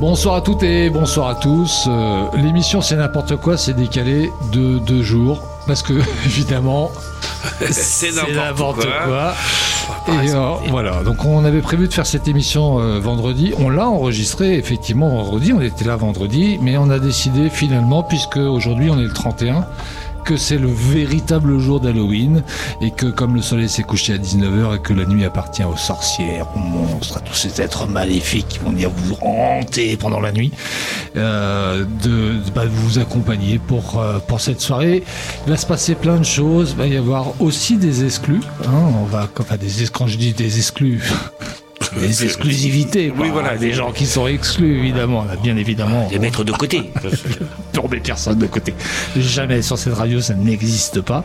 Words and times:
Bonsoir 0.00 0.36
à 0.36 0.40
toutes 0.40 0.62
et 0.62 0.88
bonsoir 0.88 1.28
à 1.28 1.34
tous. 1.34 1.84
Euh, 1.86 2.24
L'émission 2.34 2.80
C'est 2.80 2.96
n'importe 2.96 3.36
quoi, 3.36 3.58
c'est 3.58 3.74
décalé 3.74 4.32
de 4.50 4.78
deux 4.78 5.02
jours 5.02 5.42
parce 5.66 5.82
que 5.82 5.92
évidemment 6.24 6.90
C'est 7.70 8.12
n'importe 8.12 8.86
quoi. 9.04 9.34
Et 10.08 10.32
euh, 10.32 10.52
voilà, 10.70 11.02
donc 11.04 11.26
on 11.26 11.44
avait 11.44 11.60
prévu 11.60 11.86
de 11.86 11.92
faire 11.92 12.06
cette 12.06 12.28
émission 12.28 12.80
euh, 12.80 12.98
vendredi. 12.98 13.52
On 13.58 13.68
l'a 13.68 13.88
enregistrée 13.88 14.54
effectivement 14.54 15.10
vendredi, 15.10 15.52
on 15.52 15.60
était 15.60 15.84
là 15.84 15.96
vendredi, 15.96 16.58
mais 16.62 16.78
on 16.78 16.88
a 16.88 16.98
décidé 16.98 17.50
finalement, 17.50 18.02
puisque 18.02 18.38
aujourd'hui 18.38 18.88
on 18.88 18.98
est 18.98 19.04
le 19.04 19.12
31, 19.12 19.66
c'est 20.36 20.58
le 20.58 20.68
véritable 20.68 21.58
jour 21.58 21.80
d'Halloween 21.80 22.42
et 22.80 22.90
que 22.90 23.06
comme 23.06 23.34
le 23.34 23.42
soleil 23.42 23.68
s'est 23.68 23.82
couché 23.82 24.14
à 24.14 24.18
19h 24.18 24.76
et 24.76 24.78
que 24.80 24.92
la 24.92 25.04
nuit 25.04 25.24
appartient 25.24 25.64
aux 25.64 25.76
sorcières, 25.76 26.46
aux 26.54 26.58
monstres, 26.58 27.18
à 27.18 27.20
tous 27.20 27.34
ces 27.34 27.60
êtres 27.60 27.86
maléfiques 27.86 28.48
qui 28.48 28.58
vont 28.58 28.70
venir 28.70 28.90
vous 28.90 29.16
hanter 29.20 29.96
pendant 29.96 30.20
la 30.20 30.32
nuit, 30.32 30.52
euh, 31.16 31.84
de, 32.02 32.38
bah, 32.54 32.64
vous 32.66 32.98
accompagner 32.98 33.58
pour, 33.58 33.98
euh, 33.98 34.18
pour 34.18 34.40
cette 34.40 34.60
soirée. 34.60 35.02
Il 35.46 35.50
va 35.50 35.56
se 35.56 35.66
passer 35.66 35.94
plein 35.94 36.18
de 36.18 36.24
choses, 36.24 36.70
il 36.72 36.76
va 36.76 36.86
y 36.86 36.96
avoir 36.96 37.40
aussi 37.40 37.76
des 37.76 38.04
exclus. 38.04 38.40
Hein, 38.64 38.92
on 39.00 39.04
va, 39.04 39.28
quand 39.34 40.06
je 40.06 40.16
dis 40.16 40.32
des 40.32 40.58
exclus, 40.58 41.02
des 41.98 42.24
exclusivités. 42.24 43.12
Oui, 43.16 43.28
voilà. 43.32 43.56
Des 43.56 43.72
gens 43.72 43.92
qui 43.92 44.06
sont 44.06 44.26
exclus, 44.26 44.78
évidemment. 44.78 45.24
Là, 45.24 45.36
bien 45.42 45.56
évidemment. 45.56 46.08
Les 46.10 46.18
mettre 46.18 46.44
de 46.44 46.52
côté. 46.52 46.90
tomber 47.72 48.00
personne 48.00 48.38
de 48.38 48.46
côté. 48.46 48.74
Jamais 49.16 49.62
sur 49.62 49.78
cette 49.78 49.94
radio, 49.94 50.20
ça 50.20 50.34
n'existe 50.34 51.00
pas. 51.00 51.24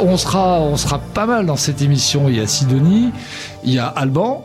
On 0.00 0.16
sera, 0.16 0.60
on 0.60 0.76
sera 0.76 0.98
pas 0.98 1.26
mal 1.26 1.46
dans 1.46 1.56
cette 1.56 1.82
émission. 1.82 2.28
Il 2.28 2.36
y 2.36 2.40
a 2.40 2.46
Sidonie, 2.46 3.10
il 3.64 3.74
y 3.74 3.78
a 3.78 3.86
Alban, 3.86 4.44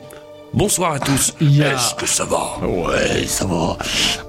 Bonsoir 0.56 0.94
à 0.94 1.00
tous. 1.00 1.34
Il 1.42 1.56
y 1.58 1.64
a- 1.64 1.74
Est-ce 1.74 1.96
que 1.96 2.06
ça 2.06 2.26
va? 2.26 2.60
Ouais, 2.64 3.26
ça 3.26 3.46
va. 3.48 3.76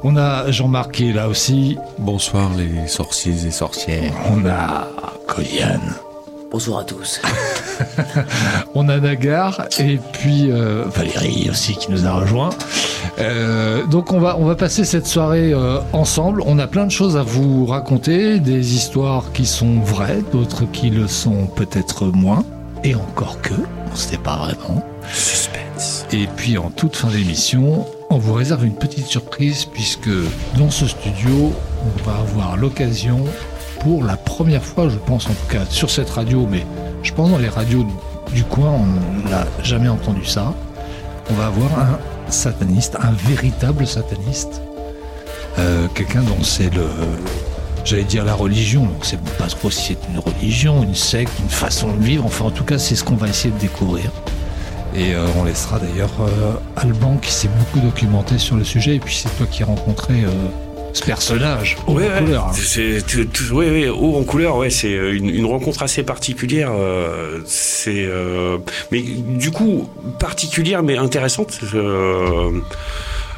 On 0.03 0.17
a 0.17 0.51
Jean-Marc 0.51 0.93
qui 0.93 1.11
est 1.11 1.13
là 1.13 1.29
aussi. 1.29 1.77
Bonsoir 1.99 2.51
les 2.57 2.89
sorciers 2.89 3.35
et 3.47 3.51
sorcières. 3.51 4.11
On 4.31 4.47
a 4.47 4.89
Colian. 5.27 5.81
Bonsoir 6.55 6.83
à 6.83 6.85
tous. 6.85 7.21
On 8.77 8.89
a 8.89 9.01
Nagar 9.01 9.67
et 9.81 9.99
puis 10.13 10.53
euh, 10.53 10.85
Valérie 10.87 11.49
aussi 11.51 11.75
qui 11.75 11.91
nous 11.91 12.07
a 12.07 12.13
rejoint. 12.13 12.51
Euh, 13.19 13.85
donc 13.87 14.13
on 14.13 14.21
va 14.21 14.37
on 14.39 14.45
va 14.45 14.55
passer 14.55 14.85
cette 14.85 15.09
soirée 15.09 15.53
euh, 15.53 15.81
ensemble. 15.93 16.45
On 16.47 16.61
a 16.61 16.69
plein 16.69 16.87
de 16.87 16.93
choses 16.93 17.17
à 17.17 17.25
vous 17.25 17.67
raconter, 17.67 18.39
des 18.39 18.77
histoires 18.77 19.33
qui 19.33 19.47
sont 19.47 19.81
vraies, 19.81 20.23
d'autres 20.31 20.63
qui 20.71 20.91
le 20.91 21.09
sont 21.09 21.47
peut-être 21.47 22.07
moins, 22.07 22.45
et 22.85 22.95
encore 22.95 23.41
que 23.43 23.55
on 23.89 23.91
ne 23.91 23.97
sait 23.97 24.19
pas 24.19 24.37
vraiment. 24.37 24.87
Suspense. 25.13 26.07
Et 26.13 26.29
puis 26.37 26.57
en 26.57 26.71
toute 26.71 26.95
fin 26.95 27.09
d'émission, 27.09 27.85
on 28.11 28.19
vous 28.19 28.33
réserve 28.33 28.65
une 28.65 28.77
petite 28.77 29.07
surprise 29.07 29.65
puisque 29.65 30.09
dans 30.57 30.71
ce 30.71 30.87
studio, 30.87 31.53
on 31.83 32.09
va 32.09 32.17
avoir 32.19 32.57
l'occasion 32.57 33.25
pour 33.85 34.03
la 34.03 34.17
première 34.17 34.65
fois, 34.65 34.89
je 34.89 34.97
pense 34.97 35.27
en 35.27 35.35
tout 35.35 35.49
cas 35.51 35.65
sur 35.69 35.91
cette 35.91 36.11
radio, 36.11 36.49
mais 36.51 36.65
je 37.03 37.13
pense 37.13 37.31
dans 37.31 37.39
les 37.39 37.51
radios 37.51 37.87
du 38.33 38.43
coin, 38.43 38.73
on 38.73 39.29
n'a 39.29 39.45
jamais 39.63 39.89
entendu 39.89 40.25
ça. 40.25 40.55
On 41.31 41.35
va 41.35 41.47
avoir 41.47 41.71
un 41.79 41.99
sataniste, 42.31 42.97
un 43.01 43.13
véritable 43.29 43.87
sataniste, 43.87 44.61
Euh, 45.57 45.87
quelqu'un 45.95 46.23
dont 46.23 46.43
c'est 46.43 46.75
le, 46.75 46.87
j'allais 47.85 48.03
dire 48.03 48.25
la 48.25 48.35
religion, 48.35 48.87
donc 48.87 49.05
c'est 49.05 49.21
pas 49.39 49.47
trop 49.47 49.71
si 49.71 49.95
c'est 49.95 50.09
une 50.13 50.19
religion, 50.19 50.83
une 50.83 50.97
secte, 50.97 51.33
une 51.39 51.49
façon 51.49 51.93
de 51.93 52.03
vivre. 52.03 52.25
Enfin, 52.27 52.47
en 52.47 52.51
tout 52.51 52.65
cas, 52.65 52.77
c'est 52.77 52.97
ce 52.97 53.05
qu'on 53.05 53.15
va 53.15 53.29
essayer 53.29 53.55
de 53.55 53.61
découvrir. 53.61 54.11
Et 54.97 55.15
euh, 55.15 55.25
on 55.39 55.45
laissera 55.45 55.79
d'ailleurs 55.79 56.11
euh, 56.21 56.55
Alban 56.77 57.19
qui 57.23 57.31
s'est 57.31 57.51
beaucoup 57.59 57.79
documenté 57.79 58.39
sur 58.39 58.57
le 58.57 58.65
sujet. 58.65 58.97
Et 58.97 58.99
puis 58.99 59.15
c'est 59.15 59.29
toi 59.37 59.47
qui 59.49 59.63
as 59.63 59.67
rencontré 59.67 60.25
ce 60.95 61.03
personnage 61.05 61.77
haut 61.87 61.93
Ouais, 61.95 62.09
en 62.09 62.15
ouais. 62.15 62.19
couleur. 62.25 62.47
hein. 62.49 62.53
C'est 62.55 63.05
tout- 63.07 63.25
tout- 63.27 63.53
ouais, 63.55 63.69
ouais, 63.71 63.89
haut 63.91 64.17
en 64.17 64.23
couleur, 64.25 64.57
ouais, 64.57 64.71
c'est 64.71 64.95
euh, 64.95 65.15
une, 65.15 65.29
une 65.29 65.45
rencontre 65.45 65.83
assez 65.83 66.03
particulière. 66.03 66.71
euh, 66.73 67.41
c'est, 67.45 68.07
euh, 68.07 68.57
mais 68.91 69.03
du 69.03 69.51
coup 69.51 69.89
particulière 70.19 70.83
mais 70.83 70.97
intéressante. 70.97 71.59
euh, 71.75 72.51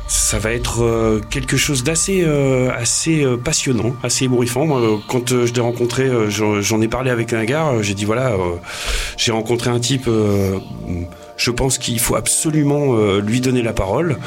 ça 0.09 0.39
va 0.39 0.53
être 0.53 0.85
euh, 0.85 1.21
quelque 1.31 1.57
chose 1.57 1.83
d'assez 1.83 2.23
euh, 2.25 2.71
assez 2.77 3.27
passionnant, 3.45 3.93
assez 4.05 4.27
ébouriffant. 4.27 4.65
Moi, 4.65 4.81
quand 5.09 5.31
je 5.45 5.53
l'ai 5.53 5.61
rencontré, 5.61 6.09
j'en 6.29 6.81
ai 6.81 6.87
parlé 6.89 7.11
avec 7.11 7.33
Nagar, 7.33 7.73
euh, 7.75 7.83
j'ai 7.83 7.95
dit 7.95 8.05
voilà, 8.05 8.37
j'ai 9.17 9.33
rencontré 9.33 9.69
un 9.71 9.81
type, 9.81 10.05
euh, 10.07 10.59
je 11.37 11.51
pense 11.51 11.79
qu'il 11.79 12.01
faut 12.01 12.17
absolument 12.17 12.95
euh, 12.97 13.21
lui 13.21 13.41
donner 13.41 13.63
la 13.63 13.73
parole. 13.73 14.19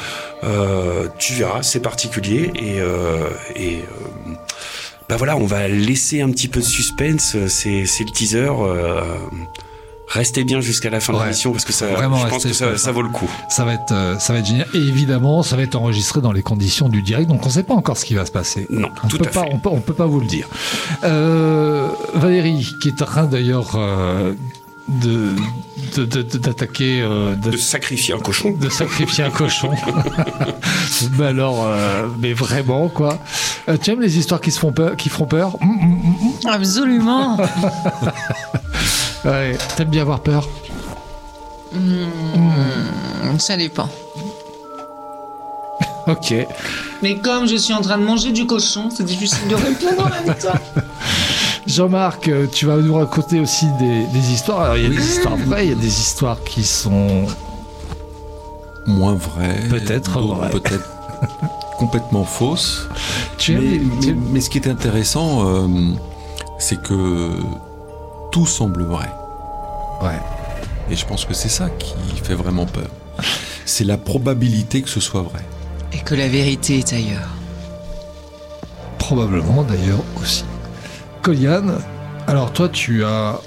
Euh, 0.44 1.08
tu 1.18 1.34
verras, 1.34 1.62
c'est 1.62 1.80
particulier 1.80 2.50
et, 2.54 2.80
euh, 2.80 3.28
et 3.56 3.80
bah 5.08 5.16
voilà, 5.16 5.36
on 5.36 5.46
va 5.46 5.66
laisser 5.68 6.20
un 6.20 6.30
petit 6.30 6.48
peu 6.48 6.60
de 6.60 6.64
suspense. 6.64 7.36
C'est 7.48 7.84
c'est 7.84 8.04
le 8.04 8.10
teaser. 8.10 8.50
Restez 10.10 10.42
bien 10.42 10.60
jusqu'à 10.60 10.90
la 10.90 10.98
fin 10.98 11.12
de 11.12 11.20
l'émission 11.20 11.52
parce 11.52 11.64
que 11.64 11.72
ça, 11.72 11.86
Vraiment 11.86 12.16
je 12.16 12.26
pense 12.26 12.42
que 12.44 12.52
ça, 12.52 12.90
vaut 12.92 13.02
le 13.02 13.10
coup. 13.10 13.30
Ça 13.48 13.64
va 13.64 13.74
être, 13.74 14.16
ça 14.18 14.32
va 14.32 14.40
être 14.40 14.46
génial. 14.46 14.66
Et 14.74 14.78
évidemment, 14.78 15.44
ça 15.44 15.54
va 15.54 15.62
être 15.62 15.76
enregistré 15.76 16.20
dans 16.20 16.32
les 16.32 16.42
conditions 16.42 16.88
du 16.88 17.00
direct. 17.00 17.28
Donc 17.28 17.44
on 17.44 17.46
ne 17.46 17.52
sait 17.52 17.62
pas 17.62 17.74
encore 17.74 17.96
ce 17.96 18.04
qui 18.04 18.14
va 18.14 18.26
se 18.26 18.32
passer. 18.32 18.66
Non, 18.70 18.88
On 19.04 19.06
tout 19.06 19.18
peut 19.18 19.26
à 19.26 19.30
pas, 19.30 19.42
fait. 19.44 19.50
On 19.52 19.58
peut, 19.58 19.68
on 19.68 19.80
peut 19.80 19.94
pas 19.94 20.06
vous 20.06 20.18
le 20.18 20.26
dire. 20.26 20.48
Euh, 21.04 21.88
Valérie, 22.14 22.74
qui 22.82 22.88
est 22.88 23.02
en 23.02 23.06
train 23.06 23.26
d'ailleurs 23.26 23.76
euh, 23.76 24.34
de 24.90 25.34
de- 25.96 26.04
de- 26.04 26.22
de- 26.22 26.38
d'attaquer, 26.38 27.00
euh, 27.02 27.34
de, 27.34 27.50
De 27.50 27.56
sacrifier 27.56 28.14
un 28.14 28.18
cochon. 28.18 28.52
de 28.52 28.68
sacrifier 28.68 29.24
un 29.24 29.30
cochon. 29.30 29.70
mais 31.18 31.26
alors, 31.26 31.64
euh, 31.66 32.06
mais 32.18 32.32
vraiment 32.32 32.88
quoi. 32.88 33.18
Euh, 33.68 33.76
tu 33.80 33.90
aimes 33.90 34.00
les 34.00 34.18
histoires 34.18 34.40
qui 34.40 34.50
se 34.52 34.58
font 34.60 34.72
peur, 34.72 34.96
qui 34.96 35.08
font 35.08 35.24
peur? 35.26 35.56
Hum, 35.62 35.70
hum, 35.70 36.02
hum. 36.44 36.50
Absolument. 36.50 37.36
Ouais. 39.24 39.58
T'aimes 39.76 39.90
bien 39.90 40.00
avoir 40.02 40.20
peur? 40.20 40.48
Hmm, 41.74 43.38
ça 43.38 43.56
dépend. 43.56 43.88
Ok. 46.06 46.34
Mais 47.02 47.18
comme 47.18 47.46
je 47.46 47.56
suis 47.56 47.74
en 47.74 47.82
train 47.82 47.98
de 47.98 48.02
manger 48.02 48.32
du 48.32 48.46
cochon, 48.46 48.88
c'est 48.90 49.04
difficile 49.04 49.46
de 49.48 49.54
répondre 49.54 50.06
en 50.06 50.08
même 50.26 50.34
temps. 50.36 50.58
Jean-Marc, 51.70 52.28
euh, 52.28 52.46
tu 52.50 52.66
vas 52.66 52.76
nous 52.76 52.94
raconter 52.94 53.40
aussi 53.40 53.66
des, 53.78 54.04
des 54.06 54.30
histoires. 54.32 54.60
Alors, 54.62 54.76
il 54.76 54.82
y 54.84 54.86
a 54.86 54.90
des 54.90 54.96
histoires 55.08 55.36
vraies, 55.36 55.66
il 55.66 55.70
y 55.70 55.72
a 55.72 55.76
des 55.80 55.86
histoires 56.00 56.42
qui 56.44 56.64
sont. 56.64 57.26
Moins 58.86 59.14
vrai. 59.14 59.60
Peut-être 59.68 60.12
d'autres 60.20 60.34
vrai. 60.34 60.50
Peut-être 60.50 60.88
complètement 61.78 62.24
fausse. 62.24 62.88
Tu 63.38 63.52
aimes 63.52 63.60
Mais, 63.62 63.70
les- 63.70 63.78
mais- 63.78 64.00
tu- 64.00 64.14
mais 64.14 64.40
ce 64.40 64.50
qui 64.50 64.58
est 64.58 64.68
intéressant, 64.68 65.46
euh, 65.46 65.68
c'est 66.58 66.80
que 66.82 67.30
tout 68.32 68.46
semble 68.46 68.84
vrai. 68.84 69.10
Ouais. 70.02 70.18
Et 70.90 70.96
je 70.96 71.06
pense 71.06 71.24
que 71.24 71.34
c'est 71.34 71.48
ça 71.48 71.68
qui 71.70 71.94
fait 72.22 72.34
vraiment 72.34 72.66
peur. 72.66 72.88
C'est 73.64 73.84
la 73.84 73.96
probabilité 73.98 74.82
que 74.82 74.88
ce 74.88 74.98
soit 75.00 75.22
vrai. 75.22 75.40
Et 75.92 75.98
que 75.98 76.14
la 76.14 76.26
vérité 76.28 76.78
est 76.78 76.92
ailleurs. 76.92 77.28
Probablement 78.98 79.62
d'ailleurs 79.62 80.02
aussi. 80.20 80.44
Coliane, 81.22 81.78
alors 82.26 82.52
toi 82.52 82.68
tu 82.68 83.04
as 83.04 83.38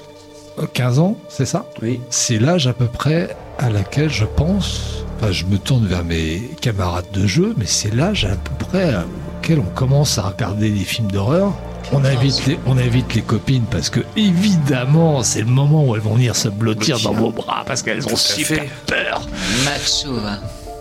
15 0.72 0.98
ans, 0.98 1.16
c'est 1.28 1.46
ça? 1.46 1.66
Oui. 1.82 2.00
C'est 2.10 2.38
l'âge 2.38 2.66
à 2.66 2.72
peu 2.72 2.86
près 2.86 3.36
à 3.58 3.70
laquelle 3.70 4.10
je 4.10 4.24
pense, 4.24 5.04
enfin 5.18 5.32
je 5.32 5.44
me 5.46 5.58
tourne 5.58 5.86
vers 5.86 6.04
mes 6.04 6.40
camarades 6.60 7.10
de 7.12 7.26
jeu, 7.26 7.54
mais 7.56 7.66
c'est 7.66 7.94
l'âge 7.94 8.24
à 8.24 8.36
peu 8.36 8.66
près 8.66 8.94
auquel 9.38 9.58
on 9.60 9.74
commence 9.74 10.18
à 10.18 10.22
regarder 10.22 10.70
des 10.70 10.84
films 10.84 11.10
d'horreur. 11.10 11.52
On 11.92 12.02
invite, 12.04 12.46
les, 12.46 12.58
on 12.66 12.78
invite 12.78 13.14
les 13.14 13.20
copines 13.22 13.66
parce 13.70 13.90
que 13.90 14.00
évidemment 14.16 15.22
c'est 15.22 15.40
le 15.40 15.46
moment 15.46 15.84
où 15.84 15.94
elles 15.94 16.00
vont 16.00 16.14
venir 16.14 16.34
se 16.34 16.48
blottir 16.48 16.98
dans 17.00 17.12
vos 17.12 17.30
bras 17.30 17.62
parce 17.66 17.82
qu'elles 17.82 18.06
ont 18.06 18.16
super 18.16 18.62
fait. 18.62 18.70
peur. 18.86 19.20
Macho, 19.64 20.16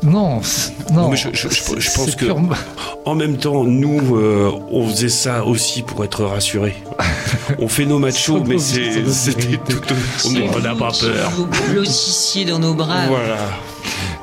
Non, 0.04 0.42
non. 0.92 1.10
mais 1.10 1.16
je- 1.18 1.30
je- 1.34 1.48
je- 1.50 1.80
je 1.80 1.90
c'est- 1.90 1.96
pense 1.96 2.16
que- 2.16 2.26
purement- 2.26 2.50
En 3.06 3.16
même 3.16 3.38
temps, 3.38 3.64
nous, 3.64 4.16
euh, 4.18 4.52
on 4.72 4.88
faisait 4.90 5.10
ça 5.10 5.44
aussi 5.46 5.82
pour 5.82 6.04
être 6.06 6.24
rassurés. 6.26 6.76
On 7.60 7.68
fait 7.68 7.86
nos 7.86 8.00
machos, 8.00 8.42
mais 8.48 8.58
c'était 8.60 9.58
tout. 9.58 9.82
On 10.26 10.60
n'a 10.60 10.74
vous 10.74 10.80
pas 10.80 10.92
peur. 10.92 11.32
Vous 11.36 11.48
blottissiez 11.72 12.46
dans 12.46 12.60
nos 12.60 12.74
bras. 12.74 13.08
Voilà. 13.08 13.38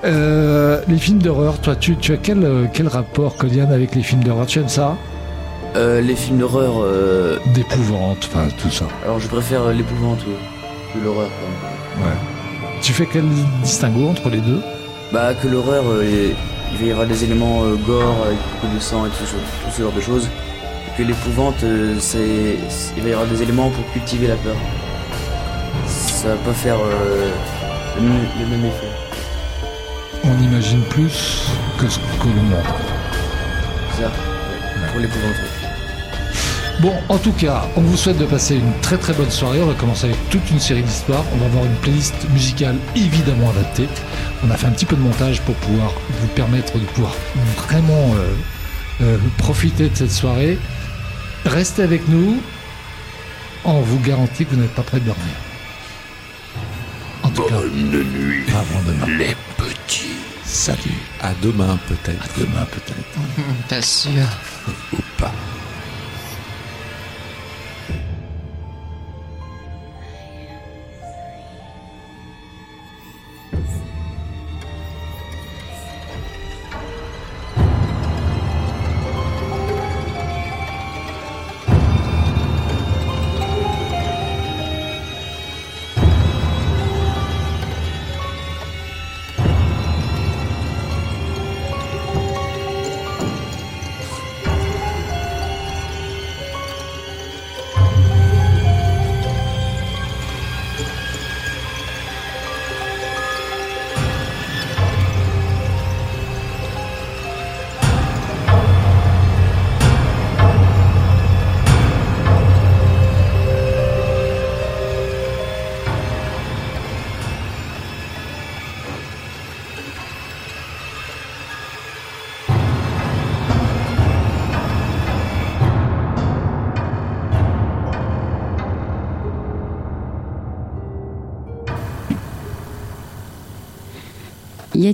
Euh, 0.05 0.81
les 0.89 0.97
films 0.97 1.19
d'horreur, 1.19 1.59
toi, 1.61 1.77
tu, 1.77 1.97
tu 1.97 2.13
as 2.13 2.17
quel, 2.17 2.43
euh, 2.45 2.65
quel 2.73 2.89
rapport, 2.89 3.37
Coliane, 3.37 3.71
avec 3.73 3.95
les 3.95 4.03
films 4.03 4.23
d'horreur? 4.25 4.47
Tu 4.47 4.59
aimes 4.59 4.69
ça? 4.69 4.97
Euh, 5.77 6.01
les 6.01 6.17
films 6.17 6.39
d'horreur, 6.39 6.75
euh, 6.83 7.39
D'épouvante, 7.55 8.29
enfin 8.33 8.49
tout 8.61 8.71
ça. 8.71 8.87
alors 9.05 9.21
je 9.21 9.29
préfère 9.29 9.69
l'épouvante 9.69 10.19
que 10.95 11.05
l'horreur. 11.05 11.29
quand 11.29 12.01
même. 12.03 12.09
Ouais. 12.13 12.17
Tu 12.83 12.93
fais 12.93 13.07
quel 13.13 13.25
distinguo 13.63 14.09
entre 14.09 14.31
les 14.31 14.41
deux? 14.41 14.61
Bah 15.13 15.35
que 15.35 15.49
l'horreur, 15.49 15.85
euh, 15.89 16.33
il 16.73 16.79
va 16.79 16.85
y 16.85 16.91
avoir 16.93 17.07
des 17.07 17.25
éléments 17.25 17.65
euh, 17.65 17.75
gore 17.75 18.15
avec 18.27 18.39
beaucoup 18.53 18.73
de 18.75 18.81
sang 18.81 19.07
et 19.07 19.09
tout 19.11 19.25
ce, 19.27 19.33
tout 19.35 19.71
ce 19.77 19.83
genre 19.83 19.93
de 19.93 20.01
choses. 20.01 20.29
Et 20.87 20.97
que 20.97 21.03
l'épouvante, 21.03 21.63
euh, 21.65 21.97
c'est, 21.99 22.57
il 22.97 23.03
va 23.03 23.09
y 23.09 23.13
avoir 23.13 23.27
des 23.29 23.43
éléments 23.43 23.71
pour 23.71 23.85
cultiver 23.93 24.29
la 24.29 24.37
peur. 24.37 24.55
Ça 25.87 26.29
va 26.29 26.37
pas 26.37 26.53
faire 26.53 26.77
euh, 26.77 27.31
le, 27.97 28.03
même, 28.03 28.23
le 28.41 28.47
même 28.47 28.65
effet. 28.67 28.87
On 30.25 30.43
imagine 30.43 30.83
plus 30.83 31.49
que 31.79 31.89
ce 31.89 31.99
que 31.99 32.27
l'on 32.29 32.43
montre. 32.43 32.75
ça. 33.99 34.03
Ouais, 34.05 34.89
Pour 34.93 35.01
l'épouvante. 35.01 35.60
Bon, 36.81 36.95
en 37.11 37.19
tout 37.19 37.33
cas, 37.33 37.65
on 37.77 37.83
vous 37.83 37.97
souhaite 37.97 38.17
de 38.17 38.25
passer 38.25 38.55
une 38.57 38.73
très 38.81 38.97
très 38.97 39.13
bonne 39.13 39.31
soirée. 39.31 39.61
On 39.63 39.67
va 39.67 39.75
commencer 39.75 40.07
avec 40.07 40.31
toute 40.31 40.51
une 40.51 40.61
série 40.61 40.83
d'histoires. 40.83 41.25
On 41.35 41.37
va 41.37 41.45
avoir 41.47 41.65
une 41.67 41.75
playlist 41.77 42.15
musicale 42.31 42.77
évidemment 42.97 43.51
adaptée. 43.51 43.87
On 44.43 44.51
a 44.51 44.57
fait 44.57 44.67
un 44.67 44.71
petit 44.71 44.87
peu 44.87 44.97
de 44.97 45.03
montage 45.03 45.43
pour 45.43 45.55
pouvoir 45.57 45.93
vous 46.21 46.29
permettre 46.29 46.79
de 46.79 46.85
pouvoir 46.87 47.13
vraiment 47.69 48.15
euh, 48.15 48.33
euh, 49.03 49.19
profiter 49.37 49.91
de 49.91 49.95
cette 49.95 50.11
soirée. 50.11 50.59
Restez 51.45 51.83
avec 51.83 52.09
nous. 52.09 52.41
On 53.65 53.81
vous 53.83 53.99
garantit 54.01 54.47
que 54.47 54.55
vous 54.55 54.61
n'êtes 54.63 54.75
pas 54.75 54.83
prêts 54.83 55.01
de 55.01 55.05
dormir. 55.07 55.35
En 57.23 57.29
tout 57.29 57.43
cas, 57.43 57.57
Bonne 57.57 57.91
nuit, 58.05 58.45
avant 58.49 58.81
demain. 58.87 59.19
les 59.19 59.37
petits. 59.59 60.15
Salut. 60.45 60.79
À 61.21 61.33
demain 61.43 61.79
peut-être. 61.89 62.25
À 62.25 62.41
demain 62.41 62.67
peut-être. 62.71 63.69
Pas 63.69 63.83
sûr. 63.83 64.23
Ou 64.95 64.97
pas. 65.19 65.33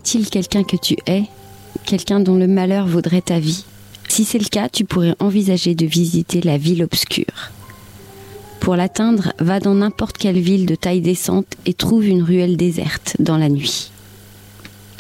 Y 0.07 0.09
a-t-il 0.09 0.31
quelqu'un 0.31 0.63
que 0.63 0.77
tu 0.77 0.97
hais 1.09 1.25
Quelqu'un 1.85 2.21
dont 2.21 2.37
le 2.37 2.47
malheur 2.47 2.87
vaudrait 2.87 3.23
ta 3.23 3.41
vie? 3.41 3.65
Si 4.07 4.25
c'est 4.25 4.39
le 4.39 4.45
cas, 4.45 4.69
tu 4.69 4.85
pourrais 4.85 5.17
envisager 5.19 5.75
de 5.75 5.85
visiter 5.85 6.41
la 6.43 6.59
ville 6.59 6.85
obscure. 6.85 7.51
Pour 8.61 8.77
l'atteindre, 8.77 9.33
va 9.41 9.59
dans 9.59 9.75
n'importe 9.75 10.17
quelle 10.17 10.39
ville 10.39 10.65
de 10.65 10.77
taille 10.77 11.01
décente 11.01 11.49
et 11.67 11.75
trouve 11.75 12.07
une 12.07 12.23
ruelle 12.23 12.57
déserte 12.57 13.17
dans 13.19 13.37
la 13.37 13.49
nuit. 13.49 13.91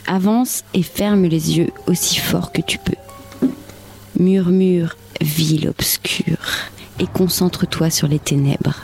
Avance 0.08 0.64
et 0.74 0.82
ferme 0.82 1.26
les 1.26 1.56
yeux 1.56 1.70
aussi 1.86 2.16
fort 2.16 2.50
que 2.50 2.62
tu 2.62 2.78
peux. 2.78 3.48
Murmure, 4.18 4.96
ville 5.20 5.68
obscure, 5.68 6.48
et 6.98 7.06
concentre-toi 7.06 7.90
sur 7.90 8.08
les 8.08 8.18
ténèbres. 8.18 8.82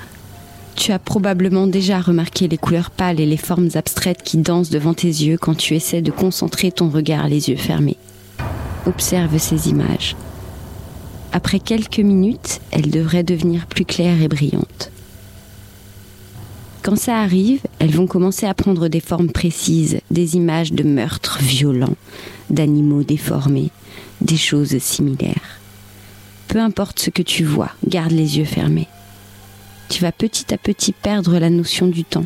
Tu 0.76 0.90
as 0.92 0.98
probablement 0.98 1.66
déjà 1.66 2.00
remarqué 2.00 2.48
les 2.48 2.58
couleurs 2.58 2.90
pâles 2.90 3.20
et 3.20 3.26
les 3.26 3.36
formes 3.36 3.68
abstraites 3.74 4.22
qui 4.22 4.38
dansent 4.38 4.70
devant 4.70 4.94
tes 4.94 5.08
yeux 5.08 5.36
quand 5.38 5.54
tu 5.54 5.74
essaies 5.74 6.02
de 6.02 6.10
concentrer 6.10 6.72
ton 6.72 6.88
regard 6.88 7.28
les 7.28 7.50
yeux 7.50 7.56
fermés. 7.56 7.98
Observe 8.86 9.38
ces 9.38 9.68
images. 9.68 10.16
Après 11.32 11.60
quelques 11.60 12.00
minutes, 12.00 12.60
elles 12.72 12.90
devraient 12.90 13.22
devenir 13.22 13.66
plus 13.66 13.84
claires 13.84 14.20
et 14.20 14.28
brillantes. 14.28 14.90
Quand 16.82 16.96
ça 16.96 17.18
arrive, 17.18 17.60
elles 17.78 17.94
vont 17.94 18.08
commencer 18.08 18.46
à 18.46 18.54
prendre 18.54 18.88
des 18.88 19.00
formes 19.00 19.30
précises, 19.30 20.00
des 20.10 20.34
images 20.34 20.72
de 20.72 20.82
meurtres 20.82 21.38
violents, 21.40 21.96
d'animaux 22.50 23.04
déformés, 23.04 23.70
des 24.20 24.36
choses 24.36 24.76
similaires. 24.78 25.60
Peu 26.48 26.58
importe 26.58 26.98
ce 26.98 27.10
que 27.10 27.22
tu 27.22 27.44
vois, 27.44 27.70
garde 27.86 28.10
les 28.10 28.38
yeux 28.38 28.44
fermés 28.44 28.88
tu 29.92 30.02
vas 30.02 30.10
petit 30.10 30.54
à 30.54 30.56
petit 30.56 30.92
perdre 30.92 31.38
la 31.38 31.50
notion 31.50 31.86
du 31.86 32.02
temps. 32.02 32.24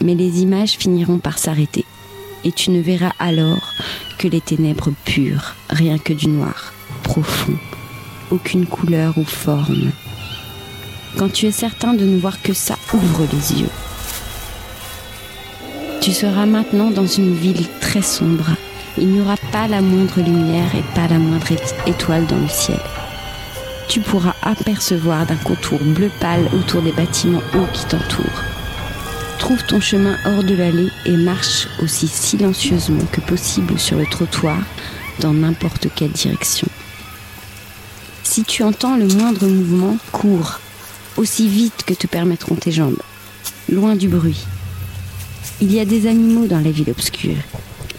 Mais 0.00 0.14
les 0.14 0.42
images 0.42 0.76
finiront 0.78 1.18
par 1.18 1.38
s'arrêter, 1.38 1.84
et 2.44 2.52
tu 2.52 2.70
ne 2.70 2.80
verras 2.80 3.10
alors 3.18 3.72
que 4.16 4.28
les 4.28 4.40
ténèbres 4.40 4.92
pures, 5.04 5.56
rien 5.70 5.98
que 5.98 6.12
du 6.12 6.28
noir, 6.28 6.72
profond, 7.02 7.56
aucune 8.30 8.66
couleur 8.66 9.18
ou 9.18 9.24
forme. 9.24 9.90
Quand 11.18 11.32
tu 11.32 11.46
es 11.46 11.50
certain 11.52 11.94
de 11.94 12.04
ne 12.04 12.20
voir 12.20 12.40
que 12.40 12.52
ça, 12.52 12.78
ouvre 12.94 13.26
les 13.32 13.60
yeux. 13.60 13.70
Tu 16.00 16.12
seras 16.12 16.46
maintenant 16.46 16.92
dans 16.92 17.08
une 17.08 17.34
ville 17.34 17.66
très 17.80 18.02
sombre. 18.02 18.50
Il 18.98 19.08
n'y 19.08 19.20
aura 19.20 19.36
pas 19.50 19.66
la 19.66 19.80
moindre 19.80 20.20
lumière 20.20 20.72
et 20.76 20.94
pas 20.94 21.08
la 21.08 21.18
moindre 21.18 21.48
étoile 21.86 22.26
dans 22.26 22.38
le 22.38 22.48
ciel 22.48 22.78
tu 23.88 24.00
pourras 24.00 24.34
apercevoir 24.42 25.26
d'un 25.26 25.36
contour 25.36 25.78
bleu 25.80 26.10
pâle 26.20 26.48
autour 26.54 26.82
des 26.82 26.92
bâtiments 26.92 27.42
hauts 27.54 27.68
qui 27.72 27.84
t'entourent. 27.86 28.42
Trouve 29.38 29.64
ton 29.64 29.80
chemin 29.80 30.16
hors 30.24 30.44
de 30.44 30.54
l'allée 30.54 30.88
et 31.04 31.16
marche 31.16 31.68
aussi 31.82 32.06
silencieusement 32.08 33.04
que 33.10 33.20
possible 33.20 33.78
sur 33.78 33.98
le 33.98 34.06
trottoir 34.06 34.58
dans 35.20 35.32
n'importe 35.32 35.88
quelle 35.94 36.12
direction. 36.12 36.68
Si 38.22 38.44
tu 38.44 38.62
entends 38.62 38.96
le 38.96 39.06
moindre 39.06 39.46
mouvement, 39.46 39.96
cours, 40.12 40.60
aussi 41.16 41.48
vite 41.48 41.82
que 41.84 41.94
te 41.94 42.06
permettront 42.06 42.54
tes 42.54 42.72
jambes, 42.72 43.02
loin 43.68 43.96
du 43.96 44.08
bruit. 44.08 44.46
Il 45.60 45.72
y 45.72 45.80
a 45.80 45.84
des 45.84 46.06
animaux 46.06 46.46
dans 46.46 46.60
la 46.60 46.70
ville 46.70 46.90
obscure. 46.90 47.36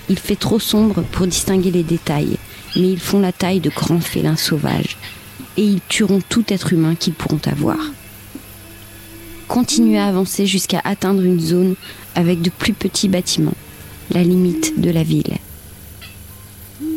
Il 0.09 0.17
fait 0.17 0.35
trop 0.35 0.59
sombre 0.59 1.03
pour 1.11 1.27
distinguer 1.27 1.71
les 1.71 1.83
détails, 1.83 2.37
mais 2.75 2.89
ils 2.89 2.99
font 2.99 3.19
la 3.19 3.31
taille 3.31 3.59
de 3.59 3.69
grands 3.69 4.01
félins 4.01 4.35
sauvages 4.35 4.97
et 5.57 5.63
ils 5.63 5.81
tueront 5.87 6.21
tout 6.27 6.45
être 6.47 6.73
humain 6.73 6.95
qu'ils 6.95 7.13
pourront 7.13 7.41
avoir. 7.45 7.77
Continue 9.47 9.97
à 9.97 10.07
avancer 10.07 10.45
jusqu'à 10.45 10.81
atteindre 10.83 11.21
une 11.21 11.39
zone 11.39 11.75
avec 12.15 12.41
de 12.41 12.49
plus 12.49 12.73
petits 12.73 13.09
bâtiments, 13.09 13.53
la 14.11 14.23
limite 14.23 14.79
de 14.79 14.89
la 14.89 15.03
ville. 15.03 15.37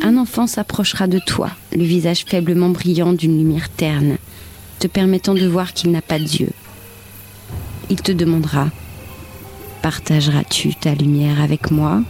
Un 0.01 0.17
enfant 0.17 0.47
s'approchera 0.47 1.07
de 1.07 1.19
toi, 1.19 1.51
le 1.75 1.83
visage 1.83 2.25
faiblement 2.25 2.69
brillant 2.69 3.13
d'une 3.13 3.37
lumière 3.37 3.69
terne, 3.69 4.17
te 4.79 4.87
permettant 4.87 5.33
de 5.33 5.47
voir 5.47 5.73
qu'il 5.73 5.91
n'a 5.91 6.01
pas 6.01 6.19
d'yeux. 6.19 6.51
Il 7.89 8.01
te 8.01 8.11
demandera 8.11 8.69
Partageras-tu 9.81 10.75
ta 10.75 10.93
lumière 10.93 11.41
avec 11.41 11.71
moi? 11.71 12.01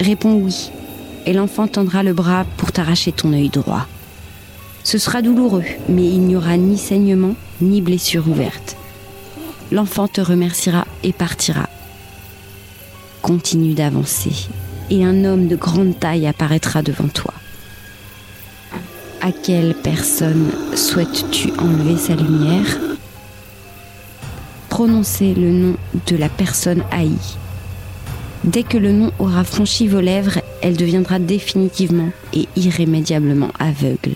Réponds 0.00 0.34
oui, 0.34 0.70
et 1.26 1.32
l'enfant 1.32 1.68
tendra 1.68 2.02
le 2.02 2.12
bras 2.12 2.44
pour 2.56 2.72
t'arracher 2.72 3.12
ton 3.12 3.32
œil 3.32 3.48
droit. 3.48 3.86
Ce 4.84 4.98
sera 4.98 5.22
douloureux, 5.22 5.64
mais 5.88 6.04
il 6.04 6.20
n'y 6.20 6.36
aura 6.36 6.58
ni 6.58 6.76
saignement, 6.76 7.34
ni 7.62 7.80
blessure 7.80 8.28
ouverte. 8.28 8.76
L'enfant 9.72 10.08
te 10.08 10.20
remerciera 10.20 10.86
et 11.02 11.14
partira. 11.14 11.68
Continue 13.22 13.72
d'avancer, 13.72 14.48
et 14.90 15.02
un 15.02 15.24
homme 15.24 15.48
de 15.48 15.56
grande 15.56 15.98
taille 15.98 16.26
apparaîtra 16.26 16.82
devant 16.82 17.08
toi. 17.08 17.32
À 19.22 19.32
quelle 19.32 19.74
personne 19.74 20.50
souhaites-tu 20.76 21.50
enlever 21.58 21.96
sa 21.96 22.14
lumière? 22.14 22.78
Prononcez 24.68 25.32
le 25.32 25.50
nom 25.50 25.76
de 26.06 26.16
la 26.16 26.28
personne 26.28 26.82
haïe. 26.90 27.36
Dès 28.44 28.64
que 28.64 28.76
le 28.76 28.92
nom 28.92 29.12
aura 29.18 29.44
franchi 29.44 29.88
vos 29.88 30.00
lèvres, 30.00 30.40
elle 30.60 30.76
deviendra 30.76 31.18
définitivement 31.18 32.10
et 32.34 32.46
irrémédiablement 32.56 33.50
aveugle. 33.58 34.14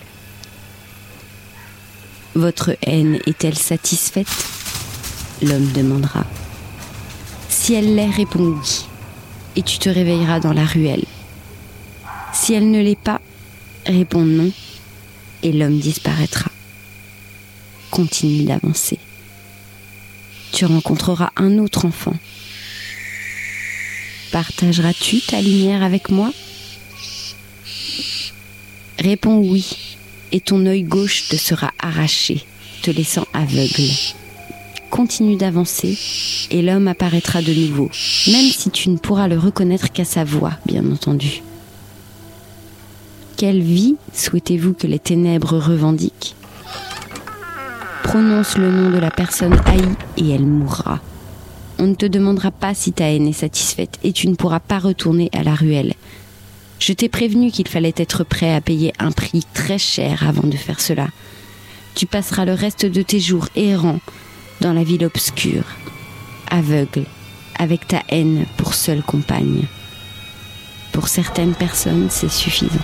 Votre 2.35 2.77
haine 2.85 3.19
est-elle 3.25 3.57
satisfaite? 3.57 4.27
L'homme 5.41 5.71
demandera. 5.71 6.25
Si 7.49 7.73
elle 7.73 7.95
l'est, 7.95 8.09
réponds 8.09 8.55
oui, 8.61 8.85
et 9.55 9.63
tu 9.63 9.79
te 9.79 9.89
réveilleras 9.89 10.39
dans 10.39 10.53
la 10.53 10.65
ruelle. 10.65 11.05
Si 12.33 12.53
elle 12.53 12.69
ne 12.69 12.81
l'est 12.81 12.99
pas, 12.99 13.19
réponds 13.85 14.25
non, 14.25 14.51
et 15.43 15.51
l'homme 15.51 15.79
disparaîtra. 15.79 16.51
Continue 17.89 18.43
d'avancer. 18.43 18.99
Tu 20.51 20.65
rencontreras 20.65 21.31
un 21.35 21.57
autre 21.57 21.85
enfant. 21.85 22.15
Partageras-tu 24.31 25.21
ta 25.21 25.41
lumière 25.41 25.81
avec 25.81 26.09
moi? 26.09 26.31
Réponds 28.99 29.39
oui, 29.39 29.88
et 30.31 30.41
ton 30.41 30.65
œil 30.65 30.83
gauche 30.83 31.29
te 31.29 31.35
sera 31.35 31.71
arraché, 31.79 32.43
te 32.81 32.91
laissant 32.91 33.25
aveugle. 33.33 33.91
Continue 34.89 35.35
d'avancer, 35.35 35.97
et 36.49 36.61
l'homme 36.61 36.87
apparaîtra 36.87 37.41
de 37.41 37.53
nouveau, 37.53 37.89
même 38.27 38.49
si 38.49 38.71
tu 38.71 38.89
ne 38.89 38.97
pourras 38.97 39.27
le 39.27 39.37
reconnaître 39.37 39.91
qu'à 39.91 40.05
sa 40.05 40.23
voix, 40.23 40.53
bien 40.65 40.83
entendu. 40.91 41.43
Quelle 43.37 43.61
vie 43.61 43.95
souhaitez-vous 44.13 44.73
que 44.73 44.87
les 44.87 44.99
ténèbres 44.99 45.57
revendiquent? 45.57 46.35
Prononce 48.03 48.57
le 48.57 48.71
nom 48.71 48.89
de 48.89 48.97
la 48.97 49.11
personne 49.11 49.57
haïe 49.65 49.95
et 50.17 50.31
elle 50.31 50.45
mourra. 50.45 50.99
On 51.77 51.87
ne 51.87 51.93
te 51.93 52.05
demandera 52.05 52.51
pas 52.51 52.73
si 52.73 52.91
ta 52.91 53.05
haine 53.05 53.27
est 53.27 53.33
satisfaite 53.33 53.99
et 54.03 54.11
tu 54.11 54.27
ne 54.27 54.35
pourras 54.35 54.59
pas 54.59 54.79
retourner 54.79 55.29
à 55.31 55.43
la 55.43 55.55
ruelle. 55.55 55.93
Je 56.79 56.93
t'ai 56.93 57.09
prévenu 57.09 57.51
qu'il 57.51 57.67
fallait 57.67 57.93
être 57.97 58.23
prêt 58.23 58.53
à 58.53 58.61
payer 58.61 58.93
un 58.99 59.11
prix 59.11 59.43
très 59.53 59.77
cher 59.77 60.25
avant 60.27 60.47
de 60.47 60.55
faire 60.55 60.79
cela. 60.79 61.09
Tu 61.93 62.05
passeras 62.05 62.45
le 62.45 62.53
reste 62.53 62.85
de 62.85 63.01
tes 63.01 63.19
jours 63.19 63.49
errant 63.55 63.99
dans 64.61 64.73
la 64.73 64.83
ville 64.83 65.05
obscure, 65.05 65.65
aveugle, 66.49 67.03
avec 67.57 67.87
ta 67.87 68.01
haine 68.07 68.45
pour 68.57 68.73
seule 68.73 69.03
compagne. 69.03 69.65
Pour 70.93 71.09
certaines 71.09 71.53
personnes, 71.53 72.07
c'est 72.09 72.31
suffisant. 72.31 72.79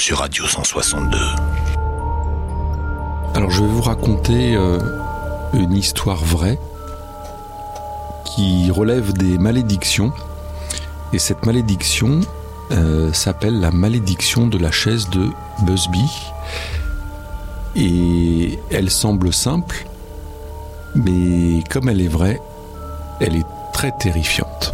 Sur 0.00 0.18
Radio 0.20 0.46
162. 0.46 1.18
Alors 3.34 3.50
je 3.50 3.62
vais 3.62 3.68
vous 3.68 3.82
raconter 3.82 4.56
euh, 4.56 4.78
une 5.52 5.74
histoire 5.74 6.24
vraie 6.24 6.58
qui 8.24 8.70
relève 8.70 9.12
des 9.12 9.36
malédictions. 9.36 10.10
Et 11.12 11.18
cette 11.18 11.44
malédiction, 11.44 12.22
euh, 12.70 13.12
s'appelle 13.12 13.60
La 13.60 13.70
malédiction 13.72 14.46
de 14.46 14.56
la 14.56 14.70
chaise 14.70 15.10
de 15.10 15.28
Busby. 15.64 16.06
Et 17.76 18.58
elle 18.70 18.90
semble 18.90 19.34
simple, 19.34 19.86
mais 20.94 21.62
comme 21.68 21.90
elle 21.90 22.00
est 22.00 22.08
vraie, 22.08 22.40
elle 23.20 23.36
est 23.36 23.46
très 23.74 23.92
terrifiante. 23.92 24.72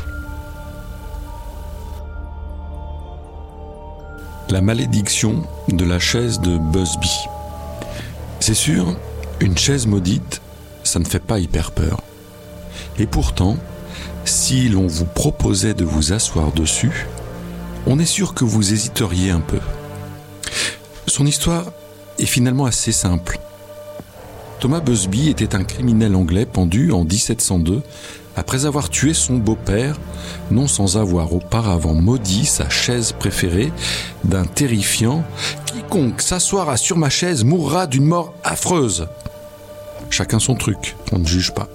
La 4.48 4.60
malédiction 4.60 5.42
de 5.68 5.84
la 5.84 5.98
chaise 5.98 6.38
de 6.40 6.56
Busby. 6.56 7.10
C'est 8.38 8.54
sûr, 8.54 8.96
une 9.40 9.58
chaise 9.58 9.88
maudite, 9.88 10.40
ça 10.84 11.00
ne 11.00 11.04
fait 11.04 11.18
pas 11.18 11.40
hyper 11.40 11.72
peur. 11.72 12.00
Et 12.98 13.06
pourtant, 13.06 13.56
si 14.24 14.68
l'on 14.68 14.86
vous 14.86 15.04
proposait 15.04 15.74
de 15.74 15.84
vous 15.84 16.12
asseoir 16.12 16.52
dessus, 16.52 17.08
on 17.88 17.98
est 17.98 18.06
sûr 18.06 18.34
que 18.34 18.44
vous 18.44 18.72
hésiteriez 18.72 19.32
un 19.32 19.40
peu. 19.40 19.58
Son 21.08 21.26
histoire 21.26 21.72
est 22.20 22.26
finalement 22.26 22.66
assez 22.66 22.92
simple. 22.92 23.40
Thomas 24.60 24.80
Busby 24.80 25.28
était 25.28 25.56
un 25.56 25.64
criminel 25.64 26.14
anglais 26.14 26.46
pendu 26.46 26.92
en 26.92 27.02
1702 27.02 27.82
après 28.36 28.66
avoir 28.66 28.90
tué 28.90 29.14
son 29.14 29.36
beau-père, 29.36 29.98
non 30.50 30.66
sans 30.68 30.96
avoir 30.98 31.32
auparavant 31.32 31.94
maudit 31.94 32.44
sa 32.44 32.68
chaise 32.68 33.12
préférée 33.12 33.72
d'un 34.24 34.44
terrifiant 34.44 35.24
Quiconque 35.66 36.20
s'asseoira 36.20 36.76
sur 36.76 36.96
ma 36.96 37.08
chaise 37.08 37.44
mourra 37.44 37.86
d'une 37.86 38.04
mort 38.04 38.34
affreuse. 38.44 39.08
Chacun 40.10 40.38
son 40.38 40.54
truc, 40.54 40.96
on 41.12 41.18
ne 41.18 41.26
juge 41.26 41.52
pas. 41.52 41.68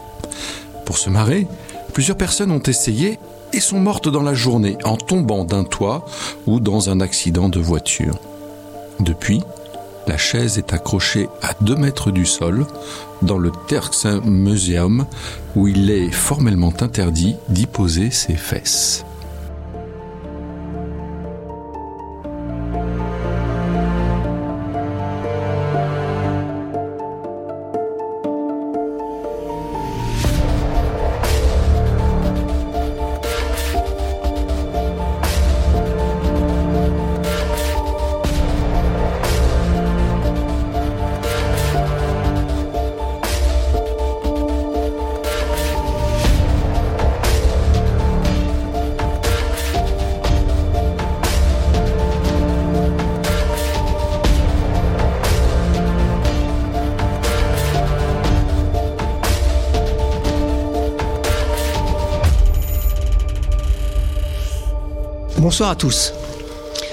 Pour 0.86 0.98
se 0.98 1.10
marrer, 1.10 1.48
plusieurs 1.94 2.18
personnes 2.18 2.52
ont 2.52 2.62
essayé 2.62 3.20
et 3.54 3.60
sont 3.60 3.80
mortes 3.80 4.08
dans 4.08 4.24
la 4.24 4.34
journée 4.34 4.78
en 4.84 4.98
tombant 4.98 5.44
d'un 5.44 5.64
toit 5.64 6.06
ou 6.46 6.60
dans 6.60 6.90
un 6.90 7.02
accident 7.02 7.50
de 7.50 7.60
voiture. 7.60 8.20
Depuis, 9.00 9.42
la 10.08 10.18
chaise 10.18 10.58
est 10.58 10.74
accrochée 10.74 11.28
à 11.42 11.54
2 11.62 11.76
mètres 11.76 12.12
du 12.12 12.26
sol 12.26 12.66
dans 13.22 13.38
le 13.38 13.52
Terksen 13.68 14.22
Museum 14.26 15.06
où 15.56 15.68
il 15.68 15.90
est 15.90 16.12
formellement 16.12 16.74
interdit 16.82 17.36
d'y 17.50 17.66
poser 17.66 18.12
ses 18.12 18.36
fesses. 18.36 19.06
Bonsoir 65.52 65.72
à 65.72 65.76
tous. 65.76 66.14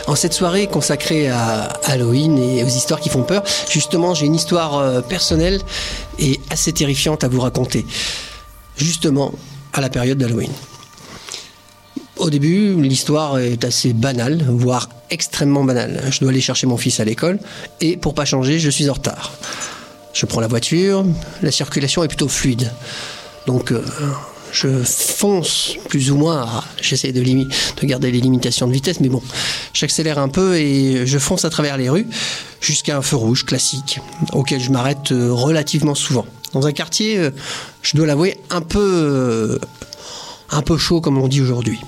En 0.09 0.17
cette 0.17 0.33
soirée 0.33 0.67
consacrée 0.67 1.29
à 1.29 1.69
Halloween 1.85 2.37
et 2.39 2.65
aux 2.65 2.67
histoires 2.67 2.99
qui 2.99 3.09
font 3.09 3.23
peur, 3.23 3.45
justement, 3.71 4.15
j'ai 4.15 4.27
une 4.27 4.35
histoire 4.35 4.79
euh, 4.79 5.01
personnelle 5.01 5.61
et 6.19 6.41
assez 6.51 6.73
terrifiante 6.73 7.23
à 7.23 7.29
vous 7.29 7.41
raconter. 7.41 7.87
Justement, 8.77 9.33
à 9.73 9.81
la 9.81 9.89
période 9.89 10.19
d'Halloween. 10.19 10.51
Au 12.17 12.31
début, 12.31 12.75
l'histoire 12.83 13.39
est 13.39 13.65
assez 13.65 13.93
banale, 13.93 14.45
voire 14.49 14.89
extrêmement 15.09 15.63
banale. 15.63 16.03
Je 16.11 16.19
dois 16.19 16.31
aller 16.31 16.41
chercher 16.41 16.67
mon 16.67 16.77
fils 16.77 16.99
à 16.99 17.05
l'école 17.05 17.39
et 17.81 17.97
pour 17.97 18.13
pas 18.13 18.25
changer, 18.25 18.59
je 18.59 18.71
suis 18.71 18.91
en 18.91 18.95
retard. 18.95 19.35
Je 20.13 20.27
prends 20.27 20.41
la 20.41 20.49
voiture, 20.49 21.05
la 21.43 21.53
circulation 21.53 22.03
est 22.03 22.09
plutôt 22.09 22.27
fluide. 22.27 22.73
Donc, 23.47 23.71
euh, 23.71 23.85
je 24.53 24.83
fonce 24.83 25.77
plus 25.89 26.11
ou 26.11 26.17
moins. 26.17 26.65
J'essaie 26.81 27.13
de, 27.13 27.23
de 27.23 27.87
garder 27.87 28.11
les 28.11 28.21
limitations 28.21 28.67
de 28.67 28.73
vitesse, 28.73 29.01
mais 29.01 29.09
bon, 29.09 29.23
j'accélère 29.73 30.19
un 30.19 30.29
peu 30.29 30.57
et 30.57 31.07
je 31.07 31.19
fonce 31.19 31.45
à 31.45 31.51
travers 31.51 31.77
les 31.77 31.89
rues 31.89 32.07
jusqu'à 32.61 32.97
un 32.97 33.03
feu 33.03 33.17
rouge 33.17 33.45
classique 33.45 34.01
auquel 34.33 34.61
je 34.61 34.71
m'arrête 34.71 35.13
euh, 35.13 35.33
relativement 35.33 35.95
souvent. 35.95 36.27
Dans 36.53 36.67
un 36.67 36.73
quartier, 36.73 37.19
euh, 37.19 37.31
je 37.83 37.97
dois 37.97 38.07
l'avouer, 38.07 38.39
un 38.51 38.63
peu, 38.63 38.79
euh, 38.81 39.59
un 40.51 40.63
peu 40.63 40.77
chaud 40.79 41.01
comme 41.01 41.19
on 41.19 41.29
dit 41.29 41.41
aujourd'hui. 41.41 41.79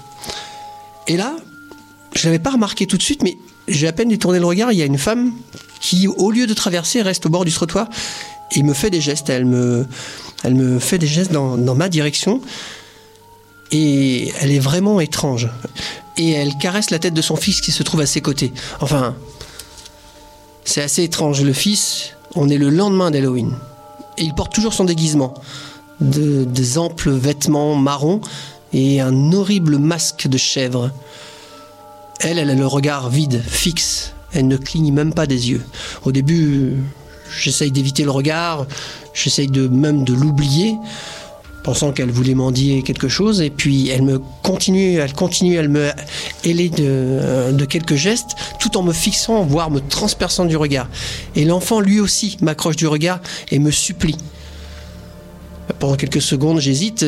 Et 1.08 1.16
là, 1.16 1.34
je 2.14 2.26
l'avais 2.26 2.38
pas 2.38 2.50
remarqué 2.50 2.86
tout 2.86 2.96
de 2.96 3.02
suite, 3.02 3.22
mais 3.22 3.36
j'ai 3.68 3.88
à 3.88 3.92
peine 3.92 4.08
détourné 4.08 4.38
le 4.38 4.46
regard. 4.46 4.72
Il 4.72 4.78
y 4.78 4.82
a 4.82 4.86
une 4.86 4.98
femme 4.98 5.32
qui, 5.80 6.06
au 6.08 6.30
lieu 6.30 6.46
de 6.46 6.54
traverser, 6.54 7.02
reste 7.02 7.26
au 7.26 7.30
bord 7.30 7.44
du 7.44 7.52
trottoir 7.52 7.88
et 8.52 8.62
me 8.62 8.74
fait 8.74 8.90
des 8.90 9.00
gestes. 9.00 9.30
Elle 9.30 9.46
me, 9.46 9.86
elle 10.42 10.54
me 10.54 10.78
fait 10.78 10.98
des 10.98 11.06
gestes 11.06 11.32
dans, 11.32 11.56
ma 11.74 11.88
direction 11.88 12.40
et 13.72 14.32
elle 14.40 14.50
est 14.50 14.58
vraiment 14.58 15.00
étrange. 15.00 15.48
Et 16.16 16.32
elle 16.32 16.56
caresse 16.58 16.90
la 16.90 16.98
tête 16.98 17.14
de 17.14 17.22
son 17.22 17.36
fils 17.36 17.60
qui 17.60 17.72
se 17.72 17.82
trouve 17.82 18.00
à 18.00 18.06
ses 18.06 18.20
côtés. 18.20 18.52
Enfin, 18.80 19.14
c'est 20.64 20.82
assez 20.82 21.04
étrange. 21.04 21.42
Le 21.42 21.52
fils, 21.52 22.14
on 22.34 22.48
est 22.48 22.58
le 22.58 22.68
lendemain 22.68 23.10
d'Halloween. 23.10 23.54
Et 24.18 24.24
il 24.24 24.34
porte 24.34 24.52
toujours 24.52 24.74
son 24.74 24.84
déguisement. 24.84 25.34
De, 26.00 26.44
des 26.44 26.78
amples 26.78 27.10
vêtements 27.10 27.74
marrons 27.76 28.20
et 28.72 29.00
un 29.00 29.32
horrible 29.32 29.78
masque 29.78 30.28
de 30.28 30.38
chèvre. 30.38 30.90
Elle, 32.20 32.38
elle 32.38 32.50
a 32.50 32.54
le 32.54 32.66
regard 32.66 33.08
vide, 33.08 33.42
fixe. 33.46 34.12
Elle 34.32 34.48
ne 34.48 34.56
cligne 34.56 34.92
même 34.92 35.12
pas 35.12 35.26
des 35.26 35.50
yeux. 35.50 35.64
Au 36.04 36.12
début, 36.12 36.76
j'essaye 37.38 37.70
d'éviter 37.70 38.04
le 38.04 38.10
regard, 38.10 38.66
j'essaye 39.14 39.48
de 39.48 39.68
même 39.68 40.04
de 40.04 40.12
l'oublier, 40.12 40.76
pensant 41.62 41.92
qu'elle 41.92 42.10
voulait 42.10 42.34
mendier 42.34 42.82
quelque 42.82 43.08
chose, 43.08 43.40
et 43.40 43.50
puis 43.50 43.88
elle 43.88 44.02
me 44.02 44.20
continue, 44.42 44.96
elle 44.96 45.12
continue, 45.12 45.56
elle 45.56 45.68
me 45.68 45.90
héler 46.44 46.68
de, 46.70 47.52
de 47.52 47.64
quelques 47.64 47.96
gestes, 47.96 48.30
tout 48.58 48.76
en 48.76 48.82
me 48.82 48.92
fixant, 48.92 49.42
voire 49.44 49.70
me 49.70 49.80
transperçant 49.80 50.44
du 50.44 50.56
regard. 50.56 50.88
Et 51.36 51.44
l'enfant 51.44 51.80
lui 51.80 52.00
aussi 52.00 52.36
m'accroche 52.40 52.76
du 52.76 52.86
regard 52.86 53.20
et 53.50 53.58
me 53.58 53.70
supplie. 53.70 54.16
Pendant 55.78 55.96
quelques 55.96 56.22
secondes, 56.22 56.60
j'hésite, 56.60 57.06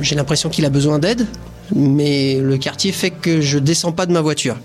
j'ai 0.00 0.14
l'impression 0.14 0.48
qu'il 0.48 0.64
a 0.64 0.70
besoin 0.70 0.98
d'aide, 0.98 1.26
mais 1.74 2.38
le 2.40 2.56
quartier 2.58 2.92
fait 2.92 3.10
que 3.10 3.40
je 3.40 3.58
descends 3.58 3.92
pas 3.92 4.06
de 4.06 4.12
ma 4.12 4.20
voiture. 4.20 4.56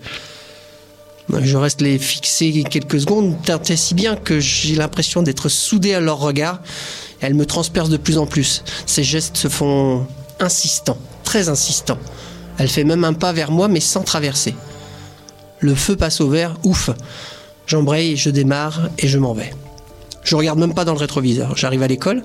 Je 1.30 1.58
reste 1.58 1.82
les 1.82 2.00
fixer 2.00 2.64
quelques 2.70 3.02
secondes, 3.02 3.36
tant 3.46 3.60
si 3.64 3.94
bien 3.94 4.16
que 4.16 4.40
j'ai 4.40 4.76
l'impression 4.76 5.24
d'être 5.24 5.50
soudé 5.50 5.94
à 5.94 6.00
leur 6.00 6.20
regard. 6.20 6.62
Elles 7.20 7.34
me 7.34 7.46
transpercent 7.46 7.90
de 7.90 7.98
plus 7.98 8.18
en 8.18 8.26
plus. 8.26 8.64
Ces 8.86 9.04
gestes 9.04 9.36
se 9.36 9.50
font 9.50 10.08
insistants, 10.40 10.98
très 11.24 11.50
insistants. 11.50 11.98
Elle 12.58 12.70
fait 12.70 12.84
même 12.84 13.04
un 13.04 13.14
pas 13.14 13.34
vers 13.34 13.52
moi, 13.52 13.68
mais 13.68 13.80
sans 13.80 14.04
traverser. 14.04 14.56
Le 15.60 15.76
feu 15.76 15.96
passe 15.96 16.22
au 16.22 16.30
vert, 16.30 16.56
ouf. 16.64 16.92
J'embraye, 17.66 18.16
je 18.16 18.30
démarre 18.30 18.90
et 18.98 19.08
je 19.08 19.18
m'en 19.18 19.34
vais. 19.34 19.54
Je 20.24 20.36
regarde 20.36 20.60
même 20.60 20.74
pas 20.74 20.86
dans 20.86 20.94
le 20.94 21.00
rétroviseur. 21.00 21.58
J'arrive 21.58 21.84
à 21.84 21.88
l'école. 21.88 22.24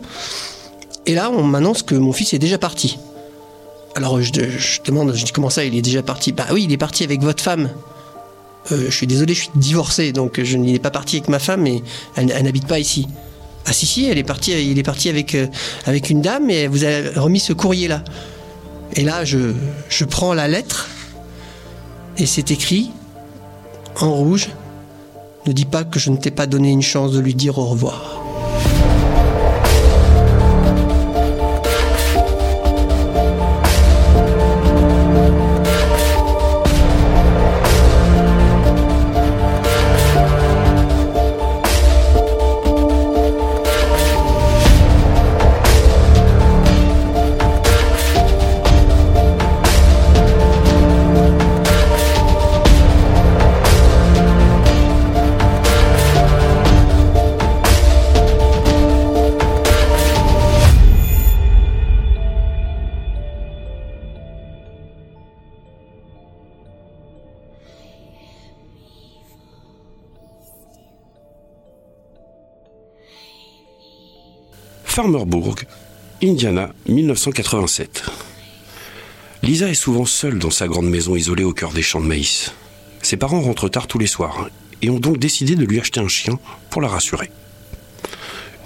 Et 1.07 1.15
là, 1.15 1.31
on 1.31 1.43
m'annonce 1.43 1.83
que 1.83 1.95
mon 1.95 2.13
fils 2.13 2.35
est 2.35 2.39
déjà 2.39 2.59
parti. 2.59 2.99
Alors 3.95 4.23
je, 4.23 4.33
je 4.33 4.81
demande, 4.85 5.15
je 5.15 5.25
dis 5.25 5.33
comment 5.33 5.51
ça, 5.51 5.65
il 5.65 5.77
est 5.77 5.83
déjà 5.83 6.03
parti? 6.03 6.33
Bah 6.33 6.47
oui, 6.53 6.65
il 6.65 6.73
est 6.73 6.79
parti 6.79 7.03
avec 7.05 7.21
votre 7.23 7.43
femme. 7.43 7.69
Euh, 8.71 8.87
je 8.89 8.95
suis 8.95 9.07
désolé, 9.07 9.35
je 9.35 9.41
suis 9.41 9.51
divorcé, 9.57 10.13
donc 10.13 10.41
je 10.43 10.57
n'ai 10.57 10.79
pas 10.79 10.91
parti 10.91 11.17
avec 11.17 11.29
ma 11.29 11.39
femme, 11.39 11.63
mais 11.63 11.83
elle, 12.17 12.27
n'habite 12.45 12.67
pas 12.67 12.79
ici. 12.79 13.09
Ah 13.67 13.73
si 13.73 13.87
si, 13.87 14.07
elle 14.07 14.19
est 14.19 14.25
partie, 14.25 14.53
il 14.53 14.79
est 14.79 14.85
parti 14.85 15.09
avec, 15.09 15.35
euh, 15.35 15.47
avec 15.87 16.11
une 16.11 16.21
dame 16.21 16.51
et 16.51 16.63
elle 16.63 16.71
vous 16.71 16.85
a 16.85 17.21
remis 17.21 17.41
ce 17.41 17.53
courrier-là. 17.53 18.05
Et 18.95 19.03
là, 19.03 19.25
je, 19.25 19.53
je 19.89 20.05
prends 20.05 20.35
la 20.35 20.49
lettre 20.49 20.89
et 22.19 22.27
c'est 22.27 22.51
écrit 22.51 22.91
en 24.01 24.13
rouge. 24.13 24.49
Ne 25.47 25.53
dis 25.53 25.65
pas 25.65 25.85
que 25.85 25.99
je 25.99 26.11
ne 26.11 26.17
t'ai 26.17 26.31
pas 26.31 26.47
donné 26.47 26.71
une 26.71 26.83
chance 26.83 27.13
de 27.13 27.19
lui 27.19 27.35
dire 27.35 27.59
au 27.59 27.67
revoir. 27.67 28.22
Farmerburg, 74.95 75.65
Indiana, 76.23 76.71
1987. 76.87 78.05
Lisa 79.43 79.71
est 79.71 79.75
souvent 79.75 80.05
seule 80.05 80.39
dans 80.39 80.51
sa 80.51 80.69
grande 80.69 80.91
maison 80.91 81.17
isolée 81.17 81.45
au 81.45 81.55
cœur 81.55 81.73
des 81.73 81.81
champs 81.81 82.03
de 82.03 82.07
maïs. 82.07 82.53
Ses 83.01 83.17
parents 83.17 83.41
rentrent 83.41 83.71
tard 83.71 83.87
tous 83.87 83.99
les 83.99 84.07
soirs 84.07 84.51
et 84.83 84.91
ont 84.91 84.99
donc 84.99 85.17
décidé 85.17 85.55
de 85.57 85.65
lui 85.65 85.81
acheter 85.81 86.01
un 86.01 86.09
chien 86.09 86.39
pour 86.69 86.83
la 86.83 86.89
rassurer. 86.89 87.33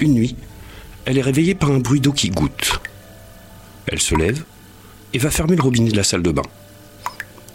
Une 0.00 0.14
nuit, 0.14 0.34
elle 1.04 1.16
est 1.16 1.22
réveillée 1.22 1.54
par 1.54 1.70
un 1.70 1.78
bruit 1.78 2.00
d'eau 2.00 2.12
qui 2.12 2.30
goutte. 2.30 2.80
Elle 3.86 4.00
se 4.00 4.16
lève 4.16 4.42
et 5.12 5.18
va 5.18 5.30
fermer 5.30 5.54
le 5.54 5.62
robinet 5.62 5.92
de 5.92 5.96
la 5.96 6.02
salle 6.02 6.24
de 6.24 6.32
bain. 6.32 6.42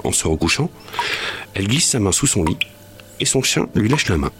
En 0.05 0.13
se 0.13 0.29
recouchant, 0.29 0.71
elle 1.55 1.67
glisse 1.67 1.89
sa 1.89 1.99
main 1.99 2.13
sous 2.13 2.27
son 2.27 2.45
lit 2.45 2.57
et 3.19 3.25
son 3.25 3.43
chien 3.43 3.67
lui 3.75 3.89
lèche 3.89 4.07
la 4.07 4.17
main. 4.17 4.31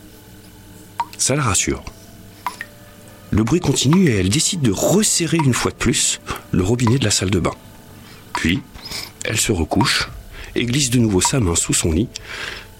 Ça 1.17 1.35
la 1.35 1.43
rassure. 1.43 1.83
Le 3.31 3.45
bruit 3.45 3.61
continue 3.61 4.09
et 4.09 4.19
elle 4.19 4.29
décide 4.29 4.61
de 4.61 4.71
resserrer 4.71 5.37
une 5.37 5.53
fois 5.53 5.71
de 5.71 5.77
plus 5.77 6.19
le 6.51 6.63
robinet 6.63 6.99
de 6.99 7.05
la 7.05 7.11
salle 7.11 7.29
de 7.29 7.39
bain. 7.39 7.55
Puis, 8.33 8.61
elle 9.23 9.39
se 9.39 9.53
recouche 9.53 10.09
et 10.53 10.65
glisse 10.65 10.89
de 10.89 10.99
nouveau 10.99 11.21
sa 11.21 11.39
main 11.39 11.55
sous 11.55 11.73
son 11.73 11.93
lit 11.93 12.09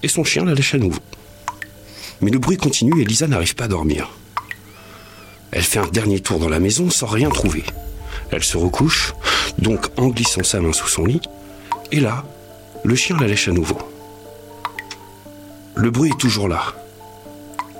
et 0.02 0.08
son 0.08 0.24
chien 0.24 0.44
la 0.44 0.52
lèche 0.52 0.74
à 0.74 0.78
nouveau. 0.78 1.00
Mais 2.20 2.30
le 2.30 2.38
bruit 2.38 2.58
continue 2.58 3.00
et 3.00 3.04
Lisa 3.06 3.26
n'arrive 3.26 3.54
pas 3.54 3.64
à 3.64 3.68
dormir. 3.68 4.10
Elle 5.52 5.62
fait 5.62 5.78
un 5.78 5.88
dernier 5.88 6.20
tour 6.20 6.38
dans 6.38 6.50
la 6.50 6.60
maison 6.60 6.90
sans 6.90 7.06
rien 7.06 7.30
trouver. 7.30 7.64
Elle 8.30 8.44
se 8.44 8.58
recouche, 8.58 9.14
donc 9.58 9.86
en 9.96 10.08
glissant 10.08 10.42
sa 10.42 10.60
main 10.60 10.72
sous 10.72 10.88
son 10.88 11.06
lit, 11.06 11.20
et 11.92 12.00
là, 12.00 12.24
le 12.84 12.94
chien 12.94 13.16
la 13.18 13.26
lèche 13.26 13.48
à 13.48 13.52
nouveau. 13.52 13.78
Le 15.74 15.90
bruit 15.90 16.10
est 16.10 16.20
toujours 16.20 16.48
là. 16.48 16.74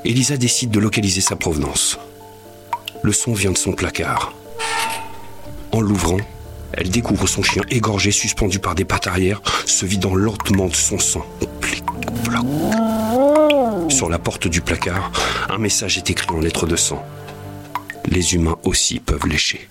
Elisa 0.05 0.39
décide 0.39 0.71
de 0.71 0.81
localiser 0.81 1.21
sa 1.21 1.37
provenance. 1.37 1.99
Le 3.03 3.13
son 3.13 3.33
vient 3.33 3.51
de 3.51 3.59
son 3.59 3.73
placard. 3.73 4.33
En 5.73 5.81
l'ouvrant, 5.81 6.19
elle 6.73 6.89
découvre 6.89 7.27
son 7.27 7.43
chien 7.43 7.63
égorgé, 7.69 8.13
suspendu 8.13 8.61
par 8.61 8.75
des 8.75 8.85
pattes 8.85 9.09
arrière, 9.09 9.43
se 9.67 9.85
vidant 9.85 10.15
lentement 10.15 10.69
de 10.69 10.75
son 10.75 10.99
sang. 10.99 11.27
Sur 13.89 14.09
la 14.09 14.19
porte 14.19 14.47
du 14.47 14.61
placard, 14.61 15.11
un 15.51 15.59
message 15.59 15.99
est 15.99 16.11
écrit 16.11 16.31
en 16.31 16.41
lettres 16.41 16.67
de 16.67 16.77
sang. 16.77 17.05
Les 18.07 18.35
humains 18.35 18.57
aussi 18.63 19.01
peuvent 19.01 19.27
lécher. 19.27 19.69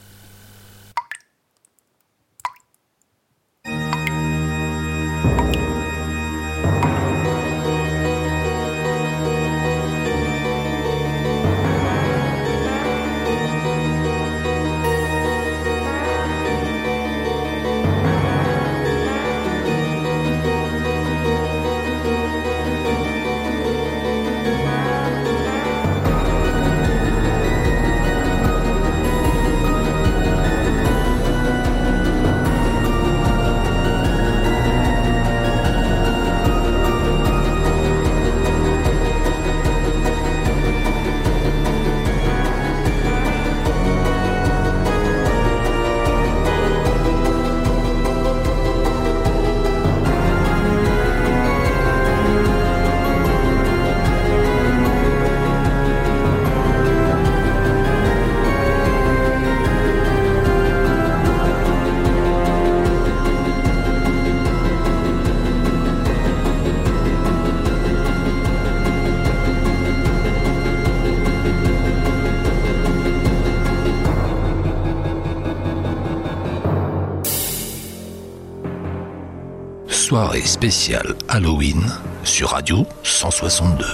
Soirée 80.45 81.07
Halloween 81.27 81.81
sur 82.23 82.49
Radio 82.49 82.85
162. 83.03 83.85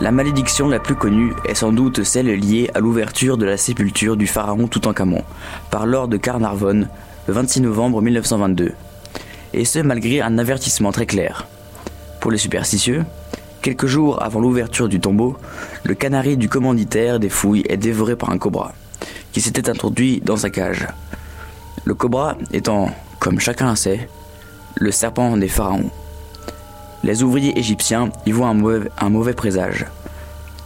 La 0.00 0.10
malédiction 0.10 0.68
la 0.68 0.80
plus 0.80 0.94
connue 0.94 1.32
est 1.44 1.54
sans 1.54 1.72
doute 1.72 2.02
celle 2.02 2.26
liée 2.26 2.70
à 2.74 2.80
l'ouverture 2.80 3.36
de 3.36 3.44
la 3.44 3.56
sépulture 3.56 4.16
du 4.16 4.26
pharaon 4.26 4.66
Toutankhamon 4.66 5.22
par 5.70 5.86
Lord 5.86 6.08
de 6.08 6.16
Carnarvon 6.16 6.88
le 7.26 7.34
26 7.34 7.60
novembre 7.60 8.02
1922. 8.02 8.72
Et 9.52 9.64
ce 9.64 9.78
malgré 9.78 10.20
un 10.20 10.38
avertissement 10.38 10.92
très 10.92 11.06
clair. 11.06 11.46
Pour 12.20 12.30
les 12.30 12.38
superstitieux, 12.38 13.04
quelques 13.62 13.86
jours 13.86 14.22
avant 14.22 14.40
l'ouverture 14.40 14.88
du 14.88 15.00
tombeau, 15.00 15.36
le 15.84 15.94
canari 15.94 16.36
du 16.36 16.48
commanditaire 16.48 17.20
des 17.20 17.28
fouilles 17.28 17.64
est 17.68 17.76
dévoré 17.76 18.16
par 18.16 18.30
un 18.30 18.38
cobra, 18.38 18.72
qui 19.32 19.40
s'était 19.40 19.70
introduit 19.70 20.20
dans 20.24 20.36
sa 20.36 20.50
cage. 20.50 20.86
Le 21.84 21.94
cobra 21.94 22.36
étant, 22.52 22.90
comme 23.20 23.38
chacun 23.38 23.70
le 23.70 23.76
sait, 23.76 24.08
le 24.76 24.90
serpent 24.90 25.36
des 25.36 25.46
pharaons. 25.46 25.90
Les 27.04 27.22
ouvriers 27.22 27.56
égyptiens 27.58 28.10
y 28.26 28.32
voient 28.32 28.48
un 28.48 28.54
mauvais, 28.54 28.88
un 28.98 29.10
mauvais 29.10 29.34
présage. 29.34 29.86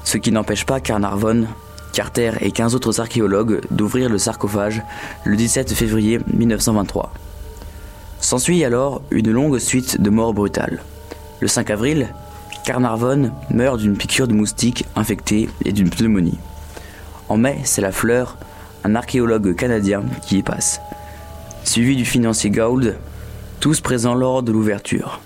Ce 0.05 0.19
qui 0.19 0.31
n'empêche 0.31 0.65
pas 0.65 0.81
Carnarvon, 0.81 1.47
Carter 1.93 2.33
et 2.41 2.53
15 2.53 2.77
autres 2.77 3.01
archéologues 3.01 3.61
d'ouvrir 3.71 4.09
le 4.09 4.19
sarcophage 4.19 4.83
le 5.25 5.37
17 5.37 5.75
février 5.75 6.21
1923. 6.33 7.13
S'ensuit 8.21 8.65
alors 8.65 9.03
une 9.11 9.33
longue 9.33 9.59
suite 9.59 10.01
de 10.01 10.11
morts 10.11 10.33
brutales. 10.33 10.81
Le 11.41 11.49
5 11.49 11.71
avril, 11.71 12.09
Carnarvon 12.65 13.33
meurt 13.51 13.79
d'une 13.79 13.97
piqûre 13.97 14.29
de 14.29 14.33
moustique 14.33 14.87
infectée 14.95 15.49
et 15.65 15.73
d'une 15.73 15.91
pneumonie. 15.91 16.39
En 17.29 17.37
mai, 17.37 17.59
c'est 17.65 17.83
la 17.83 17.93
fleur, 17.93 18.37
un 18.85 18.95
archéologue 18.95 19.57
canadien, 19.57 20.05
qui 20.23 20.39
y 20.39 20.43
passe 20.43 20.81
suivi 21.65 21.97
du 21.97 22.05
financier 22.05 22.51
Gould, 22.51 22.97
tous 23.61 23.81
présents 23.81 24.15
lors 24.15 24.43
de 24.43 24.53
l'ouverture. 24.53 25.21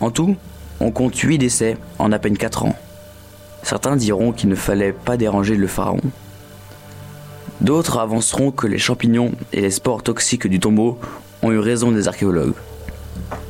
En 0.00 0.10
tout, 0.10 0.36
on 0.80 0.90
compte 0.90 1.16
8 1.16 1.38
décès 1.38 1.76
en 1.98 2.10
à 2.12 2.18
peine 2.18 2.36
4 2.36 2.64
ans. 2.64 2.76
Certains 3.62 3.96
diront 3.96 4.32
qu'il 4.32 4.48
ne 4.48 4.54
fallait 4.54 4.92
pas 4.92 5.16
déranger 5.16 5.54
le 5.54 5.66
pharaon. 5.66 6.00
D'autres 7.60 7.98
avanceront 7.98 8.50
que 8.50 8.66
les 8.66 8.78
champignons 8.78 9.32
et 9.52 9.60
les 9.60 9.70
spores 9.70 10.02
toxiques 10.02 10.46
du 10.46 10.60
tombeau 10.60 10.98
ont 11.42 11.52
eu 11.52 11.58
raison 11.58 11.92
des 11.92 12.08
archéologues. 12.08 12.54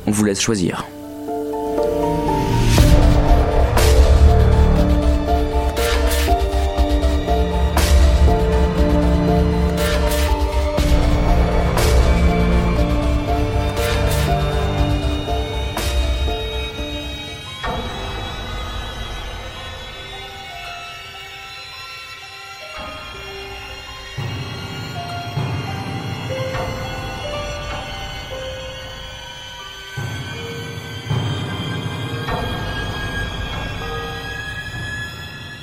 On 0.05 0.11
vous 0.11 0.25
laisse 0.25 0.41
choisir. 0.41 0.85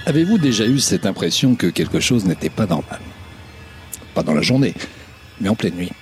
Avez-vous 0.09 0.39
déjà 0.39 0.67
eu 0.67 0.79
cette 0.79 1.05
impression 1.05 1.55
que 1.55 1.67
quelque 1.67 2.01
chose 2.01 2.25
n'était 2.25 2.49
pas 2.49 2.65
normal? 2.65 2.99
Pas 4.15 4.23
dans 4.23 4.33
la 4.33 4.41
journée, 4.41 4.73
mais 5.39 5.51
en 5.51 5.55
pleine 5.55 5.75
nuit. 5.75 5.93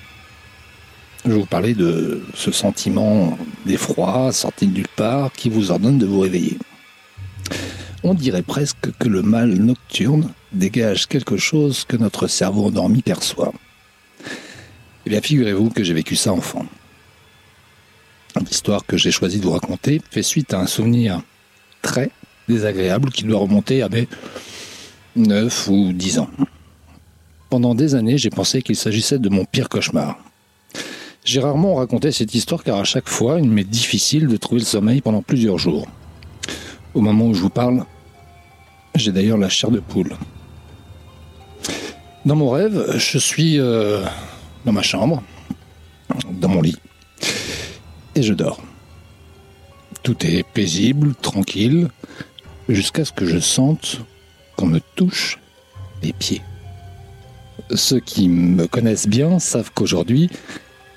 Je 1.25 1.33
vous 1.33 1.45
parler 1.45 1.73
de 1.73 2.23
ce 2.33 2.53
sentiment 2.53 3.37
d'effroi 3.65 4.31
sorti 4.31 4.67
de 4.67 4.75
nulle 4.75 4.87
part 4.95 5.33
qui 5.33 5.49
vous 5.49 5.71
ordonne 5.71 5.97
de 5.97 6.05
vous 6.05 6.21
réveiller. 6.21 6.57
On 8.01 8.13
dirait 8.13 8.43
presque 8.43 8.93
que 8.97 9.09
le 9.09 9.23
mal 9.23 9.49
nocturne 9.49 10.31
dégage 10.53 11.07
quelque 11.07 11.35
chose 11.35 11.83
que 11.85 11.97
notre 11.97 12.27
cerveau 12.27 12.67
endormi 12.67 13.01
perçoit. 13.01 13.51
Eh 15.05 15.09
bien, 15.09 15.19
figurez-vous 15.19 15.69
que 15.69 15.83
j'ai 15.83 15.93
vécu 15.93 16.15
ça 16.15 16.31
enfant. 16.31 16.65
L'histoire 18.39 18.85
que 18.85 18.95
j'ai 18.95 19.11
choisi 19.11 19.39
de 19.39 19.43
vous 19.43 19.51
raconter 19.51 20.01
fait 20.09 20.23
suite 20.23 20.53
à 20.53 20.61
un 20.61 20.67
souvenir 20.67 21.21
très 21.81 22.09
désagréable 22.47 23.11
qui 23.11 23.23
doit 23.23 23.39
remonter 23.39 23.81
à 23.81 23.89
mes 23.89 24.07
9 25.15 25.67
ou 25.69 25.93
10 25.93 26.19
ans. 26.19 26.29
Pendant 27.49 27.75
des 27.75 27.95
années, 27.95 28.17
j'ai 28.17 28.29
pensé 28.29 28.61
qu'il 28.61 28.75
s'agissait 28.75 29.19
de 29.19 29.29
mon 29.29 29.45
pire 29.45 29.69
cauchemar. 29.69 30.17
J'ai 31.23 31.39
rarement 31.39 31.75
raconté 31.75 32.11
cette 32.11 32.33
histoire 32.35 32.63
car 32.63 32.77
à 32.77 32.83
chaque 32.83 33.09
fois, 33.09 33.39
il 33.39 33.49
m'est 33.49 33.63
difficile 33.63 34.27
de 34.27 34.37
trouver 34.37 34.61
le 34.61 34.65
sommeil 34.65 35.01
pendant 35.01 35.21
plusieurs 35.21 35.57
jours. 35.57 35.87
Au 36.93 37.01
moment 37.01 37.27
où 37.27 37.33
je 37.33 37.41
vous 37.41 37.49
parle, 37.49 37.85
j'ai 38.95 39.11
d'ailleurs 39.11 39.37
la 39.37 39.49
chair 39.49 39.71
de 39.71 39.79
poule. 39.79 40.15
Dans 42.25 42.35
mon 42.35 42.49
rêve, 42.49 42.97
je 42.97 43.17
suis 43.17 43.59
euh, 43.59 44.03
dans 44.65 44.71
ma 44.71 44.81
chambre, 44.81 45.23
dans 46.31 46.49
mon 46.49 46.61
lit, 46.61 46.77
et 48.15 48.23
je 48.23 48.33
dors. 48.33 48.61
Tout 50.03 50.25
est 50.25 50.43
paisible, 50.43 51.13
tranquille, 51.15 51.89
jusqu'à 52.69 53.05
ce 53.05 53.11
que 53.11 53.25
je 53.25 53.39
sente 53.39 54.01
qu'on 54.55 54.67
me 54.67 54.79
touche 54.95 55.39
les 56.03 56.13
pieds. 56.13 56.41
Ceux 57.73 57.99
qui 57.99 58.29
me 58.29 58.67
connaissent 58.67 59.07
bien 59.07 59.39
savent 59.39 59.71
qu'aujourd'hui, 59.73 60.29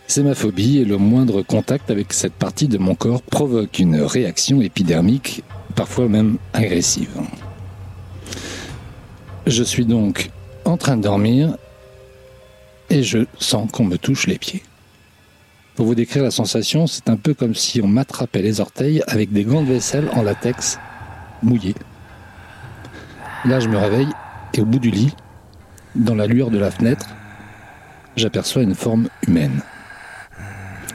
c'est 0.06 0.22
ma 0.22 0.34
phobie 0.34 0.78
et 0.78 0.84
le 0.84 0.98
moindre 0.98 1.42
contact 1.42 1.90
avec 1.90 2.12
cette 2.12 2.32
partie 2.32 2.68
de 2.68 2.78
mon 2.78 2.94
corps 2.94 3.22
provoque 3.22 3.78
une 3.78 4.00
réaction 4.00 4.60
épidermique, 4.60 5.42
parfois 5.74 6.08
même 6.08 6.38
agressive. 6.52 7.10
Je 9.46 9.62
suis 9.62 9.84
donc 9.84 10.30
en 10.64 10.76
train 10.76 10.96
de 10.96 11.02
dormir 11.02 11.56
et 12.88 13.02
je 13.02 13.20
sens 13.38 13.70
qu'on 13.70 13.84
me 13.84 13.98
touche 13.98 14.26
les 14.26 14.38
pieds. 14.38 14.62
Pour 15.76 15.86
vous 15.86 15.94
décrire 15.94 16.24
la 16.24 16.30
sensation, 16.30 16.86
c'est 16.86 17.08
un 17.08 17.16
peu 17.16 17.32
comme 17.32 17.54
si 17.54 17.80
on 17.80 17.86
m'attrapait 17.86 18.42
les 18.42 18.60
orteils 18.60 19.02
avec 19.06 19.32
des 19.32 19.44
gants 19.44 19.62
de 19.62 19.68
vaisselle 19.68 20.10
en 20.12 20.22
latex 20.22 20.78
mouillés. 21.42 21.74
Là, 23.44 23.60
je 23.60 23.68
me 23.68 23.78
réveille 23.78 24.08
et 24.54 24.60
au 24.60 24.64
bout 24.64 24.78
du 24.78 24.90
lit, 24.90 25.14
dans 25.94 26.14
la 26.14 26.26
lueur 26.26 26.50
de 26.50 26.58
la 26.58 26.70
fenêtre, 26.70 27.06
j'aperçois 28.16 28.62
une 28.62 28.74
forme 28.74 29.08
humaine. 29.26 29.62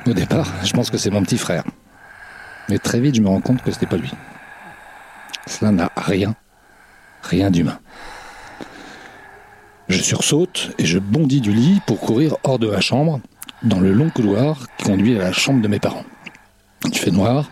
Au 0.05 0.13
départ, 0.13 0.51
je 0.63 0.73
pense 0.73 0.89
que 0.89 0.97
c'est 0.97 1.09
mon 1.09 1.23
petit 1.23 1.37
frère. 1.37 1.63
Mais 2.69 2.77
très 2.77 2.99
vite, 2.99 3.15
je 3.15 3.21
me 3.21 3.27
rends 3.27 3.41
compte 3.41 3.61
que 3.61 3.71
ce 3.71 3.75
n'était 3.75 3.87
pas 3.87 3.97
lui. 3.97 4.11
Cela 5.47 5.71
n'a 5.71 5.91
rien, 5.95 6.35
rien 7.23 7.51
d'humain. 7.51 7.79
Je 9.87 10.01
sursaute 10.01 10.71
et 10.79 10.85
je 10.85 10.97
bondis 10.97 11.41
du 11.41 11.51
lit 11.51 11.79
pour 11.85 11.99
courir 11.99 12.35
hors 12.43 12.57
de 12.57 12.69
la 12.69 12.81
chambre, 12.81 13.19
dans 13.63 13.79
le 13.79 13.93
long 13.93 14.09
couloir 14.09 14.67
qui 14.77 14.85
conduit 14.85 15.15
à 15.15 15.23
la 15.23 15.31
chambre 15.31 15.61
de 15.61 15.67
mes 15.67 15.79
parents. 15.79 16.05
Il 16.85 16.97
fait 16.97 17.11
noir. 17.11 17.49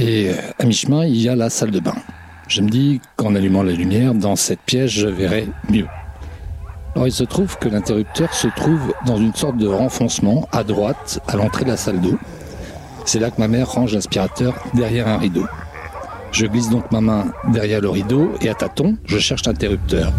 Et 0.00 0.30
à 0.60 0.64
mi-chemin, 0.64 1.06
il 1.06 1.16
y 1.16 1.28
a 1.28 1.34
la 1.34 1.50
salle 1.50 1.72
de 1.72 1.80
bain. 1.80 1.96
Je 2.46 2.62
me 2.62 2.68
dis 2.68 3.00
qu'en 3.16 3.34
allumant 3.34 3.64
la 3.64 3.72
lumière 3.72 4.14
dans 4.14 4.36
cette 4.36 4.60
pièce, 4.60 4.92
je 4.92 5.08
verrai 5.08 5.48
mieux. 5.68 5.88
Alors 6.94 7.08
il 7.08 7.12
se 7.12 7.24
trouve 7.24 7.58
que 7.58 7.68
l'interrupteur 7.68 8.32
se 8.32 8.46
trouve 8.46 8.94
dans 9.06 9.16
une 9.16 9.34
sorte 9.34 9.56
de 9.56 9.66
renfoncement 9.66 10.48
à 10.52 10.62
droite 10.62 11.20
à 11.26 11.36
l'entrée 11.36 11.64
de 11.64 11.70
la 11.70 11.76
salle 11.76 12.00
d'eau. 12.00 12.16
C'est 13.06 13.18
là 13.18 13.30
que 13.30 13.40
ma 13.40 13.48
mère 13.48 13.68
range 13.72 13.92
l'aspirateur 13.92 14.54
derrière 14.72 15.08
un 15.08 15.18
rideau. 15.18 15.46
Je 16.30 16.46
glisse 16.46 16.70
donc 16.70 16.92
ma 16.92 17.00
main 17.00 17.32
derrière 17.52 17.80
le 17.80 17.90
rideau 17.90 18.30
et 18.40 18.48
à 18.48 18.54
tâtons, 18.54 18.96
je 19.04 19.18
cherche 19.18 19.46
l'interrupteur. 19.46 20.12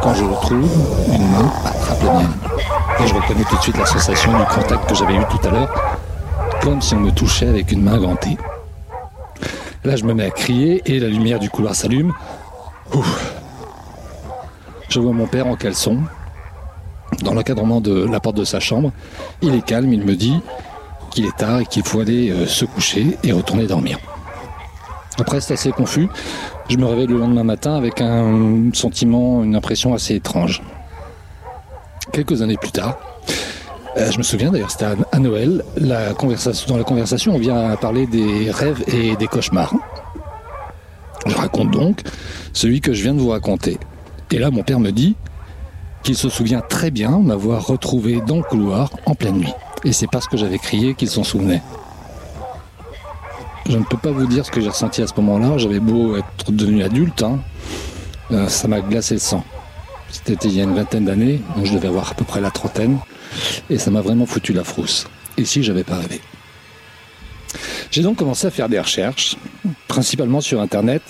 Quand 0.00 0.14
je 0.14 0.24
le 0.24 0.40
trouve, 0.42 0.70
une 1.12 1.28
main 1.32 1.52
attrape 1.64 2.02
la 2.04 2.12
mienne. 2.12 2.57
Je 3.06 3.14
reconnais 3.14 3.44
tout 3.44 3.56
de 3.56 3.62
suite 3.62 3.78
la 3.78 3.86
sensation 3.86 4.36
du 4.36 4.44
contact 4.46 4.88
que 4.88 4.94
j'avais 4.94 5.14
eu 5.14 5.24
tout 5.30 5.46
à 5.46 5.50
l'heure, 5.50 5.72
comme 6.62 6.82
si 6.82 6.94
on 6.94 7.00
me 7.00 7.10
touchait 7.10 7.46
avec 7.46 7.70
une 7.70 7.82
main 7.82 7.98
gantée. 7.98 8.36
Là, 9.84 9.96
je 9.96 10.04
me 10.04 10.12
mets 10.12 10.24
à 10.24 10.30
crier 10.30 10.82
et 10.84 10.98
la 10.98 11.08
lumière 11.08 11.38
du 11.38 11.48
couloir 11.48 11.74
s'allume. 11.74 12.12
Ouf. 12.94 13.34
Je 14.88 14.98
vois 14.98 15.12
mon 15.12 15.26
père 15.26 15.46
en 15.46 15.54
caleçon, 15.54 15.98
dans 17.22 17.34
l'encadrement 17.34 17.80
de 17.80 18.04
la 18.04 18.20
porte 18.20 18.36
de 18.36 18.44
sa 18.44 18.58
chambre. 18.58 18.90
Il 19.42 19.54
est 19.54 19.64
calme, 19.64 19.92
il 19.92 20.04
me 20.04 20.16
dit 20.16 20.40
qu'il 21.10 21.24
est 21.24 21.36
tard 21.36 21.60
et 21.60 21.66
qu'il 21.66 21.84
faut 21.84 22.00
aller 22.00 22.30
euh, 22.30 22.46
se 22.46 22.64
coucher 22.64 23.16
et 23.22 23.32
retourner 23.32 23.66
dormir. 23.66 23.98
Après, 25.18 25.40
c'est 25.40 25.54
assez 25.54 25.70
confus. 25.72 26.08
Je 26.68 26.76
me 26.76 26.84
réveille 26.84 27.06
le 27.06 27.18
lendemain 27.18 27.44
matin 27.44 27.76
avec 27.76 28.00
un 28.00 28.70
sentiment, 28.72 29.42
une 29.42 29.56
impression 29.56 29.94
assez 29.94 30.16
étrange. 30.16 30.62
Quelques 32.12 32.42
années 32.42 32.56
plus 32.56 32.72
tard, 32.72 32.98
euh, 33.96 34.10
je 34.10 34.18
me 34.18 34.22
souviens 34.22 34.50
d'ailleurs, 34.50 34.70
c'était 34.70 34.86
à, 35.12 35.18
Noël, 35.18 35.64
dans 35.76 36.76
la 36.76 36.84
conversation, 36.84 37.34
on 37.34 37.38
vient 37.38 37.70
à 37.70 37.76
parler 37.76 38.06
des 38.06 38.50
rêves 38.50 38.82
et 38.86 39.16
des 39.16 39.26
cauchemars. 39.26 39.74
Je 41.26 41.34
raconte 41.34 41.70
donc 41.70 42.02
celui 42.52 42.80
que 42.80 42.92
je 42.92 43.02
viens 43.02 43.14
de 43.14 43.20
vous 43.20 43.30
raconter. 43.30 43.78
Et 44.30 44.38
là, 44.38 44.50
mon 44.50 44.62
père 44.62 44.78
me 44.78 44.90
dit 44.90 45.16
qu'il 46.02 46.16
se 46.16 46.28
souvient 46.28 46.60
très 46.60 46.90
bien 46.90 47.18
m'avoir 47.18 47.66
retrouvé 47.66 48.20
dans 48.20 48.36
le 48.36 48.42
couloir 48.42 48.90
en 49.06 49.14
pleine 49.14 49.38
nuit. 49.38 49.54
Et 49.84 49.92
c'est 49.92 50.06
parce 50.06 50.26
que 50.26 50.36
j'avais 50.36 50.58
crié 50.58 50.94
qu'il 50.94 51.08
s'en 51.08 51.24
souvenait. 51.24 51.62
Je 53.68 53.76
ne 53.76 53.84
peux 53.84 53.98
pas 53.98 54.12
vous 54.12 54.26
dire 54.26 54.46
ce 54.46 54.50
que 54.50 54.60
j'ai 54.60 54.70
ressenti 54.70 55.02
à 55.02 55.06
ce 55.06 55.14
moment-là. 55.16 55.58
J'avais 55.58 55.80
beau 55.80 56.16
être 56.16 56.52
devenu 56.52 56.82
adulte, 56.82 57.22
hein, 57.22 57.40
euh, 58.30 58.48
ça 58.48 58.68
m'a 58.68 58.80
glacé 58.80 59.14
le 59.14 59.20
sang. 59.20 59.44
C'était 60.28 60.48
il 60.48 60.56
y 60.56 60.60
a 60.60 60.64
une 60.64 60.74
vingtaine 60.74 61.06
d'années, 61.06 61.40
donc 61.56 61.64
je 61.64 61.72
devais 61.72 61.88
avoir 61.88 62.10
à 62.10 62.14
peu 62.14 62.22
près 62.26 62.42
la 62.42 62.50
trentaine, 62.50 62.98
et 63.70 63.78
ça 63.78 63.90
m'a 63.90 64.02
vraiment 64.02 64.26
foutu 64.26 64.52
la 64.52 64.62
frousse. 64.62 65.06
Si 65.42 65.62
j'avais 65.62 65.84
pas 65.84 65.96
rêvé. 65.96 66.20
J'ai 67.90 68.02
donc 68.02 68.18
commencé 68.18 68.46
à 68.46 68.50
faire 68.50 68.68
des 68.68 68.78
recherches, 68.78 69.36
principalement 69.86 70.42
sur 70.42 70.60
Internet, 70.60 71.00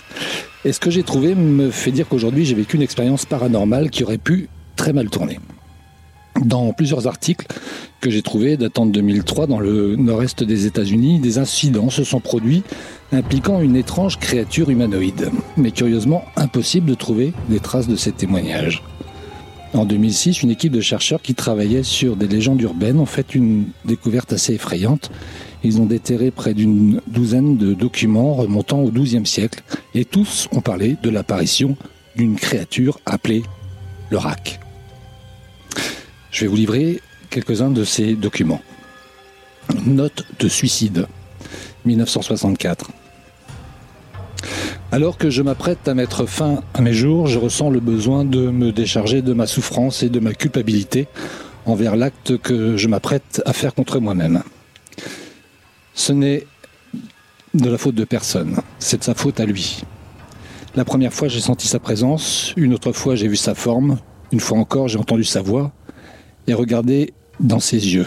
et 0.65 0.73
ce 0.73 0.79
que 0.79 0.93
j'ai 0.93 1.03
trouvé 1.03 1.35
me 1.35 1.73
fait 1.73 1.91
dire 1.91 2.07
qu'aujourd'hui 2.07 2.45
j'ai 2.45 2.55
vécu 2.55 2.77
une 2.77 2.83
expérience 2.83 3.27
paranormale 3.27 3.91
qui 3.91 4.05
aurait 4.05 4.19
pu 4.19 4.49
très 4.77 4.93
mal 4.93 5.11
tourner. 5.11 5.41
Dans 6.41 6.73
plusieurs 6.73 7.09
articles 7.09 7.49
que 8.01 8.11
j'ai 8.11 8.23
trouvés 8.23 8.57
datant 8.57 8.87
de 8.87 8.93
2003 8.93 9.49
dans 9.49 9.59
le 9.59 9.97
nord-est 9.97 10.45
des 10.45 10.67
États-Unis, 10.67 11.19
des 11.19 11.39
incidents 11.39 11.91
se 11.91 12.05
sont 12.05 12.21
produits 12.21 12.63
impliquant 13.11 13.61
une 13.61 13.75
étrange 13.75 14.21
créature 14.21 14.71
humanoïde. 14.71 15.33
Mais 15.57 15.73
curieusement, 15.73 16.25
impossible 16.37 16.89
de 16.89 16.95
trouver 16.95 17.33
des 17.49 17.59
traces 17.59 17.89
de 17.89 17.97
ces 17.97 18.13
témoignages. 18.13 18.85
En 19.75 19.85
2006, 19.85 20.43
une 20.43 20.51
équipe 20.51 20.73
de 20.73 20.81
chercheurs 20.81 21.21
qui 21.21 21.35
travaillait 21.35 21.83
sur 21.83 22.17
des 22.17 22.27
légendes 22.27 22.61
urbaines 22.63 22.99
ont 22.99 23.07
fait 23.07 23.35
une 23.35 23.67
découverte 23.85 24.33
assez 24.33 24.55
effrayante. 24.55 25.11
Ils 25.63 25.81
ont 25.81 25.85
déterré 25.85 26.31
près 26.31 26.55
d'une 26.55 27.01
douzaine 27.07 27.59
de 27.59 27.75
documents 27.75 28.35
remontant 28.35 28.81
au 28.81 28.91
XIIe 28.91 29.27
siècle 29.27 29.63
et 29.95 30.05
tous 30.05 30.49
ont 30.53 30.63
parlé 30.63 30.97
de 31.03 31.11
l'apparition 31.11 31.77
d'une 32.17 32.37
créature 32.37 32.99
appelée 33.05 33.43
le 34.11 34.17
RAC. 34.17 34.59
Je 36.31 36.45
vais 36.45 36.47
vous 36.47 36.57
livrer 36.57 37.01
quelques-uns 37.29 37.71
de 37.71 37.85
ces 37.85 38.15
documents. 38.15 38.63
Note 39.85 40.25
de 40.39 40.49
suicide, 40.49 41.07
1964. 41.85 42.91
Alors 44.91 45.19
que 45.19 45.29
je 45.29 45.43
m'apprête 45.43 45.87
à 45.87 45.95
mettre 45.95 46.27
fin 46.27 46.63
à 46.75 46.81
mes 46.81 46.95
jours, 46.95 47.27
je 47.27 47.39
ressens 47.39 47.71
le 47.71 47.81
besoin 47.81 48.25
de 48.25 48.51
me 48.51 48.73
décharger 48.73 49.21
de 49.21 49.35
ma 49.35 49.47
souffrance 49.47 50.03
et 50.03 50.09
de 50.09 50.19
ma 50.19 50.33
culpabilité 50.33 51.09
envers 51.67 51.97
l'acte 51.97 52.39
que 52.39 52.77
je 52.77 52.89
m'apprête 52.89 53.43
à 53.45 53.53
faire 53.53 53.75
contre 53.75 54.01
moi-même. 54.01 54.43
Ce 55.95 56.13
n'est 56.13 56.47
de 57.55 57.69
la 57.69 57.79
faute 57.79 57.95
de 57.95 58.05
personne, 58.05 58.57
c'est 58.79 58.99
de 58.99 59.05
sa 59.05 59.15
faute 59.15 59.41
à 59.41 59.45
lui. 59.47 59.83
La 60.75 60.85
première 60.85 61.13
fois 61.13 61.29
j'ai 61.29 61.41
senti 61.41 61.67
sa 61.67 61.79
présence, 61.79 62.55
une 62.57 62.73
autre 62.73 62.93
fois 62.93 63.15
j'ai 63.15 63.29
vu 63.29 63.37
sa 63.37 63.55
forme, 63.55 63.99
une 64.33 64.41
fois 64.41 64.59
encore 64.59 64.89
j'ai 64.89 64.99
entendu 64.99 65.25
sa 65.25 65.43
voix 65.43 65.73
et 66.47 66.55
regardé 66.55 67.13
dans 67.41 67.61
ses 67.61 67.95
yeux. 67.95 68.07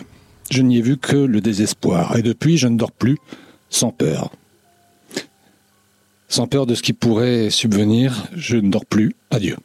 Je 0.50 0.62
n'y 0.62 0.78
ai 0.78 0.82
vu 0.82 0.98
que 0.98 1.16
le 1.16 1.42
désespoir, 1.42 2.18
et 2.18 2.22
depuis 2.22 2.58
je 2.58 2.68
ne 2.68 2.78
dors 2.78 2.92
plus 2.92 3.18
sans 3.70 3.92
peur. 3.92 4.32
Sans 6.32 6.48
peur 6.48 6.66
de 6.66 6.76
ce 6.76 6.82
qui 6.82 6.94
pourrait 6.94 7.50
subvenir, 7.50 8.30
je 8.34 8.56
ne 8.56 8.70
dors 8.70 8.86
plus. 8.86 9.18
Adieu. 9.32 9.58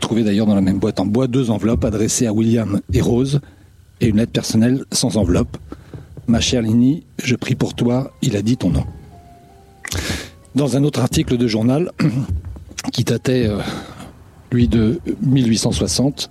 Trouvé 0.00 0.22
d'ailleurs 0.22 0.44
dans 0.44 0.54
la 0.54 0.60
même 0.60 0.78
boîte 0.78 1.00
en 1.00 1.06
bois 1.06 1.28
deux 1.28 1.50
enveloppes 1.50 1.86
adressées 1.86 2.26
à 2.26 2.32
William 2.34 2.82
et 2.92 3.00
Rose 3.00 3.40
et 4.02 4.08
une 4.08 4.18
lettre 4.18 4.32
personnelle 4.32 4.84
sans 4.92 5.16
enveloppe. 5.16 5.56
Ma 6.26 6.40
chère 6.40 6.60
Lini, 6.60 7.04
je 7.24 7.36
prie 7.36 7.54
pour 7.54 7.72
toi, 7.72 8.12
il 8.20 8.36
a 8.36 8.42
dit 8.42 8.58
ton 8.58 8.68
nom. 8.68 8.84
Dans 10.54 10.76
un 10.76 10.84
autre 10.84 11.00
article 11.00 11.38
de 11.38 11.46
journal 11.46 11.90
qui 12.92 13.04
datait, 13.04 13.46
euh, 13.46 13.56
lui, 14.52 14.68
de 14.68 15.00
1860, 15.22 16.28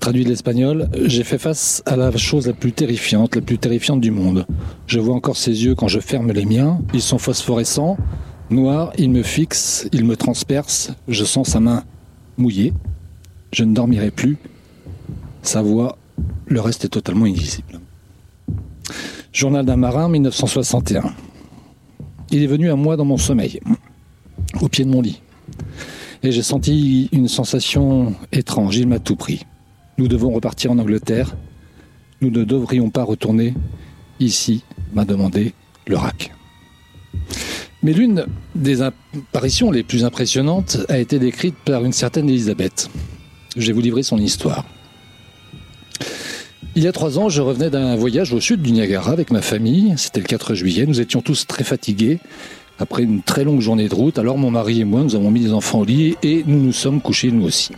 traduit 0.00 0.24
de 0.24 0.28
l'espagnol, 0.28 0.90
j'ai 1.06 1.24
fait 1.24 1.38
face 1.38 1.82
à 1.86 1.96
la 1.96 2.14
chose 2.14 2.46
la 2.46 2.52
plus 2.52 2.72
terrifiante, 2.72 3.36
la 3.36 3.40
plus 3.40 3.56
terrifiante 3.56 4.02
du 4.02 4.10
monde. 4.10 4.44
Je 4.86 5.00
vois 5.00 5.14
encore 5.14 5.38
ses 5.38 5.64
yeux 5.64 5.74
quand 5.74 5.88
je 5.88 5.98
ferme 5.98 6.30
les 6.30 6.44
miens, 6.44 6.82
ils 6.92 7.00
sont 7.00 7.16
phosphorescents, 7.16 7.96
noirs, 8.50 8.92
ils 8.98 9.10
me 9.10 9.22
fixent, 9.22 9.88
ils 9.92 10.04
me 10.04 10.16
transpercent, 10.16 10.92
je 11.08 11.24
sens 11.24 11.50
sa 11.50 11.60
main 11.60 11.84
mouillée, 12.36 12.72
je 13.52 13.64
ne 13.64 13.74
dormirai 13.74 14.10
plus, 14.10 14.36
sa 15.42 15.62
voix, 15.62 15.96
le 16.46 16.60
reste 16.60 16.84
est 16.84 16.88
totalement 16.88 17.26
invisible. 17.26 17.80
Journal 19.32 19.64
d'un 19.64 19.76
marin, 19.76 20.08
1961. 20.08 21.12
Il 22.30 22.42
est 22.42 22.46
venu 22.46 22.70
à 22.70 22.76
moi 22.76 22.96
dans 22.96 23.04
mon 23.04 23.16
sommeil, 23.16 23.60
au 24.60 24.68
pied 24.68 24.84
de 24.84 24.90
mon 24.90 25.02
lit. 25.02 25.20
Et 26.22 26.32
j'ai 26.32 26.42
senti 26.42 27.08
une 27.12 27.28
sensation 27.28 28.14
étrange, 28.32 28.76
il 28.76 28.86
m'a 28.86 28.98
tout 28.98 29.16
pris. 29.16 29.44
Nous 29.98 30.08
devons 30.08 30.32
repartir 30.32 30.72
en 30.72 30.78
Angleterre. 30.78 31.36
Nous 32.20 32.30
ne 32.30 32.44
devrions 32.44 32.90
pas 32.90 33.04
retourner 33.04 33.54
ici, 34.20 34.64
m'a 34.94 35.04
demandé 35.04 35.52
le 35.86 35.96
RAC. 35.96 36.32
Mais 37.84 37.92
l'une 37.92 38.24
des 38.54 38.80
apparitions 38.80 39.70
les 39.70 39.82
plus 39.82 40.06
impressionnantes 40.06 40.78
a 40.88 40.98
été 40.98 41.18
décrite 41.18 41.54
par 41.66 41.84
une 41.84 41.92
certaine 41.92 42.30
Elisabeth. 42.30 42.88
Je 43.58 43.66
vais 43.66 43.74
vous 43.74 43.82
livrer 43.82 44.02
son 44.02 44.16
histoire. 44.16 44.64
Il 46.76 46.82
y 46.82 46.88
a 46.88 46.92
trois 46.92 47.18
ans, 47.18 47.28
je 47.28 47.42
revenais 47.42 47.68
d'un 47.68 47.94
voyage 47.94 48.32
au 48.32 48.40
sud 48.40 48.62
du 48.62 48.72
Niagara 48.72 49.12
avec 49.12 49.30
ma 49.30 49.42
famille. 49.42 49.92
C'était 49.98 50.20
le 50.20 50.26
4 50.26 50.54
juillet. 50.54 50.86
Nous 50.86 51.02
étions 51.02 51.20
tous 51.20 51.46
très 51.46 51.62
fatigués 51.62 52.20
après 52.78 53.02
une 53.02 53.22
très 53.22 53.44
longue 53.44 53.60
journée 53.60 53.86
de 53.90 53.94
route. 53.94 54.18
Alors 54.18 54.38
mon 54.38 54.50
mari 54.50 54.80
et 54.80 54.84
moi, 54.84 55.02
nous 55.02 55.14
avons 55.14 55.30
mis 55.30 55.40
les 55.40 55.52
enfants 55.52 55.80
au 55.80 55.84
lit 55.84 56.16
et 56.22 56.42
nous 56.46 56.62
nous 56.62 56.72
sommes 56.72 57.02
couchés 57.02 57.30
nous 57.30 57.44
aussi. 57.44 57.72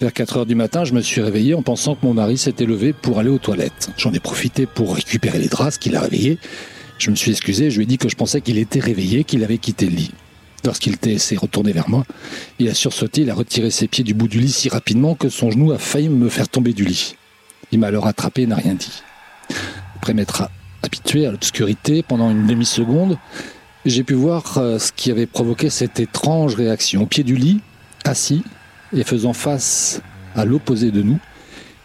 Vers 0.00 0.12
4 0.12 0.36
heures 0.36 0.46
du 0.46 0.54
matin, 0.54 0.84
je 0.84 0.94
me 0.94 1.00
suis 1.00 1.20
réveillé 1.20 1.54
en 1.54 1.62
pensant 1.62 1.96
que 1.96 2.06
mon 2.06 2.14
mari 2.14 2.38
s'était 2.38 2.66
levé 2.66 2.92
pour 2.92 3.18
aller 3.18 3.30
aux 3.30 3.38
toilettes. 3.38 3.90
J'en 3.96 4.12
ai 4.12 4.20
profité 4.20 4.66
pour 4.66 4.94
récupérer 4.94 5.40
les 5.40 5.48
draps, 5.48 5.74
ce 5.74 5.78
qui 5.80 5.90
l'a. 5.90 6.06
Je 6.98 7.10
me 7.10 7.16
suis 7.16 7.30
excusé, 7.30 7.70
je 7.70 7.76
lui 7.76 7.84
ai 7.84 7.86
dit 7.86 7.98
que 7.98 8.08
je 8.08 8.16
pensais 8.16 8.40
qu'il 8.40 8.58
était 8.58 8.80
réveillé, 8.80 9.24
qu'il 9.24 9.42
avait 9.44 9.58
quitté 9.58 9.86
le 9.86 9.96
lit. 9.96 10.10
Lorsqu'il 10.64 10.96
s'est 11.18 11.36
retourné 11.36 11.72
vers 11.72 11.88
moi, 11.88 12.04
il 12.60 12.68
a 12.68 12.74
sursauté, 12.74 13.22
il 13.22 13.30
a 13.30 13.34
retiré 13.34 13.70
ses 13.70 13.88
pieds 13.88 14.04
du 14.04 14.14
bout 14.14 14.28
du 14.28 14.38
lit 14.38 14.52
si 14.52 14.68
rapidement 14.68 15.16
que 15.16 15.28
son 15.28 15.50
genou 15.50 15.72
a 15.72 15.78
failli 15.78 16.08
me 16.08 16.28
faire 16.28 16.48
tomber 16.48 16.72
du 16.72 16.84
lit. 16.84 17.16
Il 17.72 17.80
m'a 17.80 17.88
alors 17.88 18.06
attrapé 18.06 18.42
et 18.42 18.46
n'a 18.46 18.56
rien 18.56 18.74
dit. 18.74 19.02
Après 19.96 20.14
m'être 20.14 20.48
habitué 20.82 21.26
à 21.26 21.32
l'obscurité 21.32 22.02
pendant 22.02 22.30
une 22.30 22.46
demi-seconde, 22.46 23.18
j'ai 23.84 24.04
pu 24.04 24.14
voir 24.14 24.58
euh, 24.58 24.78
ce 24.78 24.92
qui 24.92 25.10
avait 25.10 25.26
provoqué 25.26 25.68
cette 25.68 25.98
étrange 25.98 26.54
réaction. 26.54 27.02
Au 27.02 27.06
pied 27.06 27.24
du 27.24 27.34
lit, 27.34 27.60
assis 28.04 28.44
et 28.94 29.02
faisant 29.02 29.32
face 29.32 30.00
à 30.36 30.44
l'opposé 30.44 30.92
de 30.92 31.02
nous, 31.02 31.18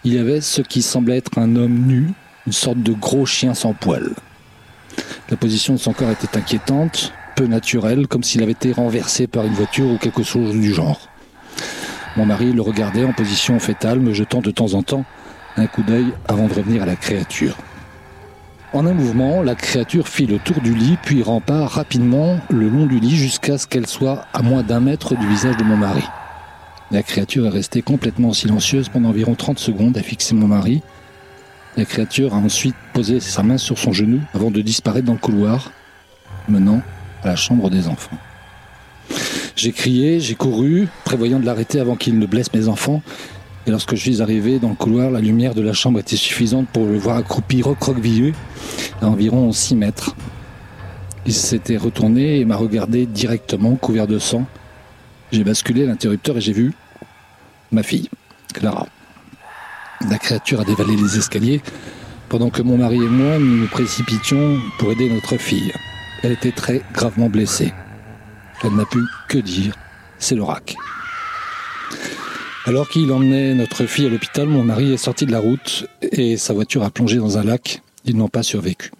il 0.04 0.14
y 0.14 0.20
avait 0.20 0.42
ce 0.42 0.62
qui 0.62 0.84
semblait 0.84 1.18
être 1.18 1.40
un 1.40 1.56
homme 1.56 1.88
nu, 1.88 2.12
une 2.46 2.54
sorte 2.54 2.82
de 2.82 2.94
gros 2.94 3.26
chien 3.26 3.54
sans 3.56 3.74
poils. 3.74 4.14
La 5.30 5.38
position 5.38 5.74
de 5.74 5.80
son 5.80 5.94
corps 5.94 6.12
était 6.12 6.38
inquiétante, 6.38 7.14
peu 7.36 7.46
naturelle, 7.46 8.08
comme 8.08 8.24
s'il 8.24 8.44
avait 8.44 8.54
été 8.54 8.72
renversé 8.72 9.28
par 9.28 9.46
une 9.46 9.54
voiture 9.54 9.88
ou 9.88 9.98
quelque 9.98 10.24
chose 10.24 10.54
du 10.54 10.74
genre. 10.74 11.10
Mon 12.16 12.26
mari 12.26 12.52
le 12.52 12.62
regardait 12.62 13.06
en 13.06 13.14
position 13.14 13.60
fétale, 13.60 14.00
me 14.00 14.14
jetant 14.14 14.42
de 14.42 14.52
temps 14.52 14.74
en 14.74 14.84
temps 14.84 15.06
un 15.58 15.68
coup 15.68 15.84
d'œil 15.84 16.08
avant 16.28 16.48
de 16.48 16.54
revenir 16.54 16.84
à 16.84 16.86
la 16.86 16.96
créature. 16.96 17.56
En 18.74 18.86
un 18.86 18.94
mouvement, 18.94 19.42
la 19.42 19.56
créature 19.56 20.08
fit 20.08 20.26
le 20.26 20.40
tour 20.40 20.62
du 20.62 20.74
lit, 20.74 20.98
puis 21.02 21.24
rampa 21.24 21.66
rapidement 21.66 22.38
le 22.50 22.70
long 22.70 22.86
du 22.86 23.00
lit 23.00 23.16
jusqu'à 23.16 23.58
ce 23.58 23.66
qu'elle 23.66 23.88
soit 23.88 24.26
à 24.34 24.42
moins 24.42 24.62
d'un 24.62 24.80
mètre 24.80 25.18
du 25.18 25.28
visage 25.28 25.58
de 25.58 25.64
mon 25.64 25.78
mari. 25.78 26.04
La 26.92 27.04
créature 27.04 27.46
est 27.46 27.50
restée 27.50 27.82
complètement 27.82 28.34
silencieuse 28.34 28.90
pendant 28.90 29.10
environ 29.10 29.36
30 29.36 29.60
secondes 29.60 29.98
à 29.98 30.02
fixer 30.02 30.36
mon 30.36 30.48
mari. 30.48 30.82
La 31.78 31.86
créature 31.86 32.34
a 32.34 32.38
ensuite 32.38 32.76
posé 32.92 33.20
sa 33.20 33.44
main 33.44 33.60
sur 33.60 33.78
son 33.78 33.94
genou 33.94 34.20
avant 34.34 34.50
de 34.50 34.62
disparaître 34.62 35.06
dans 35.06 35.14
le 35.14 35.20
couloir, 35.20 35.72
menant 36.50 36.82
à 37.24 37.28
la 37.28 37.36
chambre 37.36 37.70
des 37.70 37.88
enfants. 37.88 38.18
J'ai 39.56 39.72
crié, 39.72 40.20
j'ai 40.20 40.34
couru, 40.34 40.88
prévoyant 41.06 41.40
de 41.40 41.46
l'arrêter 41.46 41.80
avant 41.80 41.96
qu'il 41.96 42.18
ne 42.18 42.26
blesse 42.26 42.52
mes 42.52 42.68
enfants, 42.68 43.04
et 43.68 43.70
lorsque 43.72 43.92
je 43.92 44.02
suis 44.02 44.24
arrivé 44.24 44.58
dans 44.58 44.70
le 44.70 44.76
couloir, 44.76 45.12
la 45.12 45.20
lumière 45.20 45.54
de 45.54 45.62
la 45.62 45.74
chambre 45.74 46.00
était 46.00 46.16
suffisante 46.16 46.68
pour 46.70 46.86
le 46.86 46.98
voir 46.98 47.18
accroupi 47.18 47.62
recroquevilleux 47.62 48.34
à 49.00 49.08
environ 49.08 49.52
6 49.52 49.76
mètres. 49.76 50.16
Il 51.28 51.34
s'était 51.34 51.78
retourné 51.78 52.40
et 52.40 52.46
m'a 52.46 52.56
regardé 52.56 53.06
directement, 53.06 53.76
couvert 53.76 54.08
de 54.08 54.18
sang. 54.18 54.48
J'ai 55.32 55.44
basculé 55.44 55.86
l'interrupteur 55.86 56.38
et 56.38 56.42
j'ai 56.42 56.54
vu 56.54 56.74
ma 57.72 57.84
fille, 57.84 58.10
Clara. 58.54 58.88
La 60.02 60.20
créature 60.20 60.62
a 60.62 60.64
dévalé 60.64 60.96
les 60.96 61.18
escaliers 61.18 61.62
pendant 62.30 62.50
que 62.50 62.62
mon 62.62 62.78
mari 62.78 62.98
et 62.98 63.10
moi 63.10 63.40
nous 63.40 63.58
nous 63.58 63.68
précipitions 63.68 64.60
pour 64.78 64.92
aider 64.92 65.10
notre 65.10 65.38
fille. 65.38 65.74
Elle 66.24 66.34
était 66.34 66.52
très 66.52 66.84
gravement 66.94 67.30
blessée. 67.30 67.74
Elle 68.64 68.76
n'a 68.76 68.86
pu 68.86 69.00
que 69.28 69.40
dire 69.40 69.74
c'est 70.20 70.36
l'oracle. 70.36 70.76
Alors 72.66 72.90
qu'il 72.90 73.12
emmenait 73.12 73.56
notre 73.56 73.86
fille 73.86 74.06
à 74.06 74.10
l'hôpital, 74.10 74.48
mon 74.48 74.64
mari 74.64 74.94
est 74.94 74.98
sorti 74.98 75.26
de 75.26 75.32
la 75.32 75.40
route 75.40 75.88
et 76.02 76.38
sa 76.38 76.54
voiture 76.54 76.84
a 76.84 76.90
plongé 76.90 77.18
dans 77.18 77.38
un 77.38 77.44
lac. 77.44 77.82
Ils 78.06 78.18
n'ont 78.18 78.30
pas 78.30 78.44
survécu. 78.44 78.92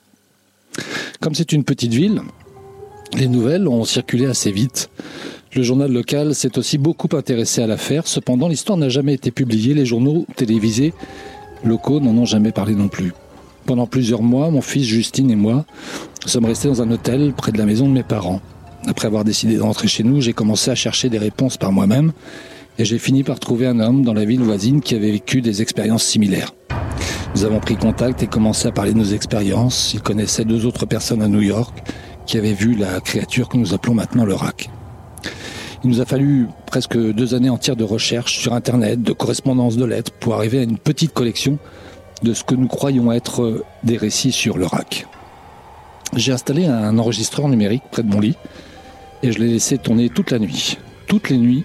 Comme 1.20 1.36
c'est 1.36 1.52
une 1.52 1.64
petite 1.64 1.94
ville, 1.94 2.22
les 3.14 3.28
nouvelles 3.28 3.68
ont 3.68 3.84
circulé 3.84 4.26
assez 4.26 4.52
vite. 4.52 4.90
Le 5.54 5.64
journal 5.64 5.92
local 5.92 6.36
s'est 6.36 6.58
aussi 6.58 6.78
beaucoup 6.78 7.10
intéressé 7.16 7.62
à 7.62 7.68
l'affaire. 7.68 8.08
Cependant, 8.08 8.48
l'histoire 8.48 8.78
n'a 8.78 8.90
jamais 8.90 9.14
été 9.14 9.32
publiée. 9.32 9.74
Les 9.74 9.86
journaux 9.86 10.26
télévisés 10.36 10.94
locaux 11.64 12.00
n'en 12.00 12.16
ont 12.18 12.26
jamais 12.26 12.52
parlé 12.52 12.76
non 12.76 12.88
plus. 12.88 13.14
Pendant 13.66 13.88
plusieurs 13.88 14.22
mois, 14.22 14.50
mon 14.50 14.62
fils 14.62 14.86
Justine 14.86 15.32
et 15.32 15.36
moi 15.36 15.66
sommes 16.28 16.46
restés 16.46 16.68
dans 16.68 16.82
un 16.82 16.92
hôtel 16.92 17.34
près 17.36 17.52
de 17.52 17.58
la 17.58 17.66
maison 17.66 17.88
de 17.88 17.94
mes 17.94 18.04
parents. 18.04 18.42
Après 18.88 19.08
avoir 19.08 19.24
décidé 19.24 19.56
de 19.56 19.62
rentrer 19.62 19.88
chez 19.88 20.04
nous, 20.04 20.22
j'ai 20.22 20.34
commencé 20.34 20.72
à 20.72 20.76
chercher 20.76 21.10
des 21.10 21.18
réponses 21.18 21.58
par 21.58 21.72
moi-même 21.72 22.12
et 22.78 22.86
j'ai 22.86 23.00
fini 23.00 23.24
par 23.24 23.40
trouver 23.40 23.68
un 23.68 23.80
homme 23.80 24.04
dans 24.04 24.14
la 24.14 24.26
ville 24.26 24.42
voisine 24.42 24.82
qui 24.82 24.96
avait 24.96 25.12
vécu 25.12 25.42
des 25.42 25.62
expériences 25.62 26.04
similaires. 26.04 26.54
Nous 27.36 27.46
avons 27.46 27.60
pris 27.60 27.76
contact 27.76 28.24
et 28.24 28.28
commencé 28.28 28.68
à 28.68 28.72
parler 28.72 28.94
de 28.94 28.98
nos 28.98 29.06
expériences. 29.06 29.94
Il 29.94 30.02
connaissait 30.02 30.46
deux 30.46 30.66
autres 30.66 30.86
personnes 30.86 31.22
à 31.22 31.28
New 31.28 31.42
York 31.42 31.78
qui 32.26 32.38
avaient 32.38 32.54
vu 32.54 32.76
la 32.76 33.00
créature 33.00 33.50
que 33.50 33.58
nous 33.58 33.74
appelons 33.74 33.94
maintenant 33.94 34.26
le 34.26 34.34
RAC. 34.34 34.70
Il 35.84 35.90
nous 35.90 36.02
a 36.02 36.06
fallu 36.06 36.48
presque 36.66 36.98
deux 36.98 37.36
années 37.36 37.50
entières 37.50 37.76
de 37.76 37.84
recherche 37.84 38.40
sur 38.40 38.54
Internet, 38.54 39.02
de 39.02 39.14
correspondance 39.14 39.78
de 39.78 39.86
lettres, 39.86 40.12
pour 40.12 40.36
arriver 40.36 40.60
à 40.60 40.64
une 40.64 40.78
petite 40.78 41.14
collection 41.14 41.60
de 42.24 42.34
ce 42.34 42.44
que 42.44 42.56
nous 42.56 42.68
croyons 42.68 43.12
être 43.12 43.64
des 43.84 43.98
récits 43.98 44.32
sur 44.32 44.58
le 44.58 44.66
RAC. 44.66 45.06
J'ai 46.16 46.32
installé 46.32 46.66
un 46.66 46.98
enregistreur 46.98 47.48
numérique 47.48 47.84
près 47.92 48.04
de 48.04 48.10
mon 48.10 48.20
lit 48.20 48.38
et 49.24 49.32
je 49.32 49.40
l'ai 49.40 49.48
laissé 49.48 49.78
tourner 49.78 50.10
toute 50.10 50.32
la 50.32 50.40
nuit. 50.40 50.78
Toutes 51.08 51.30
les 51.30 51.38
nuits, 51.38 51.64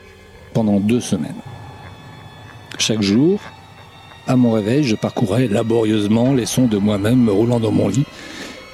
pendant 0.53 0.81
deux 0.81 1.01
semaines. 1.01 1.35
Chaque 2.79 3.03
jour, 3.03 3.41
à 4.27 4.37
mon 4.37 4.53
réveil, 4.53 4.85
je 4.85 4.97
parcourais 4.97 5.49
laborieusement 5.49 6.33
les 6.33 6.47
sons 6.47 6.67
de 6.67 6.79
moi-même 6.79 7.23
me 7.23 7.33
roulant 7.33 7.61
dans 7.61 7.73
mon 7.73 7.89
lit. 7.89 8.05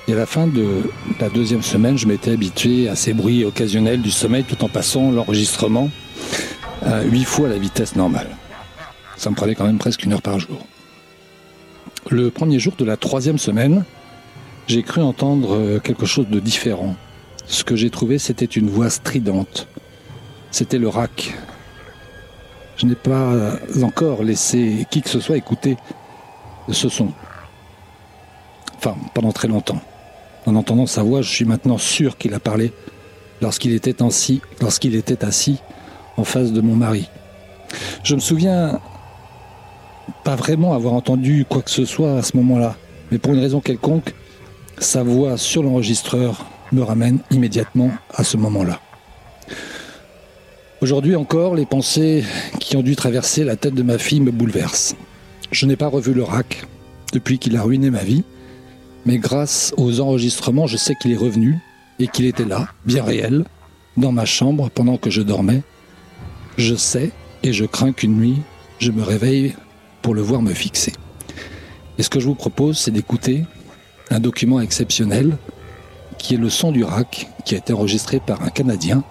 Et 0.08 0.12
à 0.14 0.16
la 0.16 0.26
fin 0.26 0.46
de 0.46 0.82
la 1.20 1.28
deuxième 1.28 1.62
semaine, 1.62 1.98
je 1.98 2.06
m'étais 2.06 2.32
habitué 2.32 2.88
à 2.88 2.96
ces 2.96 3.12
bruits 3.12 3.44
occasionnels 3.44 4.00
du 4.00 4.10
sommeil 4.10 4.44
tout 4.44 4.64
en 4.64 4.68
passant 4.68 5.10
l'enregistrement 5.10 5.90
à 6.82 7.02
huit 7.02 7.24
fois 7.24 7.48
la 7.48 7.58
vitesse 7.58 7.94
normale. 7.94 8.28
Ça 9.16 9.30
me 9.30 9.34
prenait 9.34 9.54
quand 9.54 9.66
même 9.66 9.78
presque 9.78 10.04
une 10.04 10.14
heure 10.14 10.22
par 10.22 10.40
jour. 10.40 10.66
Le 12.08 12.30
premier 12.30 12.58
jour 12.58 12.72
de 12.78 12.84
la 12.84 12.96
troisième 12.96 13.38
semaine, 13.38 13.84
j'ai 14.66 14.82
cru 14.82 15.02
entendre 15.02 15.78
quelque 15.80 16.06
chose 16.06 16.28
de 16.28 16.40
différent. 16.40 16.96
Ce 17.46 17.62
que 17.62 17.76
j'ai 17.76 17.90
trouvé, 17.90 18.18
c'était 18.18 18.46
une 18.46 18.70
voix 18.70 18.90
stridente. 18.90 19.68
C'était 20.50 20.78
le 20.78 20.88
rack 20.88 21.34
je 22.78 22.86
n'ai 22.86 22.94
pas 22.94 23.58
encore 23.82 24.22
laissé 24.22 24.86
qui 24.90 25.02
que 25.02 25.10
ce 25.10 25.20
soit 25.20 25.36
écouter 25.36 25.76
ce 26.70 26.88
son. 26.88 27.12
Enfin, 28.76 28.96
pendant 29.14 29.32
très 29.32 29.48
longtemps. 29.48 29.80
En 30.48 30.56
entendant 30.56 30.86
sa 30.86 31.02
voix, 31.02 31.20
je 31.20 31.28
suis 31.28 31.44
maintenant 31.44 31.76
sûr 31.76 32.16
qu'il 32.16 32.32
a 32.32 32.40
parlé 32.40 32.72
lorsqu'il 33.42 33.74
était 33.74 34.02
assis, 34.02 34.40
lorsqu'il 34.62 34.94
était 34.94 35.22
assis 35.22 35.58
en 36.16 36.24
face 36.24 36.54
de 36.54 36.62
mon 36.62 36.74
mari. 36.74 37.10
Je 38.02 38.14
me 38.14 38.20
souviens 38.20 38.80
pas 40.24 40.36
vraiment 40.36 40.72
avoir 40.72 40.94
entendu 40.94 41.44
quoi 41.46 41.60
que 41.60 41.70
ce 41.70 41.84
soit 41.84 42.16
à 42.16 42.22
ce 42.22 42.34
moment-là, 42.38 42.76
mais 43.10 43.18
pour 43.18 43.34
une 43.34 43.40
raison 43.40 43.60
quelconque, 43.60 44.14
sa 44.78 45.02
voix 45.02 45.36
sur 45.36 45.62
l'enregistreur 45.62 46.46
me 46.72 46.80
ramène 46.80 47.18
immédiatement 47.30 47.90
à 48.14 48.24
ce 48.24 48.38
moment-là. 48.38 48.80
Aujourd'hui 50.80 51.14
encore, 51.14 51.56
les 51.56 51.66
pensées 51.66 52.24
qui 52.58 52.74
ont 52.78 52.82
dû 52.82 52.96
traverser 52.96 53.44
la 53.44 53.56
tête 53.56 53.74
de 53.74 53.82
ma 53.82 53.98
fille 53.98 54.22
me 54.22 54.30
bouleversent. 54.30 54.96
Je 55.52 55.66
n'ai 55.66 55.76
pas 55.76 55.88
revu 55.88 56.14
le 56.14 56.22
rack 56.22 56.64
depuis 57.12 57.38
qu'il 57.38 57.54
a 57.58 57.62
ruiné 57.62 57.90
ma 57.90 58.02
vie, 58.02 58.24
mais 59.08 59.16
grâce 59.16 59.72
aux 59.78 60.00
enregistrements, 60.00 60.66
je 60.66 60.76
sais 60.76 60.94
qu'il 60.94 61.12
est 61.12 61.16
revenu 61.16 61.56
et 61.98 62.08
qu'il 62.08 62.26
était 62.26 62.44
là, 62.44 62.68
bien 62.84 63.02
réel, 63.02 63.46
dans 63.96 64.12
ma 64.12 64.26
chambre 64.26 64.68
pendant 64.68 64.98
que 64.98 65.08
je 65.08 65.22
dormais. 65.22 65.62
Je 66.58 66.74
sais 66.74 67.10
et 67.42 67.54
je 67.54 67.64
crains 67.64 67.92
qu'une 67.92 68.16
nuit, 68.16 68.36
je 68.78 68.90
me 68.90 69.02
réveille 69.02 69.54
pour 70.02 70.14
le 70.14 70.20
voir 70.20 70.42
me 70.42 70.52
fixer. 70.52 70.92
Et 71.96 72.02
ce 72.02 72.10
que 72.10 72.20
je 72.20 72.26
vous 72.26 72.34
propose, 72.34 72.76
c'est 72.76 72.90
d'écouter 72.90 73.46
un 74.10 74.20
document 74.20 74.60
exceptionnel 74.60 75.38
qui 76.18 76.34
est 76.34 76.38
le 76.38 76.50
son 76.50 76.70
du 76.70 76.84
rack 76.84 77.30
qui 77.46 77.54
a 77.54 77.58
été 77.58 77.72
enregistré 77.72 78.20
par 78.20 78.42
un 78.42 78.50
Canadien 78.50 79.02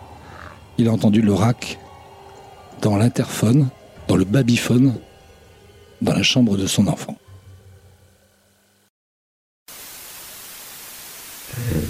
il 0.78 0.88
a 0.90 0.92
entendu 0.92 1.24
le 1.24 1.34
rack 1.34 1.80
dans 2.84 2.98
l'interphone, 2.98 3.70
dans 4.08 4.16
le 4.16 4.26
babyphone, 4.26 4.94
dans 6.04 6.14
la 6.14 6.22
chambre 6.22 6.56
de 6.56 6.68
son 6.68 6.86
enfant. 6.86 7.18
De 11.58 11.88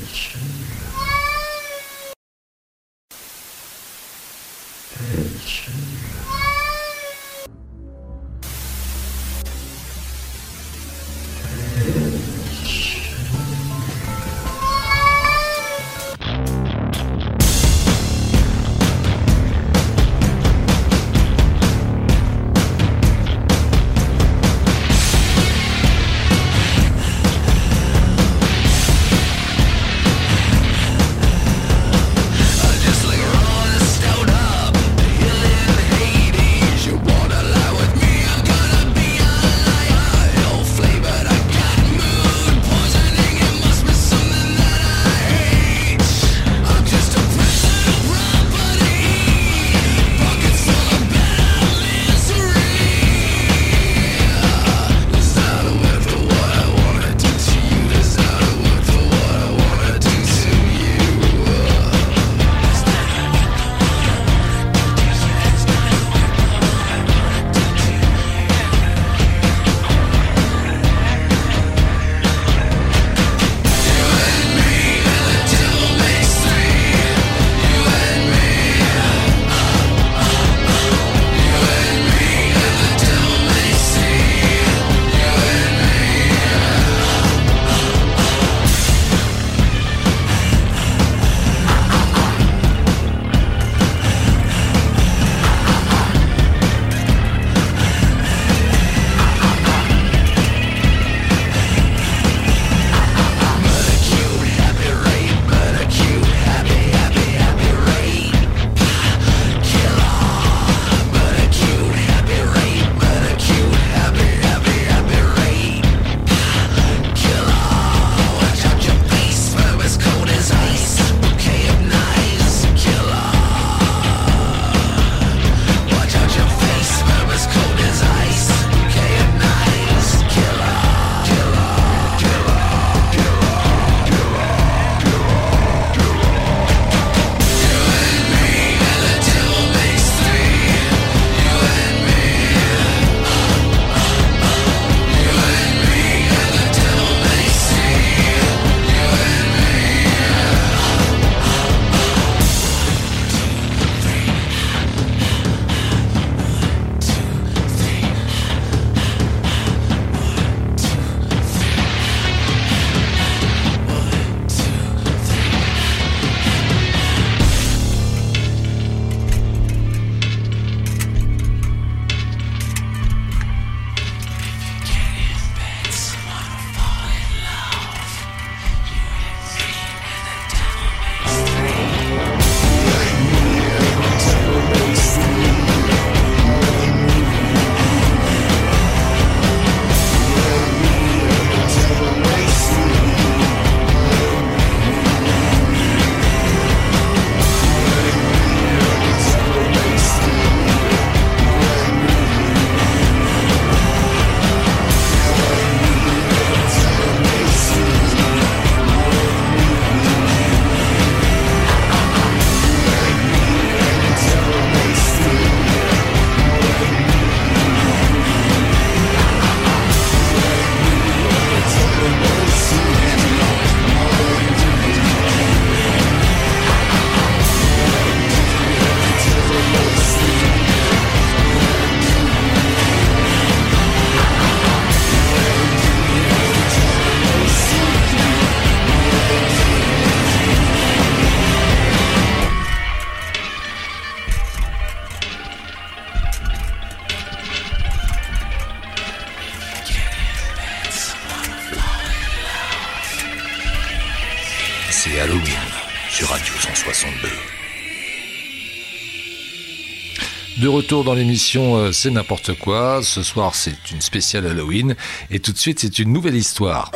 retour 260.88 261.04
dans 261.04 261.16
l'émission 261.16 261.76
euh, 261.76 261.92
C'est 261.92 262.12
n'importe 262.12 262.58
quoi. 262.58 263.02
Ce 263.04 263.22
soir, 263.22 263.56
c'est 263.56 263.92
une 263.92 264.00
spéciale 264.00 264.48
Halloween. 264.48 264.96
Et 265.30 265.40
tout 265.40 265.52
de 265.52 265.58
suite, 265.58 265.80
c'est 265.82 266.00
une 266.00 266.14
nouvelle 266.14 266.36
histoire. 266.38 266.94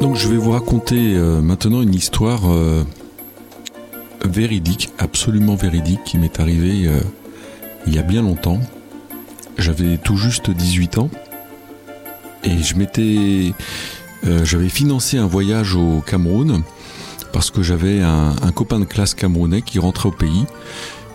Donc 0.00 0.16
je 0.16 0.26
vais 0.26 0.38
vous 0.38 0.52
raconter 0.52 1.16
euh, 1.16 1.42
maintenant 1.42 1.82
une 1.82 1.92
histoire 1.92 2.50
euh, 2.50 2.82
véridique, 4.24 4.88
absolument 4.98 5.54
véridique, 5.54 6.02
qui 6.02 6.16
m'est 6.16 6.40
arrivée 6.40 6.88
il 7.86 7.94
y 7.94 7.98
a 7.98 8.02
bien 8.02 8.22
longtemps. 8.22 8.60
J'avais 9.58 9.98
tout 9.98 10.16
juste 10.16 10.50
18 10.50 10.96
ans 10.96 11.10
et 12.42 12.56
je 12.62 12.74
m'étais, 12.74 13.52
j'avais 14.44 14.70
financé 14.70 15.18
un 15.18 15.26
voyage 15.26 15.74
au 15.74 16.00
Cameroun 16.06 16.64
parce 17.34 17.50
que 17.50 17.64
j'avais 17.64 18.00
un, 18.00 18.52
copain 18.54 18.78
de 18.78 18.84
classe 18.84 19.12
camerounais 19.12 19.60
qui 19.60 19.80
rentrait 19.80 20.08
au 20.08 20.12
pays 20.12 20.46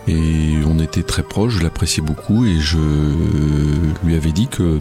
et 0.06 0.52
on 0.66 0.78
était 0.78 1.02
très 1.02 1.22
proches, 1.22 1.54
je 1.54 1.62
l'appréciais 1.62 2.02
beaucoup 2.02 2.44
et 2.44 2.60
je 2.60 2.78
lui 4.04 4.14
avais 4.14 4.32
dit 4.32 4.46
que 4.46 4.76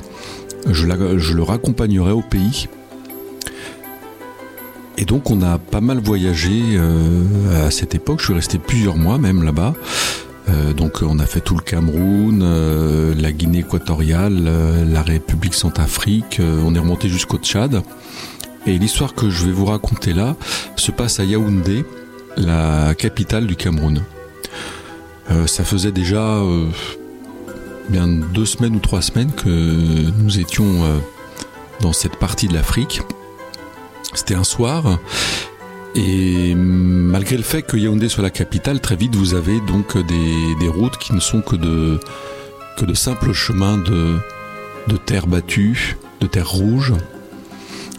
je, 0.70 0.86
le 0.86 1.42
raccompagnerai 1.42 2.12
au 2.12 2.22
pays. 2.22 2.68
Et 4.98 5.06
donc 5.06 5.32
on 5.32 5.42
a 5.42 5.58
pas 5.58 5.80
mal 5.80 6.00
voyagé 6.00 6.62
euh, 6.74 7.68
à 7.68 7.72
cette 7.72 7.96
époque. 7.96 8.20
Je 8.20 8.26
suis 8.26 8.34
resté 8.34 8.60
plusieurs 8.60 8.98
mois 8.98 9.18
même 9.18 9.42
là-bas. 9.42 9.76
Euh, 10.50 10.74
donc 10.74 11.02
on 11.02 11.20
a 11.20 11.26
fait 11.26 11.40
tout 11.40 11.56
le 11.56 11.64
Cameroun, 11.64 12.42
euh, 12.44 13.16
la 13.18 13.32
Guinée 13.32 13.60
équatoriale, 13.60 14.52
la 14.92 15.02
République 15.02 15.54
Centrafrique. 15.54 16.42
on 16.42 16.76
est 16.76 16.80
remonté 16.80 17.08
jusqu'au 17.08 17.38
Tchad. 17.38 17.82
Et 18.70 18.78
l'histoire 18.78 19.16
que 19.16 19.32
je 19.32 19.46
vais 19.46 19.52
vous 19.52 19.66
raconter 19.66 20.14
là 20.14 20.36
se 20.76 20.92
passe 20.92 21.20
à 21.20 21.24
Yaoundé, 21.24 21.86
la 22.38 22.94
capitale 22.94 23.48
du 23.48 23.56
Cameroun. 23.56 24.04
Euh, 25.32 25.48
ça 25.48 25.64
faisait 25.64 25.92
déjà 25.92 26.22
euh, 26.22 26.68
bien 27.90 28.06
deux 28.08 28.46
semaines 28.46 28.76
ou 28.76 28.80
trois 28.80 29.02
semaines 29.02 29.32
que 29.32 29.50
nous 30.20 30.38
étions 30.38 30.84
euh, 30.84 31.00
dans 31.82 31.94
cette 31.94 32.18
partie 32.18 32.48
de 32.48 32.54
l'Afrique. 32.54 33.02
C'était 34.14 34.36
un 34.36 34.44
soir. 34.44 35.00
Et 35.96 36.54
malgré 36.54 37.38
le 37.38 37.44
fait 37.44 37.64
que 37.64 37.76
Yaoundé 37.76 38.08
soit 38.08 38.22
la 38.22 38.30
capitale, 38.30 38.82
très 38.82 38.96
vite 38.96 39.16
vous 39.16 39.34
avez 39.34 39.60
donc 39.62 39.98
des, 39.98 40.68
routes 40.68 40.98
qui 41.00 41.16
ne 41.16 41.20
sont 41.20 41.42
que 41.42 41.56
de, 41.56 42.00
que 42.78 42.86
de 42.86 42.94
simples 42.94 43.34
chemins 43.34 43.80
de, 43.80 44.20
de 44.88 44.98
terre 44.98 45.26
battue, 45.26 45.98
de 46.22 46.28
terre 46.28 46.52
rouge. 46.52 46.94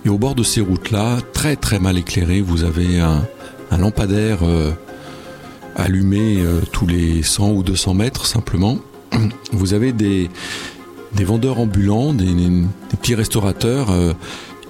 Et 0.04 0.08
au 0.08 0.16
bord 0.16 0.34
de 0.34 0.42
ces 0.42 0.62
routes-là, 0.62 1.18
très 1.34 1.56
très 1.56 1.78
mal 1.78 1.98
éclairées, 1.98 2.40
vous 2.40 2.64
avez 2.64 3.00
un, 3.00 3.26
lampadaire 3.76 4.38
euh, 4.42 4.72
allumé 5.76 6.40
euh, 6.40 6.60
tous 6.72 6.86
les 6.86 7.22
100 7.22 7.50
ou 7.50 7.62
200 7.62 7.94
mètres 7.94 8.26
simplement. 8.26 8.78
Vous 9.52 9.74
avez 9.74 9.92
des, 9.92 10.30
vendeurs 11.14 11.58
ambulants, 11.58 12.12
des, 12.14 12.34
petits 12.98 13.14
restaurateurs 13.14 13.90
euh, 13.90 14.12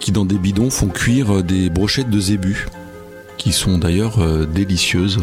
qui 0.00 0.10
dans 0.10 0.24
des 0.24 0.38
bidons 0.38 0.70
font 0.70 0.88
cuire 0.88 1.42
des 1.42 1.70
brochettes 1.70 2.10
de 2.10 2.20
zébu, 2.20 2.66
qui 3.38 3.52
sont 3.52 3.78
d'ailleurs 3.78 4.18
délicieuses. 4.46 5.18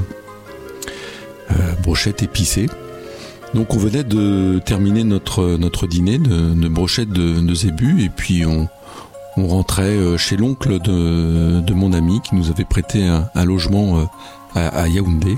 Brochettes 1.82 2.22
épicées. 2.22 2.68
Donc 3.54 3.74
on 3.74 3.78
venait 3.78 4.04
de 4.04 4.60
terminer 4.66 5.04
notre, 5.04 5.58
notre 5.58 5.88
dîner 5.88 6.18
de, 6.18 6.54
de 6.54 6.68
brochettes 6.68 7.10
de, 7.10 7.40
de 7.40 7.56
zébu 7.56 8.04
et 8.04 8.10
puis 8.10 8.46
on, 8.46 8.68
on 9.38 9.48
rentrait 9.48 9.84
euh, 9.84 10.18
chez 10.18 10.36
l'oncle 10.36 10.80
de, 10.80 11.74
mon 11.74 11.94
ami 11.94 12.22
qui 12.22 12.36
nous 12.36 12.50
avait 12.50 12.66
prêté 12.66 13.06
un, 13.06 13.46
logement 13.46 14.00
euh, 14.00 14.06
à, 14.56 14.88
Yaoundé. 14.88 15.38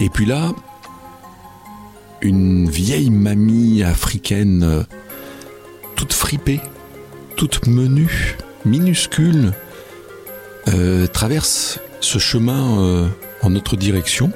Et 0.00 0.08
puis 0.08 0.26
là, 0.26 0.52
une 2.20 2.70
vieille 2.70 3.10
mamie 3.10 3.82
africaine, 3.82 4.62
euh, 4.62 4.82
toute 5.96 6.12
fripée, 6.12 6.60
toute 7.36 7.66
menue, 7.66 8.36
minuscule, 8.64 9.52
traverse 11.14 11.80
ce 12.00 12.18
chemin 12.18 13.08
en 13.42 13.50
notre 13.50 13.74
direction. 13.74 14.30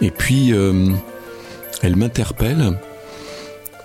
Et 0.00 0.10
puis, 0.10 0.52
elle 1.82 1.96
m'interpelle. 1.96 2.76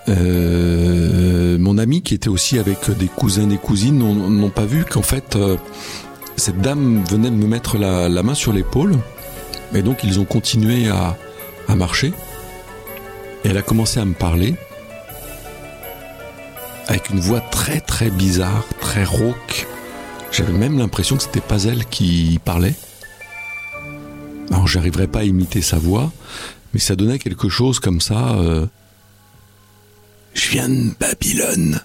Euh, 0.10 1.58
mon 1.60 1.78
ami, 1.78 2.02
qui 2.02 2.14
était 2.14 2.30
aussi 2.30 2.58
avec 2.58 2.90
des 2.92 3.08
cousins 3.08 3.50
et 3.50 3.58
cousines, 3.58 3.98
n'ont 4.00 4.50
pas 4.50 4.66
vu 4.66 4.84
qu'en 4.86 5.02
fait, 5.02 5.36
euh, 5.36 5.58
cette 6.38 6.60
dame 6.62 7.04
venait 7.10 7.30
de 7.30 7.36
me 7.36 7.48
mettre 7.48 7.78
la, 7.78 8.10
main 8.24 8.34
sur 8.34 8.54
l'épaule. 8.54 8.98
Et 9.74 9.82
donc, 9.82 10.04
ils 10.04 10.20
ont 10.20 10.26
continué 10.26 10.90
à, 10.90 11.16
à 11.68 11.76
marcher. 11.76 12.14
Et 13.44 13.50
elle 13.50 13.58
a 13.58 13.62
commencé 13.62 14.00
à 14.00 14.06
me 14.06 14.14
parler. 14.14 14.56
Avec 16.88 17.10
une 17.10 17.20
voix 17.20 17.40
très 17.40 17.80
très 17.80 18.10
bizarre, 18.10 18.66
très 18.82 19.04
rauque. 19.04 19.68
J'avais 20.32 20.54
même 20.54 20.78
l'impression 20.78 21.16
que 21.16 21.24
c'était 21.24 21.40
pas 21.40 21.64
elle 21.64 21.86
qui 21.86 22.40
parlait. 22.44 22.74
Alors 24.50 24.68
j'arriverais 24.68 25.08
pas 25.08 25.20
à 25.20 25.24
imiter 25.24 25.62
sa 25.62 25.78
voix, 25.78 26.12
mais 26.74 26.80
ça 26.80 26.98
donnait 26.98 27.20
quelque 27.20 27.48
chose 27.48 27.80
comme 27.80 28.02
ça. 28.02 28.36
euh, 28.36 28.66
Je 30.34 30.50
viens 30.50 30.70
de 30.70 30.92
Babylone. 31.00 31.82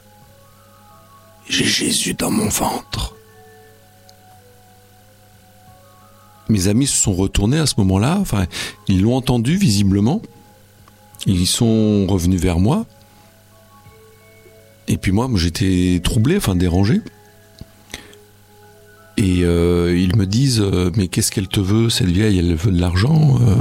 J'ai 1.49 1.64
Jésus 1.64 2.14
dans 2.14 2.30
mon 2.30 2.49
ventre. 2.49 3.14
Mes 6.49 6.68
amis 6.68 6.86
se 6.86 6.97
sont 6.97 7.14
retournés 7.14 7.59
à 7.59 7.66
ce 7.66 7.74
moment-là. 7.78 8.18
Enfin, 8.20 8.47
ils 8.88 9.03
l'ont 9.03 9.16
entendu 9.16 9.57
visiblement. 9.57 10.22
Ils 11.26 11.47
sont 11.47 12.07
revenus 12.07 12.40
vers 12.40 12.59
moi. 12.59 12.86
Et 14.88 14.97
puis 14.97 15.11
moi, 15.11 15.28
j'étais 15.34 16.01
troublé, 16.03 16.36
enfin 16.36 16.55
dérangé. 16.55 17.01
Et 19.16 19.44
euh, 19.44 19.99
ils 19.99 20.14
me 20.16 20.26
disent 20.26 20.61
euh, 20.61 20.90
mais 20.94 21.09
qu'est-ce 21.09 21.32
qu'elle 21.32 21.49
te 21.49 21.61
veut 21.61 21.90
cette 21.90 22.09
vieille? 22.09 22.38
Elle 22.38 22.55
veut 22.55 22.70
de 22.70 22.80
l'argent 22.80 23.38
euh 23.40 23.57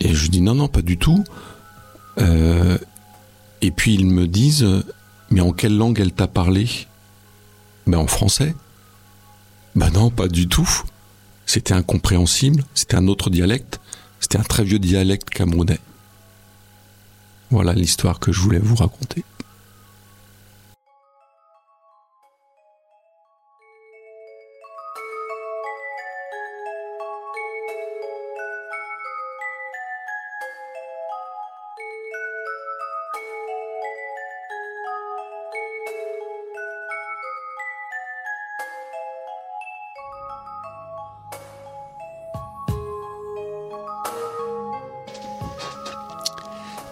Et 0.00 0.14
je 0.14 0.28
dis 0.28 0.40
non 0.40 0.54
non 0.54 0.68
pas 0.68 0.82
du 0.82 0.96
tout. 0.96 1.22
Euh, 2.18 2.78
et 3.62 3.70
puis 3.70 3.94
ils 3.94 4.06
me 4.06 4.26
disent 4.26 4.66
mais 5.30 5.40
en 5.40 5.52
quelle 5.52 5.76
langue 5.76 5.98
elle 6.00 6.12
t'a 6.12 6.26
parlé? 6.26 6.68
Ben 7.86 7.98
en 7.98 8.06
français. 8.06 8.54
Ben 9.74 9.90
non 9.90 10.10
pas 10.10 10.28
du 10.28 10.48
tout. 10.48 10.68
C'était 11.46 11.74
incompréhensible. 11.74 12.64
C'était 12.74 12.96
un 12.96 13.08
autre 13.08 13.30
dialecte. 13.30 13.80
C'était 14.20 14.38
un 14.38 14.44
très 14.44 14.64
vieux 14.64 14.78
dialecte 14.78 15.30
camerounais. 15.30 15.80
Voilà 17.50 17.72
l'histoire 17.72 18.20
que 18.20 18.32
je 18.32 18.40
voulais 18.40 18.58
vous 18.58 18.76
raconter. 18.76 19.24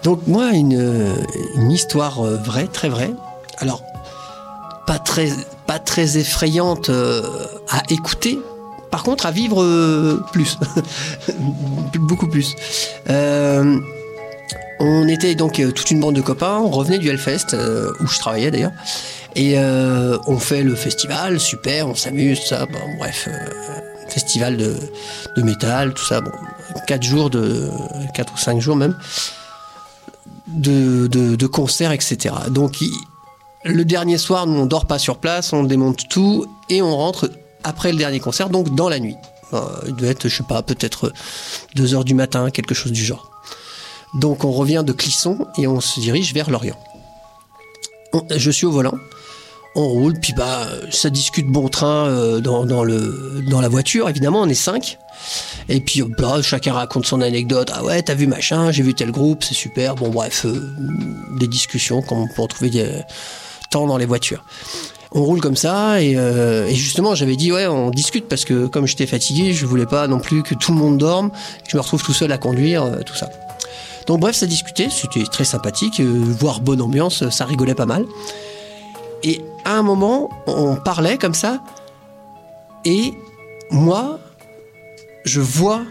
Donc 0.03 0.27
moi, 0.27 0.51
une, 0.51 1.15
histoire 1.71 2.21
euh, 2.21 2.37
vraie, 2.37 2.67
très 2.67 2.89
vraie. 2.89 3.13
Alors, 3.59 3.83
pas 4.87 4.99
très, 4.99 5.29
pas 5.67 5.79
très 5.79 6.19
effrayante 6.19 6.91
euh, 6.91 7.23
à 7.69 7.83
écouter. 7.91 8.39
Par 8.91 9.05
contre, 9.05 9.27
à 9.27 9.31
vivre 9.31 9.63
euh, 9.63 10.23
plus. 10.33 10.59
Beaucoup 11.95 12.29
plus. 12.29 12.57
On 14.85 15.07
était 15.07 15.37
donc 15.37 15.63
toute 15.75 15.93
une 15.93 16.01
bande 16.01 16.17
de 16.17 16.21
copains. 16.21 16.59
On 16.59 16.71
revenait 16.71 16.99
du 16.99 17.09
Hellfest, 17.09 17.57
où 18.01 18.07
je 18.09 18.19
travaillais 18.19 18.51
d'ailleurs. 18.51 18.73
Et 19.37 19.57
on 19.57 20.39
fait 20.39 20.65
le 20.65 20.75
festival, 20.75 21.39
super, 21.39 21.87
on 21.87 21.95
s'amuse, 21.95 22.41
ça. 22.45 22.67
Bon, 22.67 22.81
bref, 22.99 23.29
festival 24.09 24.57
de, 24.57 24.75
de 25.37 25.43
métal, 25.43 25.95
tout 25.95 26.05
ça. 26.05 26.21
Bon, 26.21 26.33
quatre 26.89 27.05
jours 27.05 27.31
de, 27.31 27.71
quatre 28.13 28.35
ou 28.35 28.39
cinq 28.39 28.61
jours 28.61 28.75
même 28.75 28.97
de, 30.53 31.07
de, 31.07 31.47
concerts, 31.47 31.93
etc. 31.93 32.35
Donc, 32.51 32.79
le 33.65 33.85
dernier 33.85 34.19
soir, 34.19 34.47
nous, 34.47 34.59
on 34.59 34.67
dort 34.67 34.87
pas 34.87 34.99
sur 34.99 35.19
place, 35.19 35.53
on 35.53 35.65
démonte 35.65 36.09
tout 36.09 36.47
et 36.69 36.83
on 36.83 36.97
rentre 36.97 37.31
après 37.65 37.93
le 37.93 37.99
dernier 37.99 38.21
concert, 38.21 38.51
donc 38.51 38.75
dans 38.75 38.89
la 38.89 38.99
nuit. 38.99 39.17
Euh, 39.53 39.61
il 39.87 39.95
doit 39.95 40.09
être, 40.09 40.29
je 40.29 40.37
sais 40.37 40.43
pas, 40.43 40.63
peut-être 40.63 41.13
2 41.75 41.95
heures 41.95 42.05
du 42.05 42.15
matin, 42.15 42.51
quelque 42.51 42.75
chose 42.75 42.93
du 42.93 43.05
genre. 43.05 43.31
Donc, 44.15 44.45
on 44.45 44.53
revient 44.53 44.83
de 44.85 44.93
Clisson 44.93 45.47
et 45.57 45.67
on 45.67 45.81
se 45.81 46.01
dirige 46.01 46.35
vers 46.35 46.51
Lorient. 46.51 46.79
Je 48.35 48.51
suis 48.51 48.67
au 48.67 48.71
volant. 48.71 48.95
On 49.75 49.89
roule, 49.89 50.15
puis 50.21 50.35
bah, 50.35 50.67
ça 50.91 51.09
discute 51.09 51.47
bon 51.47 51.69
train 51.69 52.07
euh, 52.07 52.41
dans, 52.41 52.85
la 52.85 53.69
voiture, 53.69 54.09
évidemment, 54.09 54.43
on 54.43 54.49
est 54.49 54.55
cinq. 54.55 54.99
Et 55.69 55.81
puis 55.81 56.03
bah, 56.19 56.43
chacun 56.43 56.75
raconte 56.75 57.07
son 57.07 57.21
anecdote. 57.21 57.71
Ah 57.73 57.85
ouais, 57.85 58.03
t'as 58.03 58.15
vu 58.15 58.27
machin, 58.27 58.71
j'ai 58.73 58.83
vu 58.83 58.95
tel 58.95 59.11
groupe, 59.11 59.45
c'est 59.45 59.55
super. 59.55 59.95
Bon 59.95 60.11
bref, 60.11 60.45
euh, 60.45 60.75
des 61.39 61.47
discussions 61.47 62.03
comme 62.03 62.19
on 62.19 62.27
peut 62.27 62.43
en 62.43 62.49
trouver 62.49 62.71
des, 62.71 62.91
tant 63.73 63.87
dans 63.87 63.97
les 63.97 64.07
voitures. 64.07 64.45
On 65.15 65.23
roule 65.25 65.41
comme 65.41 65.57
ça 65.57 66.01
et, 66.01 66.17
euh, 66.17 66.69
justement 66.69 67.15
j'avais 67.15 67.37
dit 67.37 67.53
ouais 67.53 67.67
on 67.67 67.91
discute 67.91 68.29
parce 68.29 68.45
que 68.45 68.67
comme 68.67 68.87
j'étais 68.87 69.07
fatigué, 69.07 69.53
je 69.53 69.67
voulais 69.67 69.87
pas 69.87 70.07
non 70.07 70.19
plus 70.19 70.43
que 70.43 70.55
tout 70.55 70.73
le 70.73 70.79
monde 70.79 70.97
dorme, 70.99 71.31
que 71.31 71.71
je 71.71 71.77
me 71.77 71.83
retrouve 71.83 72.03
tout 72.03 72.15
seul 72.15 72.33
à 72.33 72.39
conduire, 72.39 72.85
euh, 72.85 73.01
tout 73.05 73.15
ça. 73.15 73.29
Donc 74.07 74.21
bref, 74.21 74.35
ça 74.35 74.47
discutait, 74.47 74.89
c'était 74.91 75.25
très 75.25 75.45
sympathique, 75.45 76.01
euh, 76.01 76.05
voire 76.39 76.61
bonne 76.61 76.81
ambiance, 76.81 77.29
ça 77.29 77.45
rigolait 77.45 77.75
pas 77.75 77.87
mal. 77.87 78.07
À 79.65 79.77
un 79.77 79.83
moment, 79.83 80.31
on 80.47 80.77
parlait 80.77 81.19
comme 81.19 81.35
ça 81.35 81.63
et 82.85 83.15
moi, 83.71 84.19
je 85.25 85.41
vois 85.41 85.83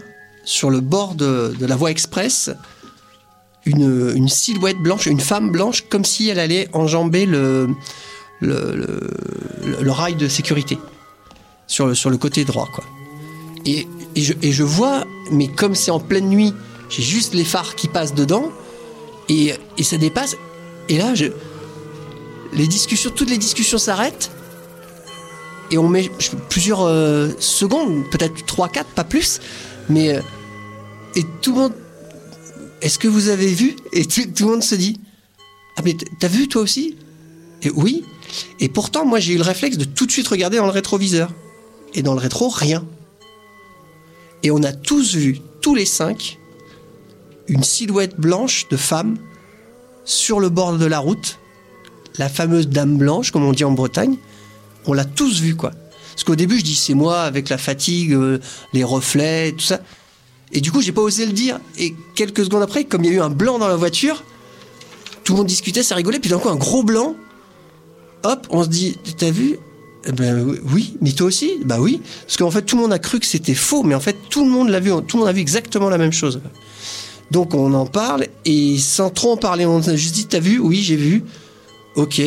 sur 0.44 0.70
le 0.70 0.80
bord 0.80 1.14
de, 1.14 1.54
de 1.58 1.66
la 1.66 1.76
voie 1.76 1.90
express 1.90 2.50
une, 3.64 4.12
une 4.14 4.28
silhouette 4.28 4.78
blanche, 4.78 5.06
une 5.06 5.20
femme 5.20 5.50
blanche, 5.50 5.84
comme 5.88 6.04
si 6.04 6.28
elle 6.28 6.38
allait 6.38 6.68
enjamber 6.72 7.26
le, 7.26 7.70
le, 8.40 9.90
rail 9.90 10.16
de 10.16 10.28
sécurité 10.28 10.78
sur 11.66 11.86
le, 11.86 11.94
sur 11.94 12.10
le 12.10 12.18
côté 12.18 12.44
droit. 12.44 12.68
Quoi. 12.74 12.84
Et, 13.64 13.86
et, 14.16 14.22
je, 14.22 14.34
et 14.42 14.52
je 14.52 14.64
vois, 14.64 15.04
mais 15.30 15.48
comme 15.48 15.74
c'est 15.74 15.90
en 15.90 16.00
pleine 16.00 16.28
nuit, 16.28 16.52
j'ai 16.88 17.02
juste 17.02 17.34
les 17.34 17.44
phares 17.44 17.76
qui 17.76 17.88
passent 17.88 18.14
dedans 18.14 18.50
et, 19.28 19.54
et 19.78 19.82
ça 19.82 19.96
dépasse. 19.96 20.36
Et 20.88 20.98
là, 20.98 21.14
je, 21.14 21.26
les 22.52 22.66
discussions, 22.66 23.10
toutes 23.10 23.30
les 23.30 23.38
discussions 23.38 23.78
s'arrêtent 23.78 24.30
et 25.70 25.78
on 25.78 25.88
met 25.88 26.10
plusieurs 26.50 26.82
euh, 26.82 27.30
secondes, 27.38 28.04
peut-être 28.10 28.44
3, 28.44 28.68
4, 28.68 28.90
pas 28.90 29.04
plus, 29.04 29.40
mais 29.88 30.14
euh, 30.14 30.20
et 31.16 31.24
tout 31.40 31.52
le 31.54 31.60
monde. 31.60 31.72
Est-ce 32.82 32.98
que 32.98 33.08
vous 33.08 33.28
avez 33.28 33.46
vu? 33.46 33.76
Et 33.92 34.04
tout, 34.04 34.22
tout 34.34 34.44
le 34.46 34.52
monde 34.52 34.62
se 34.62 34.74
dit 34.74 35.00
Ah, 35.76 35.82
mais 35.84 35.96
t'as 36.18 36.28
vu 36.28 36.48
toi 36.48 36.62
aussi 36.62 36.96
Et 37.62 37.70
oui. 37.70 38.04
Et 38.60 38.68
pourtant, 38.68 39.04
moi, 39.04 39.18
j'ai 39.18 39.34
eu 39.34 39.36
le 39.36 39.42
réflexe 39.42 39.76
de 39.76 39.84
tout 39.84 40.06
de 40.06 40.12
suite 40.12 40.28
regarder 40.28 40.58
dans 40.58 40.66
le 40.66 40.72
rétroviseur. 40.72 41.30
Et 41.94 42.02
dans 42.02 42.14
le 42.14 42.20
rétro, 42.20 42.48
rien. 42.48 42.84
Et 44.42 44.50
on 44.50 44.62
a 44.62 44.72
tous 44.72 45.14
vu, 45.14 45.38
tous 45.60 45.74
les 45.74 45.86
cinq, 45.86 46.38
une 47.48 47.62
silhouette 47.62 48.18
blanche 48.18 48.68
de 48.68 48.76
femme 48.76 49.16
sur 50.04 50.40
le 50.40 50.48
bord 50.48 50.76
de 50.76 50.86
la 50.86 50.98
route. 50.98 51.38
La 52.18 52.28
fameuse 52.28 52.68
dame 52.68 52.96
blanche, 52.96 53.30
comme 53.30 53.44
on 53.44 53.52
dit 53.52 53.64
en 53.64 53.72
Bretagne. 53.72 54.16
On 54.86 54.92
l'a 54.92 55.04
tous 55.04 55.40
vu, 55.40 55.54
quoi. 55.54 55.72
Parce 56.12 56.24
qu'au 56.24 56.36
début, 56.36 56.58
je 56.58 56.64
dis 56.64 56.74
c'est 56.74 56.94
moi 56.94 57.22
avec 57.22 57.48
la 57.48 57.58
fatigue, 57.58 58.12
euh, 58.12 58.38
les 58.72 58.84
reflets, 58.84 59.52
tout 59.52 59.64
ça. 59.64 59.80
Et 60.52 60.60
du 60.60 60.70
coup, 60.70 60.82
j'ai 60.82 60.92
pas 60.92 61.00
osé 61.00 61.24
le 61.24 61.32
dire. 61.32 61.58
Et 61.78 61.94
quelques 62.14 62.44
secondes 62.44 62.62
après, 62.62 62.84
comme 62.84 63.04
il 63.04 63.10
y 63.10 63.14
a 63.14 63.16
eu 63.16 63.20
un 63.20 63.30
blanc 63.30 63.58
dans 63.58 63.68
la 63.68 63.76
voiture, 63.76 64.22
tout 65.24 65.32
le 65.32 65.38
monde 65.38 65.46
discutait, 65.46 65.82
ça 65.82 65.94
rigolait. 65.94 66.18
Puis 66.18 66.30
d'un 66.30 66.38
coup, 66.38 66.50
un 66.50 66.56
gros 66.56 66.82
blanc. 66.82 67.14
Hop, 68.24 68.46
on 68.50 68.62
se 68.62 68.68
dit, 68.68 68.98
t'as 69.16 69.30
vu? 69.30 69.58
Eh 70.04 70.12
Ben 70.12 70.56
oui, 70.72 70.96
mais 71.00 71.12
toi 71.12 71.28
aussi? 71.28 71.58
Bah 71.64 71.78
oui. 71.80 72.00
Parce 72.26 72.36
qu'en 72.36 72.50
fait, 72.50 72.62
tout 72.62 72.76
le 72.76 72.82
monde 72.82 72.92
a 72.92 72.98
cru 72.98 73.20
que 73.20 73.26
c'était 73.26 73.54
faux, 73.54 73.82
mais 73.82 73.94
en 73.94 74.00
fait, 74.00 74.16
tout 74.28 74.44
le 74.44 74.50
monde 74.50 74.68
l'a 74.68 74.80
vu. 74.80 74.90
Tout 75.06 75.16
le 75.16 75.20
monde 75.20 75.28
a 75.28 75.32
vu 75.32 75.40
exactement 75.40 75.88
la 75.88 75.98
même 75.98 76.12
chose. 76.12 76.40
Donc 77.30 77.54
on 77.54 77.72
en 77.72 77.86
parle 77.86 78.26
et 78.44 78.76
sans 78.78 79.08
trop 79.08 79.32
en 79.32 79.36
parler, 79.38 79.64
on 79.64 79.78
a 79.78 79.96
juste 79.96 80.14
dit, 80.14 80.26
t'as 80.26 80.38
vu? 80.38 80.58
Oui, 80.58 80.82
j'ai 80.82 80.96
vu. 80.96 81.24
Ok. 81.96 82.20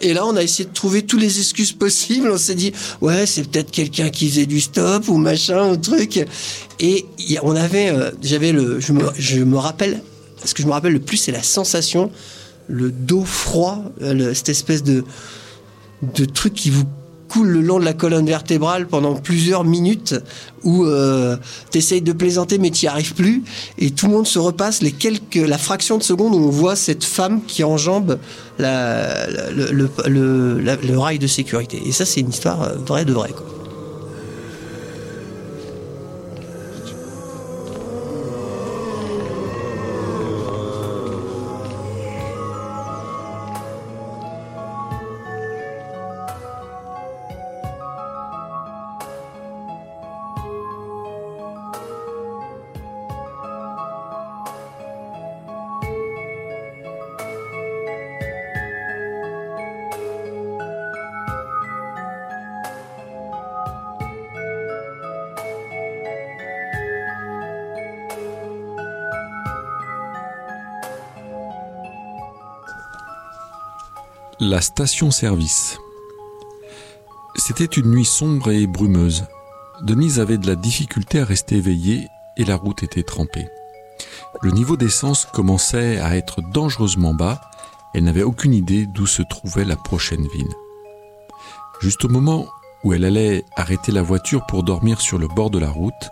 Et 0.00 0.14
là, 0.14 0.24
on 0.26 0.36
a 0.36 0.42
essayé 0.42 0.68
de 0.68 0.72
trouver 0.72 1.02
toutes 1.02 1.20
les 1.20 1.38
excuses 1.40 1.72
possibles. 1.72 2.30
On 2.30 2.38
s'est 2.38 2.54
dit, 2.54 2.72
ouais, 3.00 3.26
c'est 3.26 3.48
peut-être 3.48 3.70
quelqu'un 3.70 4.10
qui 4.10 4.28
faisait 4.28 4.46
du 4.46 4.60
stop 4.60 5.08
ou 5.08 5.16
machin 5.16 5.70
ou 5.70 5.76
truc. 5.76 6.24
Et 6.78 7.06
on 7.42 7.56
avait, 7.56 7.90
euh, 7.90 8.10
j'avais 8.22 8.52
le, 8.52 8.78
je 8.78 8.92
me, 8.92 9.56
rappelle, 9.56 10.02
ce 10.44 10.54
que 10.54 10.62
je 10.62 10.68
me 10.68 10.72
rappelle 10.72 10.92
le 10.92 11.00
plus, 11.00 11.16
c'est 11.16 11.32
la 11.32 11.42
sensation, 11.42 12.12
le 12.68 12.92
dos 12.92 13.24
froid, 13.24 13.82
euh, 14.02 14.34
cette 14.34 14.50
espèce 14.50 14.84
de 14.84 15.04
truc 16.32 16.54
qui 16.54 16.70
vous 16.70 16.84
coule 17.28 17.48
le 17.48 17.60
long 17.60 17.78
de 17.78 17.84
la 17.84 17.92
colonne 17.92 18.26
vertébrale 18.26 18.86
pendant 18.86 19.14
plusieurs 19.14 19.64
minutes 19.64 20.14
où 20.64 20.84
euh, 20.84 21.36
t'essayes 21.70 22.02
de 22.02 22.12
plaisanter 22.12 22.58
mais 22.58 22.70
t'y 22.70 22.86
arrives 22.86 23.14
plus. 23.14 23.44
Et 23.78 23.90
tout 23.90 24.06
le 24.06 24.12
monde 24.12 24.26
se 24.26 24.38
repasse. 24.38 24.82
Les 24.82 24.92
quelques 24.92 25.36
la 25.36 25.58
fraction 25.58 25.98
de 25.98 26.02
seconde 26.02 26.34
où 26.34 26.38
on 26.38 26.50
voit 26.50 26.76
cette 26.76 27.04
femme 27.04 27.42
qui 27.46 27.62
enjambe 27.64 28.18
le, 28.58 29.88
rail 30.98 31.18
de 31.18 31.26
sécurité. 31.26 31.82
Et 31.86 31.92
ça 31.92 32.04
c'est 32.04 32.20
une 32.20 32.30
histoire 32.30 32.62
euh, 32.62 32.74
vraie 32.86 33.04
de 33.04 33.12
vrai 33.12 33.30
quoi. 33.30 33.57
La 74.40 74.60
station-service. 74.60 75.78
C'était 77.34 77.64
une 77.64 77.90
nuit 77.90 78.04
sombre 78.04 78.52
et 78.52 78.68
brumeuse. 78.68 79.24
Denise 79.82 80.20
avait 80.20 80.38
de 80.38 80.46
la 80.46 80.54
difficulté 80.54 81.18
à 81.18 81.24
rester 81.24 81.56
éveillée 81.56 82.06
et 82.36 82.44
la 82.44 82.54
route 82.54 82.84
était 82.84 83.02
trempée. 83.02 83.48
Le 84.42 84.52
niveau 84.52 84.76
d'essence 84.76 85.24
commençait 85.24 85.98
à 85.98 86.16
être 86.16 86.40
dangereusement 86.40 87.14
bas. 87.14 87.40
Elle 87.94 88.04
n'avait 88.04 88.22
aucune 88.22 88.54
idée 88.54 88.86
d'où 88.86 89.08
se 89.08 89.22
trouvait 89.22 89.64
la 89.64 89.74
prochaine 89.74 90.28
ville. 90.28 90.54
Juste 91.80 92.04
au 92.04 92.08
moment 92.08 92.46
où 92.84 92.92
elle 92.92 93.04
allait 93.04 93.44
arrêter 93.56 93.90
la 93.90 94.02
voiture 94.02 94.46
pour 94.46 94.62
dormir 94.62 95.00
sur 95.00 95.18
le 95.18 95.26
bord 95.26 95.50
de 95.50 95.58
la 95.58 95.70
route, 95.70 96.10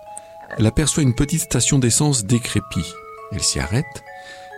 elle 0.59 0.67
aperçoit 0.67 1.05
une 1.05 1.15
petite 1.15 1.43
station 1.43 1.79
d'essence 1.79 2.25
décrépie. 2.25 2.93
Elle 3.31 3.45
s'y 3.45 3.61
arrête. 3.61 4.03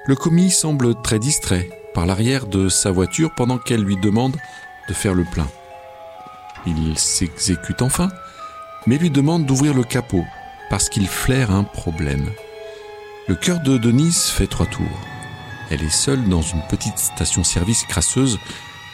Le 0.07 0.17
commis 0.17 0.51
semble 0.51 0.95
très 1.03 1.19
distrait 1.19 1.78
par 1.95 2.07
l'arrière 2.07 2.47
de 2.47 2.69
sa 2.69 2.91
voiture 2.91 3.35
pendant 3.35 3.59
qu'elle 3.59 3.83
lui 3.83 3.97
demande 3.97 4.37
de 4.89 4.95
faire 4.95 5.15
le 5.15 5.25
plein. 5.25 5.49
Il 6.67 6.99
s'exécute 6.99 7.83
enfin, 7.83 8.09
mais 8.87 8.99
lui 8.99 9.11
demande 9.11 9.47
d'ouvrir 9.47 9.75
le 9.75 9.85
capot 9.85 10.25
parce 10.71 10.89
qu'il 10.89 11.09
flaire 11.09 11.51
un 11.51 11.65
problème. 11.65 12.31
Le 13.27 13.35
cœur 13.35 13.61
de 13.61 13.79
Denise 13.79 14.27
fait 14.27 14.47
trois 14.47 14.67
tours. 14.67 14.87
Elle 15.71 15.83
est 15.83 15.91
seule 15.91 16.29
dans 16.29 16.43
une 16.43 16.63
petite 16.69 16.99
station-service 16.99 17.85
crasseuse 17.85 18.39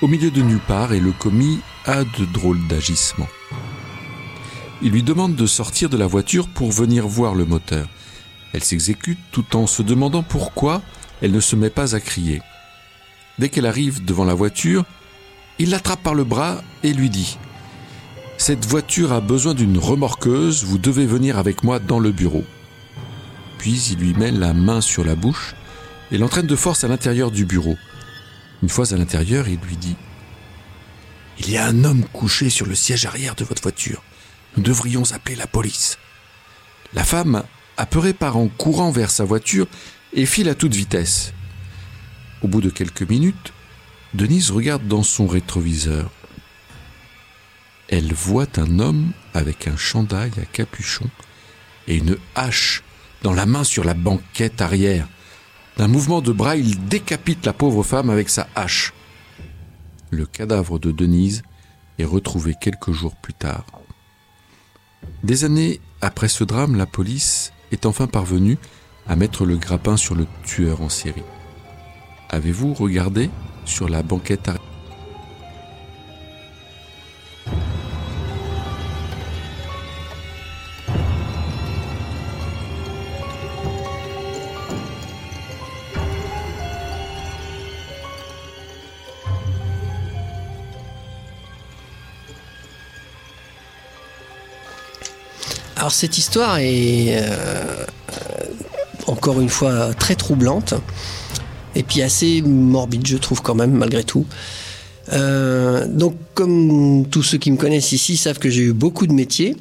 au 0.02 0.08
milieu 0.08 0.30
de 0.30 0.42
nulle 0.42 0.60
part 0.60 0.92
et 0.92 1.00
le 1.00 1.12
commis 1.12 1.60
a 1.86 2.04
de 2.04 2.24
drôles 2.32 2.66
d'agissements. 2.68 3.28
Il 4.82 4.90
lui 4.90 5.02
demande 5.02 5.36
de 5.36 5.46
sortir 5.46 5.88
de 5.88 5.96
la 5.96 6.06
voiture 6.06 6.48
pour 6.48 6.72
venir 6.72 7.06
voir 7.06 7.34
le 7.34 7.44
moteur. 7.44 7.88
Elle 8.52 8.64
s'exécute 8.64 9.18
tout 9.32 9.56
en 9.56 9.66
se 9.66 9.82
demandant 9.82 10.22
pourquoi 10.22 10.82
elle 11.22 11.32
ne 11.32 11.40
se 11.40 11.56
met 11.56 11.70
pas 11.70 11.94
à 11.94 12.00
crier. 12.00 12.42
Dès 13.38 13.48
qu'elle 13.48 13.66
arrive 13.66 14.04
devant 14.04 14.24
la 14.24 14.34
voiture, 14.34 14.84
il 15.58 15.70
l'attrape 15.70 16.02
par 16.02 16.14
le 16.14 16.24
bras 16.24 16.62
et 16.82 16.92
lui 16.92 17.10
dit⁇ 17.10 17.36
Cette 18.38 18.64
voiture 18.64 19.12
a 19.12 19.20
besoin 19.20 19.54
d'une 19.54 19.78
remorqueuse, 19.78 20.64
vous 20.64 20.78
devez 20.78 21.06
venir 21.06 21.38
avec 21.38 21.64
moi 21.64 21.78
dans 21.78 21.98
le 21.98 22.12
bureau.⁇ 22.12 22.40
Puis 23.58 23.88
il 23.90 23.98
lui 23.98 24.14
met 24.14 24.30
la 24.30 24.52
main 24.52 24.80
sur 24.80 25.04
la 25.04 25.16
bouche 25.16 25.54
et 26.12 26.18
l'entraîne 26.18 26.46
de 26.46 26.56
force 26.56 26.84
à 26.84 26.88
l'intérieur 26.88 27.30
du 27.30 27.44
bureau. 27.44 27.76
Une 28.62 28.68
fois 28.68 28.92
à 28.92 28.96
l'intérieur, 28.96 29.48
il 29.48 29.58
lui 29.60 29.76
dit⁇ 29.76 29.92
Il 31.40 31.50
y 31.50 31.56
a 31.56 31.66
un 31.66 31.84
homme 31.84 32.04
couché 32.12 32.50
sur 32.50 32.66
le 32.66 32.74
siège 32.74 33.06
arrière 33.06 33.34
de 33.34 33.44
votre 33.44 33.62
voiture. 33.62 34.02
Nous 34.56 34.62
devrions 34.62 35.10
appeler 35.12 35.34
la 35.34 35.48
police.⁇ 35.48 35.98
La 36.96 37.02
femme, 37.02 37.42
apeurée, 37.76 38.12
part 38.12 38.36
en 38.36 38.46
courant 38.46 38.92
vers 38.92 39.10
sa 39.10 39.24
voiture 39.24 39.66
et 40.12 40.26
file 40.26 40.48
à 40.48 40.54
toute 40.54 40.74
vitesse. 40.74 41.32
Au 42.44 42.46
bout 42.46 42.60
de 42.60 42.68
quelques 42.68 43.08
minutes, 43.08 43.54
Denise 44.12 44.50
regarde 44.50 44.86
dans 44.86 45.02
son 45.02 45.26
rétroviseur. 45.26 46.10
Elle 47.88 48.12
voit 48.12 48.58
un 48.58 48.80
homme 48.80 49.12
avec 49.32 49.66
un 49.66 49.78
chandail 49.78 50.30
à 50.36 50.44
capuchon 50.44 51.08
et 51.88 51.96
une 51.96 52.18
hache 52.34 52.82
dans 53.22 53.32
la 53.32 53.46
main 53.46 53.64
sur 53.64 53.82
la 53.82 53.94
banquette 53.94 54.60
arrière. 54.60 55.08
D'un 55.78 55.88
mouvement 55.88 56.20
de 56.20 56.32
bras, 56.32 56.56
il 56.56 56.84
décapite 56.84 57.46
la 57.46 57.54
pauvre 57.54 57.82
femme 57.82 58.10
avec 58.10 58.28
sa 58.28 58.46
hache. 58.54 58.92
Le 60.10 60.26
cadavre 60.26 60.78
de 60.78 60.92
Denise 60.92 61.44
est 61.98 62.04
retrouvé 62.04 62.54
quelques 62.60 62.92
jours 62.92 63.16
plus 63.16 63.32
tard. 63.32 63.64
Des 65.22 65.44
années 65.44 65.80
après 66.02 66.28
ce 66.28 66.44
drame, 66.44 66.76
la 66.76 66.84
police 66.84 67.54
est 67.72 67.86
enfin 67.86 68.06
parvenue 68.06 68.58
à 69.06 69.16
mettre 69.16 69.46
le 69.46 69.56
grappin 69.56 69.96
sur 69.96 70.14
le 70.14 70.26
tueur 70.44 70.82
en 70.82 70.90
série. 70.90 71.22
Avez-vous 72.34 72.74
regardé 72.74 73.30
sur 73.64 73.88
la 73.88 74.02
banquette 74.02 74.48
arrière 74.48 74.60
Alors 95.76 95.92
cette 95.92 96.18
histoire 96.18 96.58
est 96.58 97.16
euh, 97.16 97.86
encore 99.06 99.40
une 99.40 99.48
fois 99.48 99.94
très 99.94 100.16
troublante 100.16 100.74
et 101.74 101.82
puis 101.82 102.02
assez 102.02 102.42
morbide, 102.42 103.06
je 103.06 103.16
trouve 103.16 103.42
quand 103.42 103.54
même, 103.54 103.72
malgré 103.72 104.04
tout. 104.04 104.26
Euh, 105.12 105.86
donc, 105.86 106.16
comme 106.34 107.06
tous 107.10 107.22
ceux 107.22 107.38
qui 107.38 107.50
me 107.50 107.56
connaissent 107.56 107.92
ici 107.92 108.16
savent 108.16 108.38
que 108.38 108.50
j'ai 108.50 108.62
eu 108.62 108.72
beaucoup 108.72 109.06
de 109.06 109.12
métiers, 109.12 109.56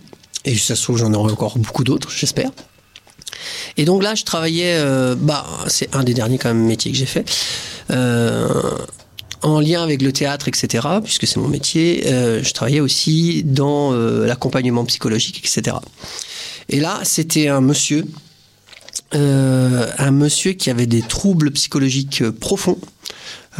et 0.46 0.56
ça 0.58 0.76
se 0.76 0.84
trouve 0.84 0.98
j'en 0.98 1.14
aurai 1.14 1.32
encore 1.32 1.58
beaucoup 1.58 1.84
d'autres, 1.84 2.10
j'espère. 2.12 2.52
Et 3.78 3.86
donc 3.86 4.04
là, 4.04 4.16
je 4.16 4.24
travaillais, 4.24 4.76
euh, 4.76 5.16
bah, 5.18 5.46
c'est 5.68 5.94
un 5.96 6.04
des 6.04 6.14
derniers 6.14 6.38
quand 6.38 6.50
même 6.50 6.66
métiers 6.66 6.92
que 6.92 6.98
j'ai 6.98 7.06
fait, 7.06 7.30
euh, 7.92 8.48
en 9.42 9.60
lien 9.60 9.84
avec 9.84 10.02
le 10.02 10.14
théâtre, 10.14 10.48
etc., 10.48 10.88
puisque 11.04 11.28
c'est 11.28 11.38
mon 11.38 11.50
métier. 11.50 12.04
je 12.06 12.54
travaillais 12.54 12.80
aussi 12.80 13.44
dans 13.44 13.92
l'accompagnement 13.92 14.86
psychologique, 14.86 15.40
etc. 15.40 15.76
Et 16.70 16.80
là, 16.80 17.02
c'était 17.04 17.50
un 17.50 17.60
monsieur, 17.60 18.06
euh, 19.16 19.88
un 19.98 20.12
monsieur 20.12 20.54
qui 20.54 20.70
avait 20.70 20.86
des 20.88 21.02
troubles 21.02 21.52
psychologiques 21.52 22.22
euh, 22.22 22.32
profonds 22.32 22.80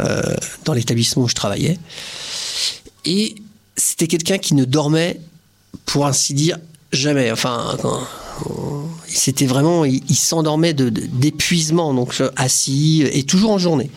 euh, 0.00 0.22
dans 0.64 0.72
l'établissement 0.72 1.24
où 1.24 1.28
je 1.28 1.34
travaillais. 1.34 1.78
Et 3.04 3.34
c'était 3.76 4.06
quelqu'un 4.06 4.38
qui 4.38 4.54
ne 4.54 4.64
dormait, 4.64 5.20
pour 5.86 6.06
ainsi 6.06 6.34
dire, 6.34 6.58
jamais. 6.92 7.30
Enfin, 7.30 7.76
c'était 9.06 9.46
vraiment, 9.46 9.84
il, 9.84 10.02
s'endormait 10.16 10.74
de- 10.74 10.88
de- 10.90 11.06
d'épuisement, 11.06 11.94
donc 11.94 12.20
assis 12.36 13.04
et 13.12 13.22
toujours 13.24 13.50
en 13.52 13.58
journée. 13.58 13.90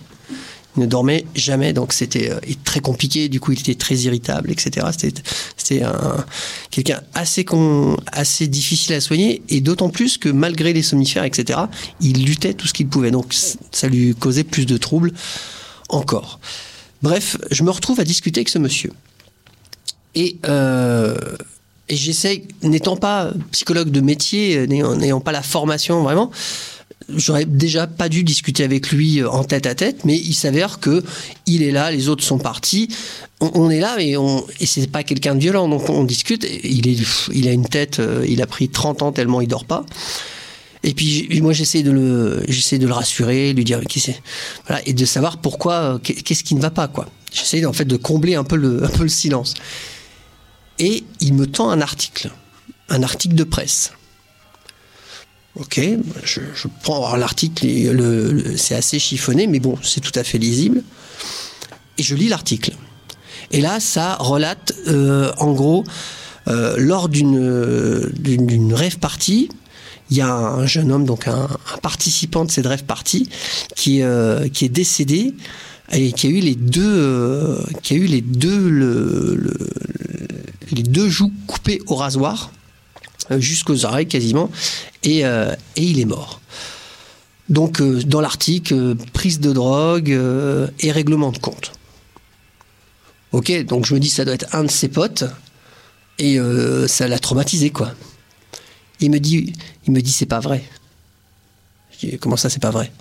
Il 0.75 0.81
ne 0.81 0.85
dormait 0.85 1.25
jamais, 1.33 1.73
donc 1.73 1.91
c'était 1.91 2.31
très 2.63 2.81
compliqué. 2.81 3.29
Du 3.29 3.39
coup, 3.39 3.51
il 3.51 3.59
était 3.59 3.73
très 3.73 3.95
irritable, 3.95 4.51
etc. 4.51 4.85
C'était, 4.95 5.23
c'était 5.67 5.83
un, 5.83 6.25
quelqu'un 6.71 7.01
assez, 7.13 8.47
difficile 8.47 8.95
à 8.95 9.01
soigner, 9.01 9.41
et 9.49 9.61
d'autant 9.61 9.89
plus 9.89 10.17
que 10.17 10.29
malgré 10.29 10.73
les 10.73 10.81
somnifères, 10.81 11.23
etc., 11.23 11.59
il 12.01 12.25
luttait 12.25 12.53
tout 12.53 12.67
ce 12.67 12.73
qu'il 12.73 12.87
pouvait. 12.87 13.11
Donc, 13.11 13.33
ça 13.71 13.87
lui 13.87 14.15
causait 14.15 14.43
plus 14.43 14.65
de 14.65 14.77
troubles 14.77 15.11
encore. 15.89 16.39
Bref, 17.01 17.37
je 17.51 17.63
me 17.63 17.71
retrouve 17.71 17.99
à 17.99 18.03
discuter 18.03 18.39
avec 18.39 18.49
ce 18.49 18.59
monsieur. 18.59 18.91
Et, 20.15 20.37
euh, 20.47 21.15
et 21.89 21.95
j'essaie, 21.95 22.43
n'étant 22.63 22.97
pas 22.97 23.31
psychologue 23.51 23.89
de 23.89 24.01
métier, 24.01 24.57
euh, 24.57 24.65
n'ayant 24.65 25.19
pas 25.19 25.31
la 25.31 25.43
formation 25.43 26.01
vraiment, 26.01 26.31
j'aurais 27.09 27.45
déjà 27.45 27.87
pas 27.87 28.09
dû 28.09 28.23
discuter 28.23 28.63
avec 28.63 28.91
lui 28.91 29.21
euh, 29.21 29.29
en 29.29 29.43
tête 29.43 29.65
à 29.65 29.75
tête, 29.75 30.03
mais 30.05 30.17
il 30.17 30.33
s'avère 30.33 30.79
que 30.79 31.03
il 31.45 31.63
est 31.63 31.71
là, 31.71 31.91
les 31.91 32.09
autres 32.09 32.23
sont 32.23 32.37
partis. 32.37 32.89
On, 33.39 33.69
est 33.69 33.79
là 33.79 33.97
et, 33.99 34.17
on, 34.17 34.45
et 34.59 34.65
c'est 34.65 34.87
pas 34.87 35.03
quelqu'un 35.03 35.35
de 35.35 35.39
violent, 35.39 35.67
donc 35.69 35.89
on 35.89 36.03
discute. 36.03 36.45
Il, 36.63 37.47
a 37.47 37.51
une 37.51 37.67
tête, 37.67 37.99
euh, 37.99 38.25
il 38.27 38.41
a 38.41 38.47
pris 38.47 38.67
30 38.67 39.03
ans 39.03 39.11
tellement 39.11 39.41
il 39.41 39.47
dort 39.47 39.65
pas. 39.65 39.85
Et 40.83 40.93
puis 40.93 41.27
moi 41.41 41.53
j'essaie 41.53 41.83
de 41.83 41.91
le, 41.91 42.43
j'essaie 42.47 42.77
de 42.79 42.87
rassurer, 42.87 43.53
lui 43.53 43.63
dire 43.63 43.81
qui 43.81 43.99
c'est, 43.99 44.21
et 44.85 44.93
de 44.93 45.05
savoir 45.05 45.37
pourquoi, 45.37 45.73
euh, 45.73 45.97
qu'est- 45.99 46.21
qu'est-ce 46.21 46.43
qui 46.43 46.55
ne 46.55 46.61
va 46.61 46.71
pas 46.71 46.87
quoi. 46.87 47.07
J'essaie 47.31 47.63
en 47.65 47.73
fait 47.73 47.85
de 47.85 47.97
combler 47.97 48.35
un 48.35 48.43
peu 48.43 48.55
le 48.55 48.87
silence. 49.07 49.53
Et 50.79 51.03
il 51.19 51.33
me 51.33 51.47
tend 51.47 51.69
un 51.69 51.81
article, 51.81 52.31
un 52.89 53.03
article 53.03 53.35
de 53.35 53.43
presse. 53.43 53.91
Ok, 55.59 55.81
je, 56.23 56.39
prends 56.83 57.15
l'article, 57.15 57.65
c'est 58.57 58.75
assez 58.75 58.99
chiffonné, 58.99 59.47
mais 59.47 59.59
bon, 59.59 59.75
c'est 59.81 60.01
tout 60.01 60.11
à 60.13 60.23
fait 60.23 60.37
lisible. 60.37 60.83
Et 61.97 62.03
je 62.03 62.13
lis 62.13 62.29
l'article. 62.29 62.73
Et 63.49 63.59
là, 63.61 63.79
ça 63.79 64.15
relate, 64.19 64.73
euh, 64.87 65.31
en 65.39 65.53
gros, 65.53 65.83
euh, 66.47 66.75
lors 66.77 67.09
d'une, 67.09 67.39
euh, 67.39 68.11
d'une 68.19 68.45
d'une 68.45 68.73
rêve 68.73 68.99
party, 68.99 69.49
il 70.11 70.17
y 70.17 70.21
a 70.21 70.31
un 70.31 70.65
jeune 70.67 70.91
homme, 70.91 71.05
donc 71.05 71.27
un, 71.27 71.47
participant 71.81 72.45
de 72.45 72.51
cette 72.51 72.67
rêve 72.67 72.83
party, 72.83 73.27
qui, 73.75 74.01
qui 74.53 74.65
est 74.65 74.69
décédé 74.69 75.33
et 75.91 76.11
qui 76.11 76.27
a 76.27 76.29
eu 76.29 76.39
les 76.39 76.55
deux, 76.55 77.57
qui 77.81 77.93
a 77.95 77.97
eu 77.97 78.05
les 78.05 78.21
deux, 78.21 78.69
le- 78.69 79.35
le- 79.35 79.69
les 80.71 80.83
deux 80.83 81.09
joues 81.09 81.31
coupées 81.47 81.81
au 81.87 81.95
rasoir 81.95 82.51
jusqu'aux 83.31 83.85
oreilles 83.85 84.07
quasiment, 84.07 84.49
et, 85.03 85.25
euh, 85.25 85.53
et 85.75 85.83
il 85.83 85.99
est 85.99 86.05
mort. 86.05 86.41
Donc 87.49 87.81
euh, 87.81 88.01
dans 88.03 88.21
l'article, 88.21 88.73
euh, 88.73 88.95
prise 89.13 89.39
de 89.39 89.53
drogue 89.53 90.11
euh, 90.11 90.67
et 90.79 90.91
règlement 90.91 91.31
de 91.31 91.37
compte. 91.37 91.71
Ok, 93.31 93.51
donc 93.65 93.85
je 93.85 93.93
me 93.93 93.99
dis 93.99 94.09
ça 94.09 94.25
doit 94.25 94.33
être 94.33 94.53
un 94.55 94.63
de 94.63 94.71
ses 94.71 94.87
potes 94.87 95.23
et 96.19 96.39
euh, 96.39 96.87
ça 96.87 97.07
l'a 97.07 97.19
traumatisé 97.19 97.69
quoi. 97.69 97.93
Il 98.99 99.11
me 99.11 99.19
dit, 99.19 99.53
c'est 100.07 100.25
pas 100.25 100.39
vrai. 100.39 100.63
Je 101.91 102.07
dis 102.07 102.17
comment 102.17 102.37
ça 102.37 102.49
c'est 102.49 102.61
pas 102.61 102.71
vrai? 102.71 102.91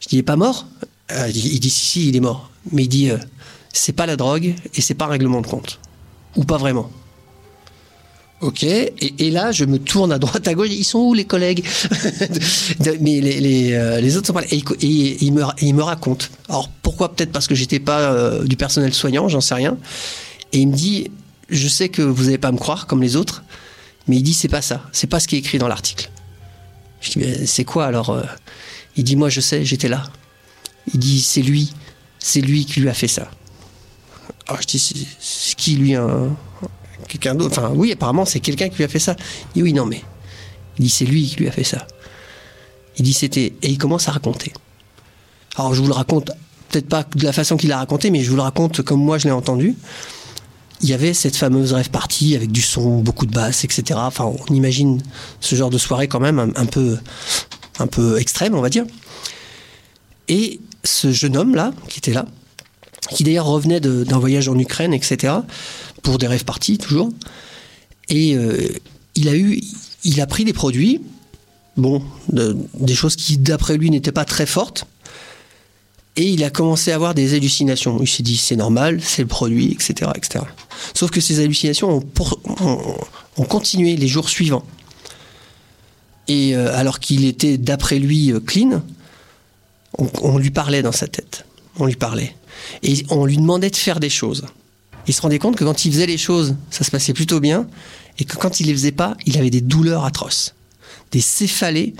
Je 0.00 0.08
dis 0.08 0.16
il 0.16 0.18
est 0.20 0.22
pas 0.22 0.36
mort? 0.36 0.66
Euh, 1.12 1.28
il, 1.28 1.60
dit, 1.60 1.70
si 1.70 2.08
il 2.08 2.16
est 2.16 2.20
mort, 2.20 2.50
mais 2.72 2.84
il 2.84 2.88
dit 2.88 3.10
euh, 3.10 3.18
c'est 3.72 3.92
pas 3.92 4.06
la 4.06 4.16
drogue 4.16 4.54
et 4.74 4.80
c'est 4.80 4.94
pas 4.94 5.04
un 5.04 5.08
règlement 5.08 5.40
de 5.40 5.46
compte 5.46 5.80
ou 6.34 6.44
pas 6.44 6.56
vraiment. 6.56 6.90
Ok, 8.40 8.62
et, 8.64 9.30
là 9.30 9.52
je 9.52 9.64
me 9.64 9.78
tourne 9.78 10.12
à 10.12 10.18
droite 10.18 10.46
à 10.48 10.54
gauche, 10.54 10.68
ils 10.70 10.84
sont 10.84 10.98
où 10.98 11.14
les 11.14 11.24
collègues 11.24 11.64
Mais 13.00 13.20
les, 13.20 13.72
euh, 13.72 14.00
les 14.00 14.16
autres 14.16 14.26
sont 14.26 14.32
pas 14.34 14.42
là. 14.42 14.46
Et, 14.50 14.62
et- 14.82 14.86
et 14.86 15.24
il 15.24 15.32
me, 15.32 15.42
et 15.58 15.72
me. 15.72 15.82
Alors 15.82 16.68
pourquoi 16.82 17.14
Peut-être 17.14 17.32
parce 17.32 17.46
que 17.46 17.54
j'étais 17.54 17.78
pas 17.80 18.00
euh, 18.12 18.44
du 18.44 18.56
personnel 18.56 18.92
soignant, 18.92 19.28
j'en 19.28 19.40
sais 19.40 19.54
rien. 19.54 19.78
Et 20.52 20.58
il 20.58 20.68
me 20.68 20.74
dit, 20.74 21.10
je 21.48 21.68
sais 21.68 21.88
que 21.88 22.02
vous 22.02 22.24
n'allez 22.24 22.38
pas 22.38 22.52
me 22.52 22.58
croire 22.58 22.86
comme 22.86 23.00
les 23.02 23.16
autres, 23.16 23.44
mais 24.08 24.16
il 24.16 24.22
dit 24.22 24.34
c'est 24.34 24.48
pas 24.48 24.62
ça, 24.62 24.82
c'est 24.92 25.06
pas 25.06 25.20
ce 25.20 25.28
qui 25.28 25.36
est 25.36 25.38
écrit 25.38 25.58
dans 25.58 25.68
l'article. 25.68 26.10
Je 27.00 27.10
dis 27.12 27.18
mais 27.20 27.46
c'est 27.46 27.64
quoi 27.64 27.86
alors 27.86 28.10
euh? 28.10 28.22
Il 28.96 29.04
dit 29.04 29.16
moi 29.16 29.30
je 29.30 29.40
sais, 29.40 29.64
j'étais 29.64 29.88
là. 29.88 30.04
Il 30.92 31.00
dit 31.00 31.20
c'est 31.22 31.42
lui, 31.42 31.72
c'est 32.18 32.40
lui 32.42 32.66
qui 32.66 32.80
lui 32.80 32.88
a 32.90 32.94
fait 32.94 33.08
ça. 33.08 33.30
Alors 34.48 34.60
je 34.60 34.66
dis 34.66 34.78
c'est 34.78 34.94
c'est 35.18 35.54
qui 35.56 35.76
lui 35.76 35.94
un 35.94 36.36
quelqu'un 37.08 37.34
d'autre 37.34 37.58
Enfin 37.58 37.72
oui 37.74 37.92
apparemment 37.92 38.24
c'est 38.24 38.40
quelqu'un 38.40 38.68
qui 38.68 38.76
lui 38.76 38.84
a 38.84 38.88
fait 38.88 38.98
ça. 38.98 39.16
Il 39.54 39.58
dit 39.58 39.62
oui 39.62 39.72
non 39.72 39.86
mais 39.86 40.02
il 40.78 40.84
dit 40.84 40.90
c'est 40.90 41.04
lui 41.04 41.26
qui 41.26 41.36
lui 41.36 41.48
a 41.48 41.52
fait 41.52 41.64
ça. 41.64 41.86
Il 42.96 43.04
dit 43.04 43.12
c'était 43.12 43.52
et 43.62 43.68
il 43.68 43.78
commence 43.78 44.08
à 44.08 44.12
raconter. 44.12 44.52
Alors 45.56 45.74
je 45.74 45.80
vous 45.80 45.88
le 45.88 45.94
raconte 45.94 46.30
peut-être 46.74 46.88
pas 46.88 47.04
de 47.14 47.24
la 47.24 47.32
façon 47.32 47.56
qu'il 47.56 47.70
a 47.72 47.78
raconté, 47.78 48.10
mais 48.10 48.22
je 48.22 48.30
vous 48.30 48.36
le 48.36 48.42
raconte 48.42 48.82
comme 48.82 49.00
moi 49.00 49.18
je 49.18 49.24
l'ai 49.24 49.32
entendu. 49.32 49.76
Il 50.80 50.88
y 50.88 50.92
avait 50.92 51.14
cette 51.14 51.36
fameuse 51.36 51.72
rêve 51.72 51.90
partie 51.90 52.34
avec 52.34 52.50
du 52.50 52.60
son, 52.60 52.98
beaucoup 52.98 53.26
de 53.26 53.32
basses, 53.32 53.64
etc. 53.64 53.98
Enfin, 54.02 54.24
on 54.24 54.52
imagine 54.52 55.00
ce 55.40 55.54
genre 55.54 55.70
de 55.70 55.78
soirée 55.78 56.08
quand 56.08 56.20
même 56.20 56.52
un, 56.56 56.66
peu, 56.66 56.98
extrême, 58.18 58.54
on 58.54 58.60
va 58.60 58.68
dire. 58.68 58.84
Et 60.28 60.60
ce 60.82 61.12
jeune 61.12 61.36
homme 61.36 61.54
là, 61.54 61.72
qui 61.88 61.98
était 61.98 62.12
là, 62.12 62.26
qui 63.10 63.22
d'ailleurs 63.22 63.46
revenait 63.46 63.80
d'un 63.80 64.18
voyage 64.18 64.48
en 64.48 64.58
Ukraine, 64.58 64.92
etc. 64.92 65.34
Pour 66.04 66.18
des 66.18 66.28
rêves 66.28 66.44
parties 66.44 66.78
toujours. 66.78 67.10
Et 68.08 68.36
euh, 68.36 68.68
il 69.16 69.28
a 69.28 69.34
eu, 69.34 69.60
il 70.04 70.20
a 70.20 70.26
pris 70.26 70.44
des 70.44 70.52
produits, 70.52 71.00
bon, 71.76 72.02
de- 72.28 72.56
des 72.74 72.94
choses 72.94 73.16
qui 73.16 73.38
d'après 73.38 73.76
lui 73.76 73.90
n'étaient 73.90 74.12
pas 74.12 74.24
très 74.24 74.46
fortes. 74.46 74.86
Et 76.16 76.28
il 76.28 76.44
a 76.44 76.50
commencé 76.50 76.92
à 76.92 76.94
avoir 76.94 77.14
des 77.14 77.34
hallucinations. 77.34 77.98
Il 78.00 78.06
s'est 78.06 78.22
dit 78.22 78.36
c'est 78.36 78.54
normal, 78.54 79.00
c'est 79.02 79.22
le 79.22 79.28
produit, 79.28 79.72
etc.. 79.72 80.10
Sauf 80.94 81.10
que 81.10 81.20
ces 81.20 81.40
hallucinations 81.40 82.04
ont, 83.36 83.44
continué 83.46 83.96
les 83.96 84.06
jours 84.06 84.28
suivants. 84.28 84.64
Et 86.28 86.54
euh, 86.54 86.76
alors 86.76 87.00
qu'il 87.00 87.24
était 87.24 87.58
d'après 87.58 87.98
lui 87.98 88.30
euh, 88.30 88.38
clean, 88.38 88.82
on 89.98 90.38
lui 90.38 90.50
parlait 90.50 90.82
dans 90.82 90.92
sa 90.92 91.08
tête. 91.08 91.46
On 91.78 91.86
lui 91.86 91.96
parlait. 91.96 92.36
Et 92.82 93.04
on 93.10 93.24
lui 93.24 93.36
demandait 93.36 93.70
de 93.70 93.76
faire 93.76 93.98
des 93.98 94.10
choses. 94.10 94.44
Il 95.06 95.14
se 95.14 95.20
rendait 95.22 95.38
compte 95.38 95.56
que 95.56 95.64
quand 95.64 95.84
il 95.84 95.92
faisait 95.92 96.06
les 96.06 96.18
choses, 96.18 96.54
ça 96.70 96.84
se 96.84 96.90
passait 96.90 97.12
plutôt 97.12 97.40
bien. 97.40 97.66
Et 98.18 98.24
que 98.24 98.36
quand 98.36 98.60
il 98.60 98.66
les 98.68 98.72
faisait 98.72 98.92
pas, 98.92 99.16
il 99.26 99.36
avait 99.38 99.50
des 99.50 99.60
douleurs 99.60 100.04
atroces. 100.04 100.54
Des 101.10 101.20
céphalées, 101.20 101.94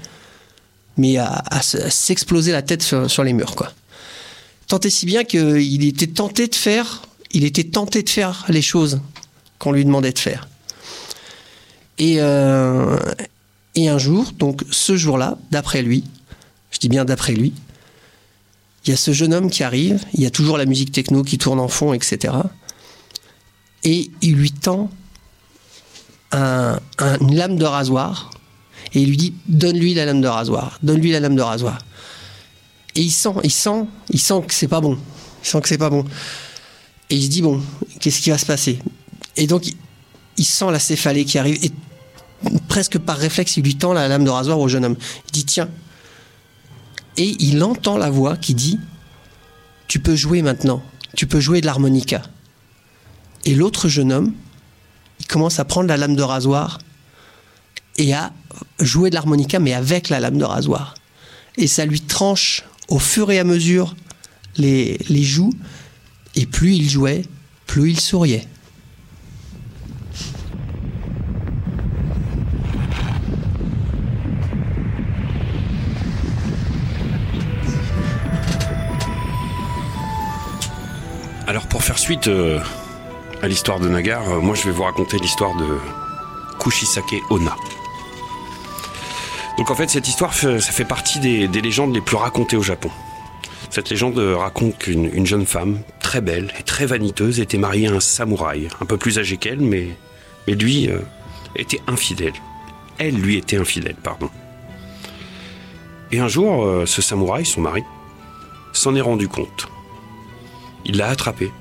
mais 0.96 1.16
à, 1.16 1.42
à 1.50 1.60
se- 1.62 1.76
à 1.78 1.90
s'exploser 1.90 2.52
la 2.52 2.62
tête 2.62 2.82
sur, 2.82 3.24
les 3.24 3.32
murs, 3.32 3.54
quoi. 3.56 3.72
Tant 4.68 4.78
et 4.80 4.90
si 4.90 5.06
bien 5.06 5.24
qu'il 5.24 5.84
était 5.86 6.06
tenté 6.06 6.46
de 6.46 6.54
faire, 6.54 7.02
il 7.32 7.44
était 7.44 7.64
tenté 7.64 8.02
de 8.02 8.08
faire 8.08 8.44
les 8.48 8.62
choses 8.62 9.00
qu'on 9.58 9.72
lui 9.72 9.84
demandait 9.84 10.12
de 10.12 10.18
faire. 10.18 10.48
Euh, 12.00 12.98
et 13.74 13.88
un 13.88 13.98
jour, 13.98 14.32
donc 14.38 14.62
ce 14.70 14.96
jour-là, 14.96 15.36
d'après 15.50 15.82
lui, 15.82 16.04
je 16.70 16.78
dis 16.78 16.88
bien 16.88 17.04
d'après 17.04 17.32
lui, 17.32 17.52
il 18.86 18.90
y 18.90 18.92
a 18.92 18.96
ce 18.96 19.12
jeune 19.12 19.32
homme 19.34 19.50
qui 19.50 19.62
arrive, 19.64 20.00
il 20.14 20.20
y 20.20 20.26
a 20.26 20.30
toujours 20.30 20.58
la 20.58 20.66
musique 20.66 20.92
techno 20.92 21.22
qui 21.22 21.38
tourne 21.38 21.60
en 21.60 21.68
fond, 21.68 21.92
etc. 21.92 22.34
Et 23.84 24.10
il 24.22 24.34
lui 24.34 24.50
tend 24.52 24.90
un- 26.32 26.78
un- 26.98 27.18
une 27.20 27.34
lame 27.36 27.56
de 27.56 27.64
rasoir 27.64 28.30
et 28.92 29.02
il 29.02 29.08
lui 29.08 29.16
dit 29.16 29.34
donne-lui 29.46 29.94
la 29.94 30.04
lame 30.04 30.20
de 30.20 30.26
rasoir, 30.28 30.78
donne-lui 30.82 31.12
la 31.12 31.20
lame 31.20 31.36
de 31.36 31.42
rasoir. 31.42 31.78
Et 32.96 33.02
il 33.02 33.10
sent, 33.10 33.34
il 33.42 33.50
sent, 33.50 33.84
il 34.10 34.20
sent 34.20 34.42
que 34.46 34.54
c'est 34.54 34.68
pas 34.68 34.80
bon. 34.80 34.98
Il 35.42 35.48
sent 35.48 35.60
que 35.60 35.68
c'est 35.68 35.78
pas 35.78 35.90
bon. 35.90 36.04
Et 37.10 37.16
il 37.16 37.22
se 37.24 37.28
dit 37.28 37.42
bon, 37.42 37.60
qu'est-ce 38.00 38.20
qui 38.22 38.30
va 38.30 38.38
se 38.38 38.46
passer? 38.46 38.78
Et 39.36 39.46
donc 39.46 39.66
il, 39.66 39.76
il 40.38 40.44
sent 40.44 40.70
la 40.70 40.78
céphalée 40.78 41.24
qui 41.24 41.38
arrive 41.38 41.58
et 41.62 41.70
presque 42.68 42.98
par 42.98 43.16
réflexe, 43.18 43.56
il 43.56 43.64
lui 43.64 43.76
tend 43.76 43.92
la 43.92 44.08
lame 44.08 44.24
de 44.24 44.30
rasoir 44.30 44.58
au 44.58 44.68
jeune 44.68 44.84
homme. 44.84 44.96
Il 45.28 45.32
dit 45.32 45.44
tiens. 45.44 45.68
et 47.16 47.36
il 47.40 47.62
entend 47.62 47.96
la 47.98 48.10
voix 48.10 48.36
qui 48.36 48.54
dit 48.54 48.78
Tu 49.88 49.98
peux 50.00 50.16
jouer 50.16 50.42
maintenant, 50.42 50.82
tu 51.16 51.26
peux 51.26 51.40
jouer 51.40 51.60
de 51.60 51.66
l'harmonica. 51.66 52.22
Et 53.44 53.54
l'autre 53.54 53.88
jeune 53.88 54.12
homme, 54.12 54.32
il 55.20 55.26
commence 55.26 55.58
à 55.58 55.64
prendre 55.64 55.88
la 55.88 55.96
lame 55.96 56.16
de 56.16 56.22
rasoir 56.22 56.78
et 57.96 58.14
à 58.14 58.32
jouer 58.80 59.10
de 59.10 59.14
l'harmonica, 59.14 59.58
mais 59.58 59.74
avec 59.74 60.08
la 60.08 60.20
lame 60.20 60.38
de 60.38 60.44
rasoir. 60.44 60.94
Et 61.56 61.66
ça 61.66 61.84
lui 61.84 62.00
tranche 62.00 62.64
au 62.88 62.98
fur 62.98 63.30
et 63.30 63.38
à 63.38 63.44
mesure 63.44 63.94
les, 64.56 64.98
joues, 65.22 65.52
et 66.34 66.46
plus 66.46 66.74
il 66.74 66.88
jouait, 66.88 67.22
plus 67.66 67.90
il 67.90 68.00
souriait. 68.00 68.46
Alors 81.46 81.66
pour 81.66 81.84
faire 81.84 81.98
suite 81.98 82.28
euh, 82.28 82.58
à 83.44 83.48
l'histoire 83.48 83.78
de 83.78 83.90
Nagar, 83.90 84.26
euh, 84.30 84.40
moi 84.40 84.54
je 84.54 84.64
vais 84.64 84.70
vous 84.70 84.84
raconter 84.84 85.18
l'histoire 85.18 85.54
de 85.54 85.78
Kushisake 86.58 87.20
Onna. 87.28 87.54
Donc 89.58 89.70
en 89.70 89.74
fait 89.74 89.90
cette 89.90 90.08
histoire 90.08 90.32
ça 90.32 90.58
fait 90.58 90.86
partie 90.86 91.20
des, 91.20 91.46
des 91.46 91.60
légendes 91.60 91.94
les 91.94 92.00
plus 92.00 92.16
racontées 92.16 92.56
au 92.56 92.62
Japon. 92.62 92.90
Cette 93.68 93.90
légende 93.90 94.18
raconte 94.18 94.78
qu'une 94.78 95.10
une 95.12 95.26
jeune 95.26 95.44
femme 95.44 95.80
très 96.00 96.22
belle 96.22 96.54
et 96.58 96.62
très 96.62 96.86
vaniteuse 96.86 97.38
était 97.38 97.58
mariée 97.58 97.86
à 97.86 97.92
un 97.92 98.00
samouraï, 98.00 98.68
un 98.80 98.86
peu 98.86 98.96
plus 98.96 99.18
âgé 99.18 99.36
qu'elle, 99.36 99.60
mais, 99.60 99.88
mais 100.46 100.54
lui 100.54 100.88
euh, 100.88 101.00
était 101.54 101.82
infidèle. 101.86 102.32
Elle 102.96 103.16
lui 103.16 103.36
était 103.36 103.58
infidèle, 103.58 103.96
pardon. 104.02 104.30
Et 106.12 106.18
un 106.18 106.28
jour, 106.28 106.64
euh, 106.64 106.86
ce 106.86 107.02
samouraï, 107.02 107.44
son 107.44 107.60
mari, 107.60 107.84
s'en 108.72 108.94
est 108.94 109.02
rendu 109.02 109.28
compte. 109.28 109.68
Il 110.86 110.96
l'a 110.96 111.08
attrapée 111.08 111.52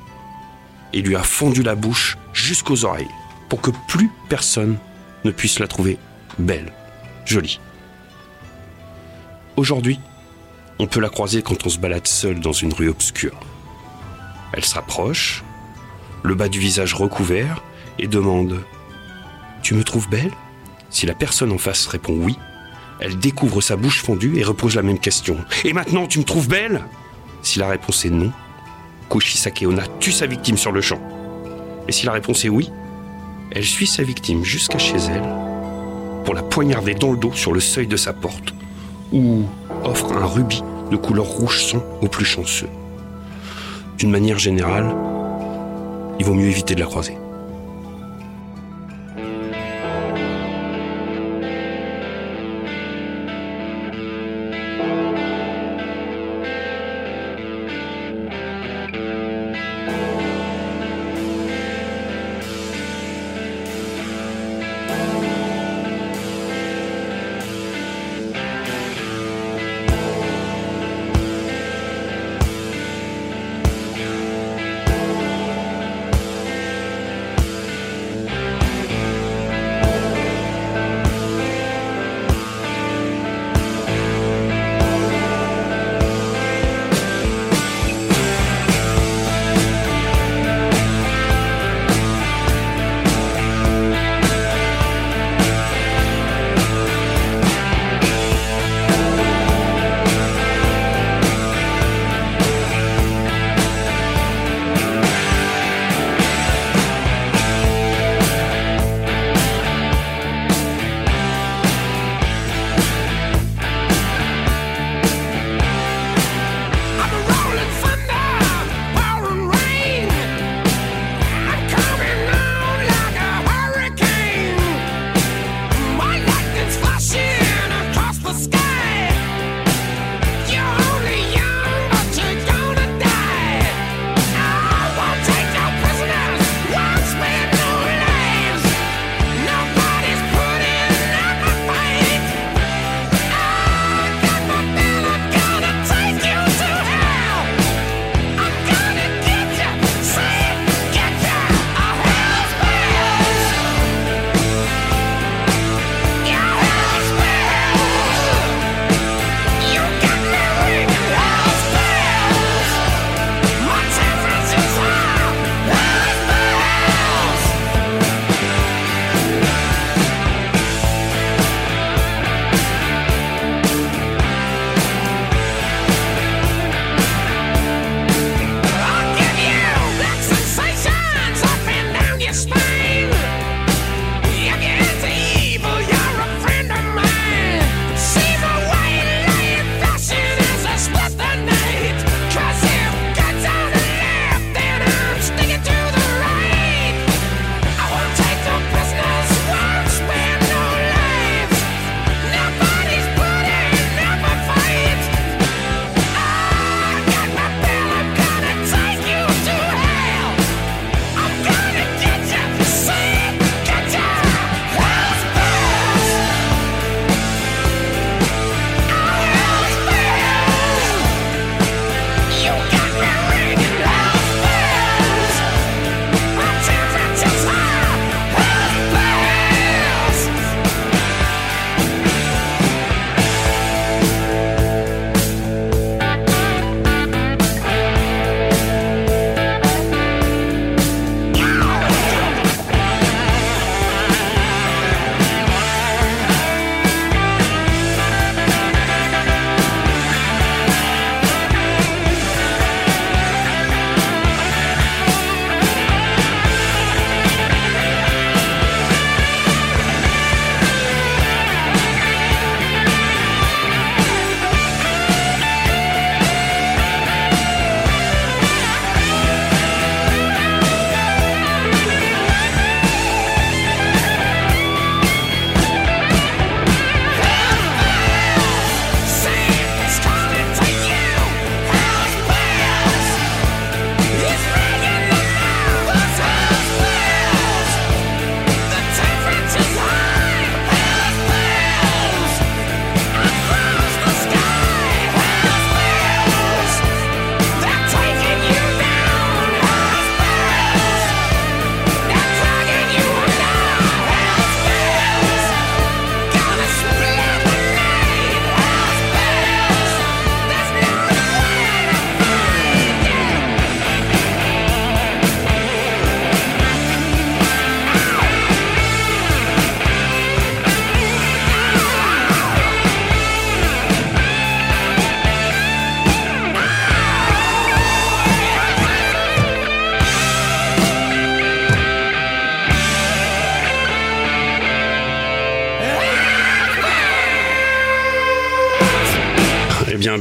et 0.93 1.01
lui 1.01 1.15
a 1.15 1.23
fondu 1.23 1.63
la 1.63 1.75
bouche 1.75 2.17
jusqu'aux 2.33 2.85
oreilles 2.85 3.07
pour 3.49 3.61
que 3.61 3.71
plus 3.87 4.09
personne 4.29 4.77
ne 5.23 5.31
puisse 5.31 5.59
la 5.59 5.67
trouver 5.67 5.97
belle, 6.37 6.71
jolie. 7.25 7.59
Aujourd'hui, 9.55 9.99
on 10.79 10.87
peut 10.87 10.99
la 10.99 11.09
croiser 11.09 11.41
quand 11.41 11.65
on 11.65 11.69
se 11.69 11.77
balade 11.77 12.07
seul 12.07 12.39
dans 12.39 12.51
une 12.51 12.73
rue 12.73 12.89
obscure. 12.89 13.39
Elle 14.53 14.65
se 14.65 14.75
rapproche, 14.75 15.43
le 16.23 16.35
bas 16.35 16.49
du 16.49 16.59
visage 16.59 16.93
recouvert, 16.93 17.63
et 17.99 18.07
demande⁇ 18.07 18.53
Tu 19.61 19.75
me 19.75 19.83
trouves 19.83 20.09
belle?⁇ 20.09 20.27
Si 20.89 21.05
la 21.05 21.13
personne 21.13 21.51
en 21.51 21.57
face 21.57 21.85
répond 21.87 22.13
oui, 22.17 22.37
elle 22.99 23.17
découvre 23.17 23.61
sa 23.61 23.75
bouche 23.75 24.01
fondue 24.01 24.37
et 24.37 24.43
repose 24.43 24.75
la 24.75 24.81
même 24.81 24.99
question.⁇ 24.99 25.35
Et 25.67 25.73
maintenant, 25.73 26.07
tu 26.07 26.19
me 26.19 26.23
trouves 26.23 26.47
belle?⁇ 26.47 26.77
Si 27.43 27.59
la 27.59 27.67
réponse 27.67 28.05
est 28.05 28.09
non, 28.09 28.31
Kushisake 29.09 29.63
Onna 29.67 29.83
tue 29.99 30.11
sa 30.11 30.25
victime 30.25 30.57
sur 30.57 30.71
le 30.71 30.81
champ. 30.81 30.99
Et 31.87 31.91
si 31.91 32.05
la 32.05 32.11
réponse 32.11 32.45
est 32.45 32.49
oui, 32.49 32.69
elle 33.51 33.65
suit 33.65 33.87
sa 33.87 34.03
victime 34.03 34.43
jusqu'à 34.43 34.77
chez 34.77 34.97
elle 34.97 35.23
pour 36.25 36.33
la 36.33 36.43
poignarder 36.43 36.93
dans 36.93 37.11
le 37.11 37.17
dos 37.17 37.33
sur 37.33 37.53
le 37.53 37.59
seuil 37.59 37.87
de 37.87 37.97
sa 37.97 38.13
porte, 38.13 38.53
ou 39.11 39.43
offre 39.83 40.13
un 40.13 40.25
rubis 40.25 40.63
de 40.89 40.95
couleur 40.95 41.25
rouge 41.25 41.63
sang 41.63 41.83
aux 42.01 42.07
plus 42.07 42.25
chanceux. 42.25 42.69
D'une 43.97 44.11
manière 44.11 44.39
générale, 44.39 44.95
il 46.19 46.25
vaut 46.25 46.33
mieux 46.33 46.47
éviter 46.47 46.75
de 46.75 46.79
la 46.79 46.85
croiser. 46.85 47.17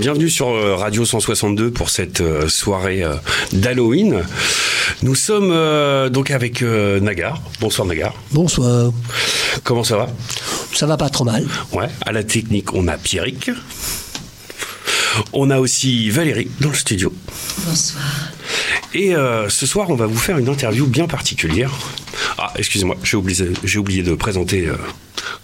Bienvenue 0.03 0.31
sur 0.31 0.49
euh, 0.49 0.75
Radio 0.75 1.05
162 1.05 1.71
pour 1.71 1.89
cette 1.89 2.23
euh, 2.23 2.49
soirée 2.49 3.05
euh, 3.05 3.15
d'Halloween. 3.53 4.25
Nous 5.05 5.15
sommes 5.15 5.55
donc 6.11 6.33
avec 6.33 6.61
Nagar. 6.63 7.41
Bonsoir 7.61 7.87
Nagar. 7.87 8.13
Bonsoir. 8.33 8.91
Comment 9.63 9.85
ça 9.85 9.97
va? 9.97 10.09
Ça 10.75 10.87
va 10.87 10.97
pas 10.97 11.09
trop 11.09 11.23
mal. 11.23 11.47
Ouais. 11.73 11.87
À 12.05 12.11
la 12.11 12.25
technique, 12.25 12.75
on 12.75 12.89
a 12.89 12.99
Pierrick. 12.99 13.53
On 15.33 15.51
a 15.51 15.61
aussi 15.61 16.11
Valérie 16.11 16.51
dans 16.61 16.71
le 16.71 16.75
studio. 16.75 17.13
Bonsoir. 17.65 18.03
Et 18.95 19.15
euh, 19.15 19.49
ce 19.49 19.67
soir, 19.67 19.89
on 19.91 19.95
va 19.95 20.07
vous 20.07 20.19
faire 20.19 20.39
une 20.39 20.49
interview 20.49 20.87
bien 20.87 21.07
particulière. 21.07 21.71
Ah, 22.39 22.53
excusez-moi, 22.57 22.97
j'ai 23.03 23.17
oublié, 23.17 24.03
de 24.03 24.15
présenter 24.15 24.67
euh, 24.67 24.77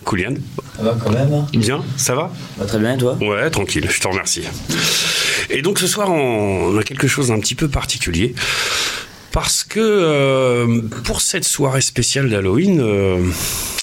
Koulian. 0.05 0.35
Ça 0.79 0.85
va 0.85 0.97
quand 1.03 1.11
même 1.11 1.33
hein? 1.33 1.47
Bien, 1.53 1.83
ça 1.97 2.15
va? 2.15 2.31
Bah, 2.57 2.65
Très 2.65 2.79
bien, 2.79 2.95
et 2.95 2.99
toi? 2.99 3.19
Ouais, 3.21 3.51
tranquille, 3.51 3.89
je 3.91 4.01
te 4.01 4.07
remercie. 4.07 4.45
Et 5.51 5.61
donc 5.61 5.81
ce 5.81 5.89
soir, 5.89 6.09
on 6.13 6.79
a 6.79 6.85
quelque 6.85 7.09
chose 7.09 7.29
d'un 7.29 7.41
petit 7.41 7.57
peu 7.57 7.69
particulier. 7.69 8.35
Parce 9.33 9.65
que 9.65 9.81
euh, 9.81 10.81
pour 11.05 11.21
cette 11.21 11.45
soirée 11.45 11.81
spéciale 11.81 12.31
d'Halloween, 12.31 12.81
euh, 12.81 13.21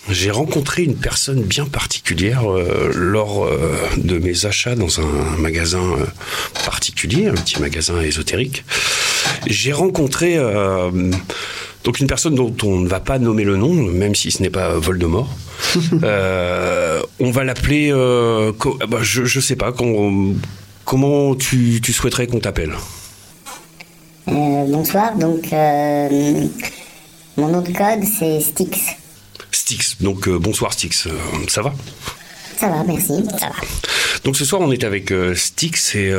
j'ai 0.09 0.31
rencontré 0.31 0.83
une 0.83 0.95
personne 0.95 1.41
bien 1.43 1.65
particulière 1.65 2.49
euh, 2.49 2.91
lors 2.95 3.49
de 3.97 4.17
mes 4.17 4.45
achats 4.45 4.75
dans 4.75 5.01
un 5.01 5.37
magasin 5.37 5.83
particulier, 6.65 7.27
un 7.27 7.33
petit 7.33 7.59
magasin 7.59 7.99
ésotérique. 8.01 8.63
J'ai 9.47 9.73
rencontré 9.73 10.37
donc 11.83 11.99
une 11.99 12.07
personne 12.07 12.35
dont 12.35 12.55
on 12.63 12.79
ne 12.79 12.87
va 12.87 12.99
pas 12.99 13.19
nommer 13.19 13.43
le 13.43 13.57
nom, 13.57 13.73
même 13.73 14.15
si 14.15 14.31
ce 14.31 14.41
n'est 14.41 14.49
pas 14.49 14.77
Voldemort. 14.77 15.29
Euh, 16.03 17.01
on 17.19 17.31
va 17.31 17.43
l'appeler. 17.43 17.91
euh, 17.91 18.51
co- 18.53 18.77
bah, 18.87 18.99
je, 19.01 19.25
je 19.25 19.39
sais 19.39 19.55
pas. 19.55 19.71
comment 19.71 21.35
tu, 21.35 21.79
tu 21.81 21.93
souhaiterais 21.93 22.27
qu'on 22.27 22.39
t'appelle? 22.39 22.73
Euh, 24.27 24.31
bonsoir, 24.67 25.15
donc 25.17 25.51
mon 27.37 27.47
nom 27.49 27.61
de 27.61 27.71
code 27.71 28.03
c'est 28.17 28.39
Styx. 28.41 28.79
Styx. 29.51 29.97
Donc 30.01 30.27
bonsoir 30.29 30.73
Styx. 30.73 31.07
Ça 31.47 31.61
va? 31.61 31.73
Ça 32.57 32.69
va, 32.69 32.83
merci, 32.85 33.23
ça 33.39 33.47
va. 33.47 33.55
Donc 34.23 34.35
ce 34.37 34.45
soir, 34.45 34.61
on 34.61 34.71
est 34.71 34.83
avec 34.83 35.13
Styx 35.35 35.95
et. 35.95 36.13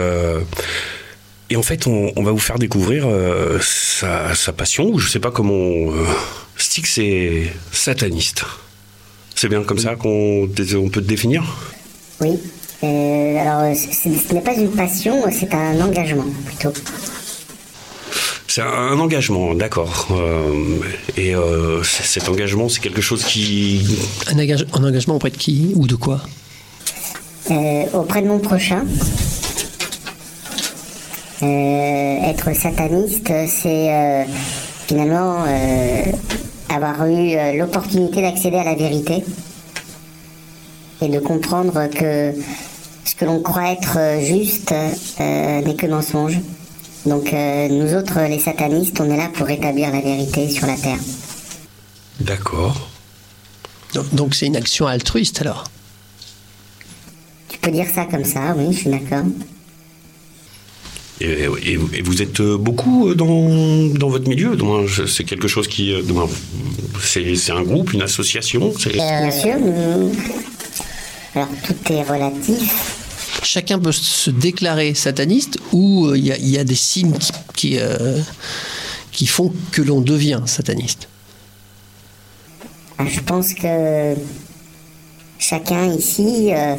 et 1.50 1.56
en 1.56 1.62
fait, 1.62 1.86
on, 1.86 2.12
on 2.16 2.22
va 2.22 2.30
vous 2.32 2.38
faire 2.38 2.58
découvrir 2.58 3.06
euh, 3.08 3.58
sa, 3.62 4.34
sa 4.34 4.52
passion, 4.52 4.86
ou 4.88 4.98
je 4.98 5.08
sais 5.08 5.20
pas 5.20 5.30
comment. 5.30 5.54
euh, 5.56 6.04
Styx 6.58 6.98
est 6.98 7.52
sataniste. 7.72 8.44
C'est 9.36 9.48
bien 9.48 9.62
comme 9.62 9.78
ça 9.78 9.94
qu'on 9.96 10.44
on 10.48 10.88
peut 10.88 11.02
te 11.02 11.06
définir 11.06 11.44
Oui. 12.20 12.38
Euh, 12.82 13.38
alors, 13.38 13.74
c'est- 13.76 13.92
ce 13.92 14.34
n'est 14.34 14.40
pas 14.40 14.54
une 14.54 14.70
passion, 14.70 15.22
c'est 15.30 15.52
un 15.54 15.80
engagement 15.80 16.24
plutôt. 16.46 16.72
C'est 18.48 18.62
un, 18.62 18.98
engagement, 18.98 19.54
d'accord. 19.54 20.08
Euh, 20.12 20.78
et 21.18 21.34
euh, 21.34 21.82
cet 21.82 22.28
engagement, 22.30 22.68
c'est 22.70 22.80
quelque 22.80 23.02
chose 23.02 23.22
qui. 23.24 23.98
Un, 24.28 24.38
engage- 24.38 24.66
un 24.72 24.82
engagement 24.84 25.16
auprès 25.16 25.30
de 25.30 25.36
qui 25.36 25.72
ou 25.74 25.86
de 25.86 25.94
quoi? 25.94 26.22
Euh, 27.50 27.82
auprès 27.92 28.22
de 28.22 28.28
mon 28.28 28.38
prochain, 28.38 28.84
euh, 31.42 32.30
être 32.30 32.54
sataniste, 32.56 33.30
c'est 33.48 33.92
euh, 33.92 34.24
finalement 34.86 35.44
euh, 35.46 36.02
avoir 36.68 37.06
eu 37.06 37.36
euh, 37.36 37.52
l'opportunité 37.54 38.22
d'accéder 38.22 38.56
à 38.56 38.64
la 38.64 38.74
vérité 38.74 39.24
et 41.02 41.08
de 41.08 41.18
comprendre 41.18 41.88
que 41.88 42.34
ce 43.04 43.14
que 43.14 43.24
l'on 43.24 43.40
croit 43.40 43.70
être 43.72 43.98
euh, 43.98 44.20
juste 44.20 44.72
euh, 44.72 45.60
n'est 45.62 45.76
que 45.76 45.86
mensonge. 45.86 46.38
Donc 47.04 47.32
euh, 47.32 47.68
nous 47.68 47.94
autres, 47.94 48.20
les 48.28 48.40
satanistes, 48.40 49.00
on 49.00 49.10
est 49.10 49.16
là 49.16 49.28
pour 49.32 49.46
rétablir 49.46 49.92
la 49.92 50.00
vérité 50.00 50.48
sur 50.48 50.66
la 50.66 50.76
terre. 50.76 50.98
D'accord. 52.20 52.88
Donc 54.12 54.34
c'est 54.34 54.46
une 54.46 54.56
action 54.56 54.86
altruiste 54.86 55.40
alors? 55.40 55.64
Tu 57.48 57.58
peux 57.58 57.70
dire 57.70 57.86
ça 57.94 58.04
comme 58.04 58.24
ça, 58.24 58.54
oui, 58.56 58.72
je 58.72 58.78
suis 58.78 58.90
d'accord. 58.90 59.24
Et, 61.20 61.44
et- 61.64 61.72
et 61.94 62.02
vous 62.02 62.20
êtes 62.20 62.40
euh, 62.40 62.58
beaucoup 62.58 63.08
euh, 63.08 63.14
dans, 63.14 63.86
dans 63.88 64.08
votre 64.08 64.28
milieu 64.28 64.56
C'est 65.06 65.24
quelque 65.24 65.48
chose 65.48 65.66
qui. 65.66 65.92
euh, 65.92 66.02
C'est 67.02 67.34
c'est 67.36 67.52
un 67.52 67.62
groupe, 67.62 67.92
une 67.94 68.02
association 68.02 68.72
Bien 68.92 69.30
sûr. 69.30 69.54
Alors 71.34 71.48
tout 71.64 71.92
est 71.92 72.02
relatif. 72.02 72.96
Chacun 73.42 73.78
peut 73.78 73.92
se 73.92 74.30
déclarer 74.30 74.94
sataniste 74.94 75.58
ou 75.72 76.06
euh, 76.06 76.18
il 76.18 76.26
y, 76.26 76.32
a- 76.32 76.36
il 76.38 76.48
y 76.48 76.58
a 76.58 76.64
des 76.64 76.74
signes 76.74 77.12
qui, 77.18 77.32
qui, 77.54 77.78
euh, 77.78 78.20
qui 79.12 79.26
font 79.26 79.52
que 79.72 79.80
l'on 79.82 80.00
devient 80.00 80.40
sataniste. 80.46 81.08
Ah, 82.98 83.04
Je 83.08 83.20
pense 83.20 83.52
que 83.54 84.14
chacun 85.38 85.92
ici 85.94 86.48
euh, 86.52 86.76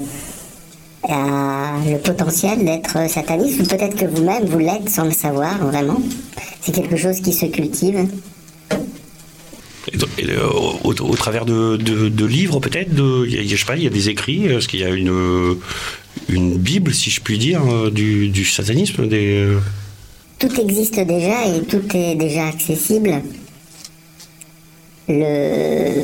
a 1.04 1.74
le 1.86 1.98
potentiel 2.00 2.64
d'être 2.66 3.10
sataniste, 3.10 3.60
ou 3.62 3.64
peut-être 3.64 3.96
que 3.96 4.06
vous-même 4.06 4.46
vous 4.46 4.60
l'êtes 4.60 4.90
sans 4.90 5.06
le 5.06 5.12
savoir 5.12 5.58
vraiment. 5.66 6.02
C'est 6.62 6.72
quelque 6.74 6.98
chose 6.98 7.22
qui 7.22 7.32
se 7.34 7.46
cultive. 7.46 8.08
Et, 10.18 10.30
euh, 10.32 10.48
au, 10.84 10.90
au 10.92 11.16
travers 11.16 11.46
de, 11.46 11.78
de- 11.78 12.10
de 12.10 12.26
livres, 12.26 12.60
peut-être 12.60 12.94
de, 12.94 13.26
il 13.26 13.36
y 13.36 13.38
a- 13.40 13.44
Je 13.44 13.56
sais 13.60 13.66
pas, 13.66 13.78
il 13.78 13.84
y 13.84 13.88
a 13.88 13.92
des 13.92 14.10
écrits 14.10 14.46
Est-ce 14.46 14.68
qu'il 14.68 14.82
y 14.82 14.84
a 14.84 14.90
une, 14.90 15.56
une 16.28 16.58
Bible, 16.58 16.94
si 16.94 17.10
je 17.10 17.22
puis 17.22 17.38
dire, 17.38 17.62
euh, 17.72 17.90
du, 17.90 18.28
du 18.30 18.44
satanisme 18.44 19.08
des... 19.08 19.38
euh, 19.38 19.60
Tout 20.40 20.60
existe 20.60 21.00
déjà 21.00 21.46
et 21.48 21.62
tout 21.62 21.84
est 21.96 22.16
déjà 22.16 22.48
accessible. 22.48 23.22
Le, 25.08 26.04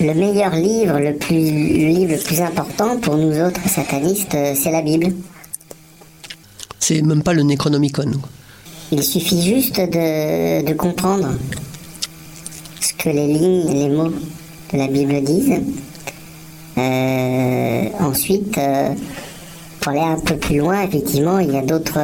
le 0.00 0.14
meilleur 0.14 0.54
livre, 0.54 0.98
le, 0.98 1.14
plus, 1.14 1.34
le 1.34 1.88
livre 1.88 2.12
le 2.12 2.22
plus 2.22 2.40
important 2.40 2.98
pour 2.98 3.16
nous 3.16 3.40
autres 3.40 3.68
satanistes, 3.68 4.34
euh, 4.34 4.54
c'est 4.54 4.70
la 4.70 4.82
Bible. 4.82 5.12
C'est 6.80 7.02
même 7.02 7.22
pas 7.22 7.32
le 7.32 7.42
Necronomicon. 7.42 8.12
Il 8.92 9.02
suffit 9.02 9.42
juste 9.42 9.76
de, 9.80 10.64
de 10.64 10.72
comprendre 10.74 11.28
ce 12.80 12.92
que 12.94 13.08
les 13.08 13.26
lignes 13.26 13.68
et 13.70 13.74
les 13.74 13.88
mots 13.88 14.12
de 14.72 14.78
la 14.78 14.88
Bible 14.88 15.22
disent. 15.22 15.60
Euh, 16.76 17.84
ensuite, 18.00 18.58
euh, 18.58 18.90
pour 19.80 19.92
aller 19.92 20.00
un 20.00 20.18
peu 20.18 20.36
plus 20.36 20.58
loin, 20.58 20.82
effectivement, 20.82 21.38
il 21.38 21.52
y 21.52 21.56
a 21.56 21.62
d'autres 21.62 22.00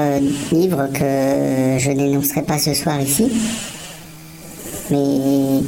livres 0.52 0.88
que 0.92 1.78
je 1.78 1.90
n'énoncerai 1.90 2.42
pas 2.42 2.58
ce 2.58 2.72
soir 2.74 3.00
ici. 3.00 3.32
Mais 4.90 5.62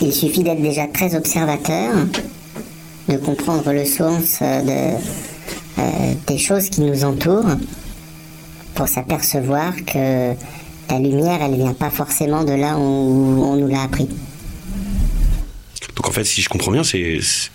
il 0.00 0.12
suffit 0.12 0.42
d'être 0.42 0.60
déjà 0.62 0.86
très 0.86 1.14
observateur, 1.14 1.94
de 3.08 3.16
comprendre 3.16 3.72
le 3.72 3.84
sens 3.84 4.38
euh, 4.42 4.62
de, 4.62 4.96
euh, 5.78 6.14
des 6.26 6.38
choses 6.38 6.68
qui 6.70 6.80
nous 6.80 7.04
entourent 7.04 7.56
pour 8.74 8.88
s'apercevoir 8.88 9.72
que 9.86 10.32
la 10.90 10.98
lumière, 10.98 11.40
elle 11.42 11.54
vient 11.56 11.74
pas 11.74 11.90
forcément 11.90 12.44
de 12.44 12.52
là 12.52 12.76
où 12.78 12.82
on 12.82 13.56
nous 13.56 13.68
l'a 13.68 13.82
appris. 13.82 14.08
Donc 15.96 16.08
en 16.08 16.12
fait, 16.12 16.24
si 16.24 16.42
je 16.42 16.48
comprends 16.48 16.72
bien, 16.72 16.84
c'est... 16.84 17.18
c'est- 17.22 17.50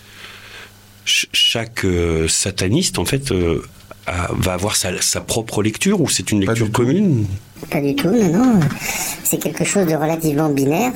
ch- 1.04 1.28
Chaque 1.32 1.84
euh, 1.84 2.26
sataniste, 2.28 2.98
en 2.98 3.04
fait, 3.04 3.32
euh, 3.32 3.62
a- 4.06 4.28
va 4.32 4.54
avoir 4.54 4.76
sa, 4.76 5.00
sa 5.02 5.20
propre 5.20 5.62
lecture 5.62 6.00
ou 6.00 6.08
c'est 6.08 6.30
une 6.32 6.40
lecture 6.40 6.70
commune? 6.72 7.26
Pas 7.70 7.80
du 7.80 7.94
tout, 7.94 8.08
non, 8.10 8.32
non. 8.54 8.60
C'est 9.24 9.38
quelque 9.38 9.64
chose 9.64 9.86
de 9.86 9.94
relativement 9.94 10.48
binaire. 10.48 10.92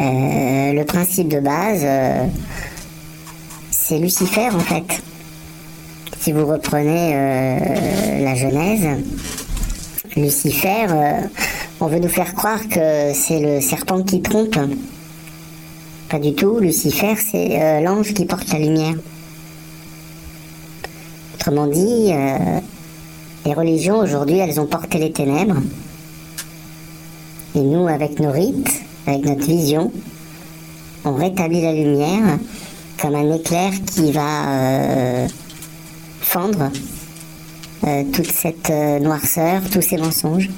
Euh, 0.00 0.72
le 0.72 0.84
principe 0.84 1.28
de 1.28 1.40
base, 1.40 1.82
euh, 1.82 2.26
c'est 3.70 3.98
Lucifer 3.98 4.48
en 4.50 4.60
fait. 4.60 5.02
Si 6.18 6.32
vous 6.32 6.46
reprenez 6.46 7.12
euh, 7.14 8.24
la 8.24 8.34
Genèse, 8.34 9.04
Lucifer, 10.16 10.86
on 11.80 11.86
veut 11.86 11.98
nous 11.98 12.08
faire 12.08 12.34
croire 12.34 12.66
que 12.66 13.12
c'est 13.12 13.40
le 13.40 13.60
serpent 13.60 14.02
qui 14.02 14.22
trompe. 14.22 14.58
Pas 16.08 16.18
du 16.18 16.34
tout, 16.34 16.60
Lucifer, 16.60 17.16
c'est 17.16 17.80
l'ange 17.82 18.14
qui 18.14 18.24
porte 18.24 18.50
la 18.52 18.58
lumière. 18.58 18.94
Autrement 21.34 21.66
dit, 21.66 22.12
les 23.46 23.54
religions 23.54 23.98
aujourd'hui, 23.98 24.38
elles 24.38 24.58
ont 24.60 24.66
porté 24.66 24.98
les 24.98 25.12
ténèbres. 25.12 25.60
Et 27.54 27.60
nous, 27.60 27.86
avec 27.86 28.18
nos 28.18 28.32
rites, 28.32 28.82
avec 29.10 29.24
notre 29.24 29.46
vision, 29.46 29.92
on 31.04 31.14
rétablit 31.14 31.62
la 31.62 31.72
lumière 31.72 32.38
comme 33.00 33.14
un 33.14 33.34
éclair 33.34 33.72
qui 33.94 34.12
va 34.12 34.48
euh, 34.48 35.28
fendre 36.20 36.70
euh, 37.84 38.04
toute 38.12 38.30
cette 38.30 38.68
euh, 38.70 38.98
noirceur, 38.98 39.62
tous 39.72 39.82
ces 39.82 39.96
mensonges. 39.96 40.50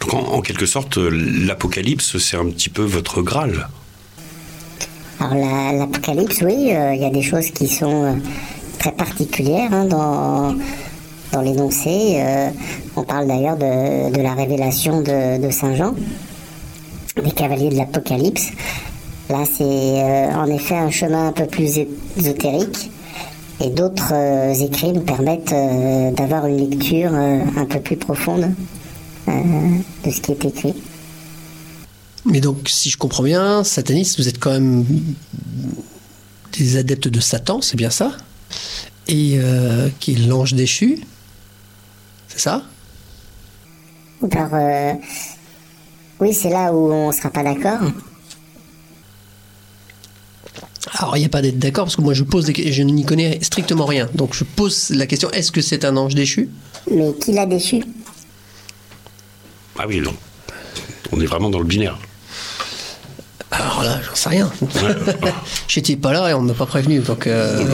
Donc 0.00 0.14
en, 0.14 0.34
en 0.34 0.40
quelque 0.40 0.66
sorte, 0.66 0.96
l'Apocalypse, 0.98 2.18
c'est 2.18 2.36
un 2.36 2.46
petit 2.46 2.68
peu 2.68 2.82
votre 2.82 3.22
Graal. 3.22 3.68
Alors 5.20 5.34
la- 5.34 5.72
l'Apocalypse, 5.72 6.42
oui, 6.42 6.70
euh, 6.72 6.94
il 6.94 7.00
y 7.00 7.04
a 7.06 7.10
des 7.10 7.22
choses 7.22 7.50
qui 7.50 7.66
sont 7.68 8.18
très 8.78 8.92
particulière 8.92 9.72
hein, 9.72 9.86
dans, 9.86 10.54
dans 11.32 11.40
l'énoncé. 11.40 12.22
On 12.96 13.02
parle 13.02 13.26
d'ailleurs 13.26 13.56
de, 13.56 14.12
de 14.14 14.20
la 14.20 14.34
révélation 14.34 15.00
de, 15.00 15.40
de 15.44 15.50
Saint 15.50 15.74
Jean, 15.74 15.94
des 17.22 17.30
cavaliers 17.30 17.68
de 17.68 17.76
l'Apocalypse. 17.76 18.50
Là, 19.30 19.44
c'est 19.50 19.62
euh, 19.62 20.34
en 20.34 20.46
effet 20.46 20.76
un 20.76 20.90
chemin 20.90 21.28
un 21.28 21.32
peu 21.32 21.46
plus 21.46 21.78
ésotérique. 22.16 22.90
Et 23.60 23.70
d'autres 23.70 24.12
euh, 24.12 24.52
écrits 24.52 24.92
nous 24.92 25.02
permettent 25.02 25.52
euh, 25.52 26.10
d'avoir 26.10 26.46
une 26.46 26.68
lecture 26.70 27.14
un 27.14 27.64
peu 27.66 27.80
plus 27.80 27.96
profonde 27.96 28.52
de 29.26 30.10
ce 30.10 30.20
qui 30.20 30.32
est 30.32 30.44
écrit. 30.44 30.74
Mais 32.26 32.40
donc, 32.40 32.68
si 32.68 32.90
je 32.90 32.98
comprends 32.98 33.22
bien, 33.22 33.64
sataniste, 33.64 34.18
vous 34.18 34.28
êtes 34.28 34.38
quand 34.38 34.50
même 34.50 34.84
des 36.58 36.76
adeptes 36.76 37.08
de 37.08 37.20
Satan, 37.20 37.60
c'est 37.62 37.76
bien 37.76 37.90
ça? 37.90 38.12
Et 39.08 39.38
qui 40.00 40.12
est 40.12 40.26
l'ange 40.26 40.54
déchu, 40.54 40.98
c'est 42.28 42.40
ça? 42.40 42.62
Alors, 44.30 44.98
oui, 46.24 46.32
c'est 46.32 46.48
là 46.48 46.72
où 46.72 46.90
on 46.90 47.08
ne 47.08 47.12
sera 47.12 47.28
pas 47.28 47.42
d'accord. 47.42 47.80
Alors, 50.98 51.18
il 51.18 51.20
n'y 51.20 51.26
a 51.26 51.28
pas 51.28 51.42
d'être 51.42 51.58
d'accord, 51.58 51.84
parce 51.84 51.96
que 51.96 52.00
moi, 52.00 52.14
je 52.14 52.22
pose 52.22 52.46
des... 52.46 52.72
je 52.72 52.82
n'y 52.82 53.04
connais 53.04 53.40
strictement 53.42 53.84
rien. 53.84 54.08
Donc, 54.14 54.32
je 54.32 54.44
pose 54.44 54.88
la 54.88 55.06
question, 55.06 55.30
est-ce 55.32 55.52
que 55.52 55.60
c'est 55.60 55.84
un 55.84 55.98
ange 55.98 56.14
déchu? 56.14 56.48
Mais 56.90 57.12
qui 57.20 57.32
l'a 57.32 57.44
déchu? 57.44 57.84
Ah 59.78 59.84
oui, 59.86 60.00
non. 60.00 60.14
On 61.12 61.20
est 61.20 61.26
vraiment 61.26 61.50
dans 61.50 61.58
le 61.58 61.66
binaire. 61.66 61.98
Alors 63.56 63.84
là, 63.84 64.00
j'en 64.06 64.14
sais 64.14 64.28
rien. 64.30 64.50
J'étais 65.68 65.96
pas 65.96 66.12
là 66.12 66.28
et 66.30 66.34
on 66.34 66.42
ne 66.42 66.48
m'a 66.48 66.54
pas 66.54 66.66
prévenu, 66.66 66.98
donc... 67.00 67.26
euh, 67.26 67.64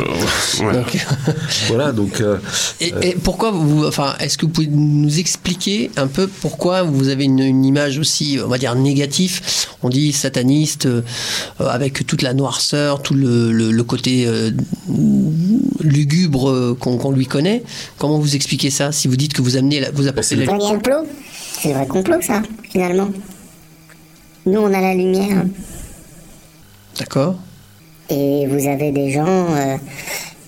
Ouais. 0.61 0.73
donc- 0.75 0.97
Voilà, 1.69 1.93
donc 1.93 2.21
euh, 2.21 2.37
Et, 2.81 2.93
et 3.03 3.15
pourquoi 3.15 3.51
vous, 3.51 3.87
enfin, 3.87 4.15
est-ce 4.21 4.37
que 4.37 4.47
vous 4.47 4.53
pouvez 4.53 4.67
nous 4.67 5.19
expliquer 5.19 5.91
un 5.97 6.07
peu 6.07 6.27
pourquoi 6.27 6.83
vous 6.83 7.09
avez 7.09 7.25
une, 7.25 7.39
une 7.41 7.65
image 7.65 7.99
aussi, 7.99 8.39
on 8.45 8.49
va 8.49 8.59
dire 8.59 8.75
négative? 8.75 9.41
On 9.83 9.89
dit 9.89 10.13
sataniste 10.13 10.87
euh, 10.87 11.03
avec 11.59 12.07
toute 12.07 12.23
la 12.23 12.35
noirceur, 12.35 13.01
tout 13.03 13.15
le, 13.15 13.51
le- 13.53 13.71
le 13.71 13.85
côté 13.85 14.27
euh, 14.27 14.51
lugubre 15.81 16.51
euh, 16.51 16.77
qu'on 16.79 17.11
lui 17.13 17.27
connaît. 17.27 17.63
Comment 17.99 18.19
vous 18.19 18.35
expliquez 18.37 18.71
ça 18.71 18.93
Si 18.93 19.09
vous 19.09 19.17
dites 19.17 19.33
que 19.33 19.43
vous 19.43 19.57
amenez, 19.57 19.81
la- 19.81 19.91
vous 19.91 20.07
apportez 20.09 20.29
c'est 20.29 20.37
la 20.37 20.45
C'est 20.47 20.53
un 20.53 20.59
complot 20.59 21.07
C'est 21.61 21.69
le 21.69 21.75
vrai 21.75 21.87
complot, 21.87 22.21
ça, 22.21 22.43
finalement. 22.71 23.11
Nous, 24.47 24.59
on 24.61 24.73
a 24.73 24.81
la 24.81 24.95
lumière. 24.95 25.45
D'accord. 26.99 27.37
Et 28.09 28.47
vous 28.47 28.67
avez 28.67 28.91
des 28.91 29.11
gens, 29.11 29.27
euh, 29.55 29.77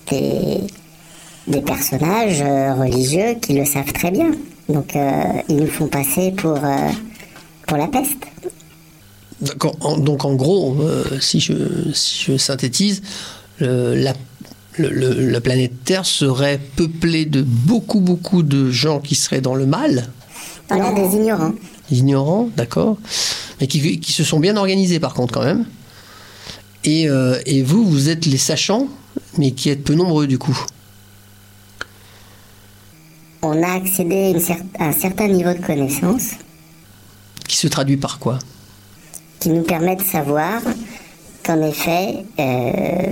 des, 0.09 0.57
des 1.47 1.61
personnages 1.61 2.41
euh, 2.41 2.73
religieux 2.75 3.35
qui 3.41 3.53
le 3.53 3.65
savent 3.65 3.93
très 3.93 4.11
bien. 4.11 4.31
Donc, 4.69 4.95
euh, 4.95 5.21
ils 5.49 5.57
nous 5.57 5.67
font 5.67 5.87
passer 5.87 6.31
pour, 6.31 6.59
pour 7.67 7.77
la 7.77 7.87
peste. 7.87 8.17
D'accord. 9.41 9.75
Donc 9.99 10.23
en 10.23 10.35
gros, 10.35 10.77
si, 11.19 11.39
je, 11.41 11.53
si 11.93 12.31
je 12.31 12.37
synthétise, 12.37 13.01
le- 13.59 13.93
la, 13.95 14.13
le- 14.77 14.89
le- 14.89 15.29
la 15.29 15.41
planète 15.41 15.83
Terre 15.83 16.05
serait 16.05 16.59
peuplée 16.77 17.25
de 17.25 17.41
beaucoup 17.41 17.99
beaucoup 17.99 18.41
de 18.41 18.71
gens 18.71 18.99
qui 19.01 19.15
seraient 19.15 19.41
dans 19.41 19.55
le 19.55 19.65
mal. 19.65 20.07
A 20.69 20.93
des 20.93 21.15
ignorants. 21.17 21.51
ignorants, 21.91 22.49
d'accord, 22.55 22.97
mais 23.59 23.67
qui, 23.67 23.99
qui 23.99 24.11
se 24.11 24.23
sont 24.23 24.39
bien 24.39 24.57
organisés 24.57 24.99
par 24.99 25.13
contre 25.13 25.33
quand 25.33 25.43
même. 25.43 25.65
Et, 26.83 27.09
euh, 27.09 27.39
et 27.45 27.61
vous, 27.63 27.85
vous 27.85 28.09
êtes 28.09 28.25
les 28.25 28.37
sachants, 28.37 28.87
mais 29.37 29.51
qui 29.51 29.69
êtes 29.69 29.83
peu 29.83 29.93
nombreux 29.93 30.27
du 30.27 30.37
coup. 30.37 30.57
On 33.41 33.61
a 33.61 33.73
accédé 33.73 34.35
à, 34.79 34.85
un 34.85 34.93
certain 34.93 35.27
niveau 35.27 35.53
de 35.53 35.59
connaissance 35.59 36.31
Qui 37.47 37.57
se 37.57 37.67
traduit 37.67 37.97
par 37.97 38.19
quoi? 38.19 38.39
Qui 39.39 39.49
nous 39.49 39.63
permet 39.63 39.97
de 39.97 40.01
savoir 40.01 40.61
qu'en 41.43 41.61
effet, 41.61 42.23
euh, 42.39 43.11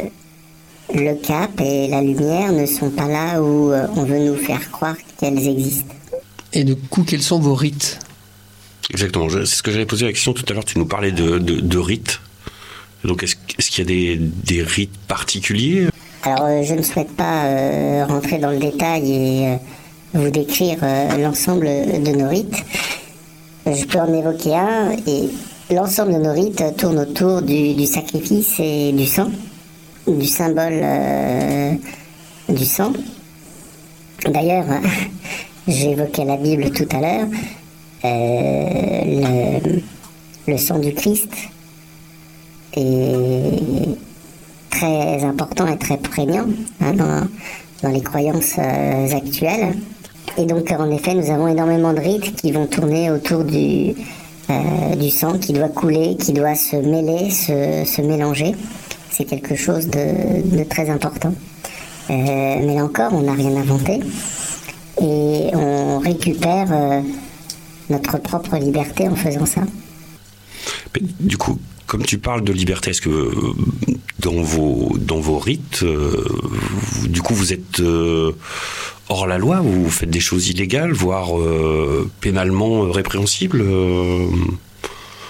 le 0.94 1.16
cap 1.16 1.52
et 1.60 1.90
la 1.90 2.02
lumière 2.02 2.54
ne 2.54 2.66
sont 2.66 2.90
pas 2.92 3.08
là 3.08 3.42
où 3.42 3.72
euh, 3.72 3.88
on 3.98 4.04
veut 4.04 4.20
nous 4.20 4.38
faire 4.38 4.72
croire 4.72 4.96
qu'elles 5.18 5.48
existent. 5.48 5.94
Et 6.54 6.64
du 6.64 6.76
coup, 6.78 7.04
quels 7.04 7.22
sont 7.22 7.40
vos 7.40 7.56
rites? 7.56 8.00
Exactement. 8.92 9.30
C'est 9.30 9.46
ce 9.46 9.64
que 9.64 9.72
j'avais 9.72 9.86
posé 9.86 10.06
la 10.06 10.12
question 10.12 10.34
tout 10.34 10.44
à 10.50 10.54
l'heure. 10.54 10.66
Tu 10.66 10.78
nous 10.78 10.86
parlais 10.86 11.14
de, 11.14 11.38
de, 11.40 11.78
rites. 11.78 12.20
Donc, 13.06 13.24
est-ce 13.24 13.36
qu'il 13.72 13.80
y 13.80 13.82
a 13.82 13.86
des, 13.86 14.18
des 14.18 14.62
rites 14.62 14.98
particuliers? 15.08 15.88
Alors, 16.24 16.46
euh, 16.46 16.62
je 16.64 16.76
ne 16.76 16.84
souhaite 16.84 17.16
pas 17.16 17.46
euh, 17.46 18.06
rentrer 18.06 18.38
dans 18.38 18.52
le 18.52 18.60
détail 18.60 19.12
et 19.12 19.48
euh, 19.48 19.56
vous 20.14 20.30
décrire 20.30 20.78
l'ensemble 21.18 21.66
de 21.66 22.12
nos 22.12 22.30
rites. 22.30 22.64
Je 23.66 23.86
peux 23.86 24.00
en 24.00 24.14
évoquer 24.14 24.56
un, 24.56 24.92
et 25.08 25.30
l'ensemble 25.74 26.14
de 26.14 26.20
nos 26.20 26.34
rites 26.34 26.64
tourne 26.78 27.00
autour 27.00 27.42
du, 27.42 27.86
sacrifice 27.86 28.60
et 28.60 28.92
du 28.92 29.06
sang, 29.06 29.32
du 30.06 30.28
symbole 30.28 30.84
du 32.50 32.66
sang. 32.66 32.92
D'ailleurs, 34.26 34.66
j'évoquais 35.68 36.26
la 36.26 36.38
Bible 36.38 36.72
tout 36.72 36.88
à 36.92 37.00
l'heure. 37.00 37.28
Euh, 38.04 39.60
le, 40.48 40.58
sang 40.58 40.80
du 40.80 40.94
Christ 40.94 41.30
est 42.76 43.96
très 44.72 45.24
important 45.24 45.68
et 45.68 45.78
très 45.78 45.98
prégnant 45.98 46.48
hein, 46.82 46.94
dans, 46.94 47.90
les 47.90 48.02
croyances 48.02 48.56
euh, 48.58 49.16
actuelles. 49.16 49.76
Et 50.38 50.46
donc, 50.46 50.72
en 50.72 50.90
effet, 50.90 51.14
nous 51.14 51.30
avons 51.30 51.48
énormément 51.48 51.94
de 51.94 52.00
rites 52.00 52.36
qui 52.36 52.52
vont 52.52 52.66
tourner 52.66 53.12
autour 53.12 53.44
du, 53.44 53.94
euh, 54.50 55.10
sang 55.12 55.38
qui 55.38 55.54
doit 55.54 55.70
couler, 55.70 56.16
qui 56.16 56.34
doit 56.34 56.56
se 56.56 56.78
mêler, 56.78 57.30
se, 57.30 58.02
mélanger. 58.02 58.56
C'est 59.12 59.26
quelque 59.26 59.56
chose 59.56 59.88
de, 59.88 60.64
très 60.64 60.90
important. 60.90 61.34
Mais 62.10 62.76
là 62.76 62.84
encore, 62.84 63.14
on 63.14 63.22
n'a 63.22 63.34
rien 63.34 63.56
inventé. 63.56 64.00
Et 65.02 65.52
on 65.54 66.00
récupère 66.00 66.68
notre 67.92 68.18
propre 68.20 68.56
liberté 68.58 69.08
en 69.08 69.16
faisant 69.16 69.46
ça. 69.46 69.62
Mais 70.96 71.02
Du 71.20 71.38
coup, 71.38 71.60
comme 71.88 72.04
tu 72.04 72.18
parles 72.18 72.44
de 72.44 72.54
liberté, 72.54 72.92
est-ce 72.92 73.02
que 73.02 73.10
euh, 73.10 73.32
dans 74.20 74.42
vos, 74.42 74.96
dans 75.00 75.20
vos 75.20 75.40
rites, 75.40 75.82
euh, 75.84 76.26
vous- 76.72 77.08
du 77.08 77.22
coup, 77.22 77.34
vous 77.34 77.52
êtes 77.54 77.80
euh, 77.80 78.32
hors 79.10 79.28
la 79.28 79.38
loi 79.38 79.62
ou 79.62 79.84
vous 79.84 79.90
faites 79.90 80.10
des 80.10 80.20
choses 80.20 80.50
illégales, 80.50 80.94
voire 80.94 81.38
euh, 81.40 82.10
pénalement 82.22 82.90
répréhensibles 82.92 83.62
euh, 83.62 84.26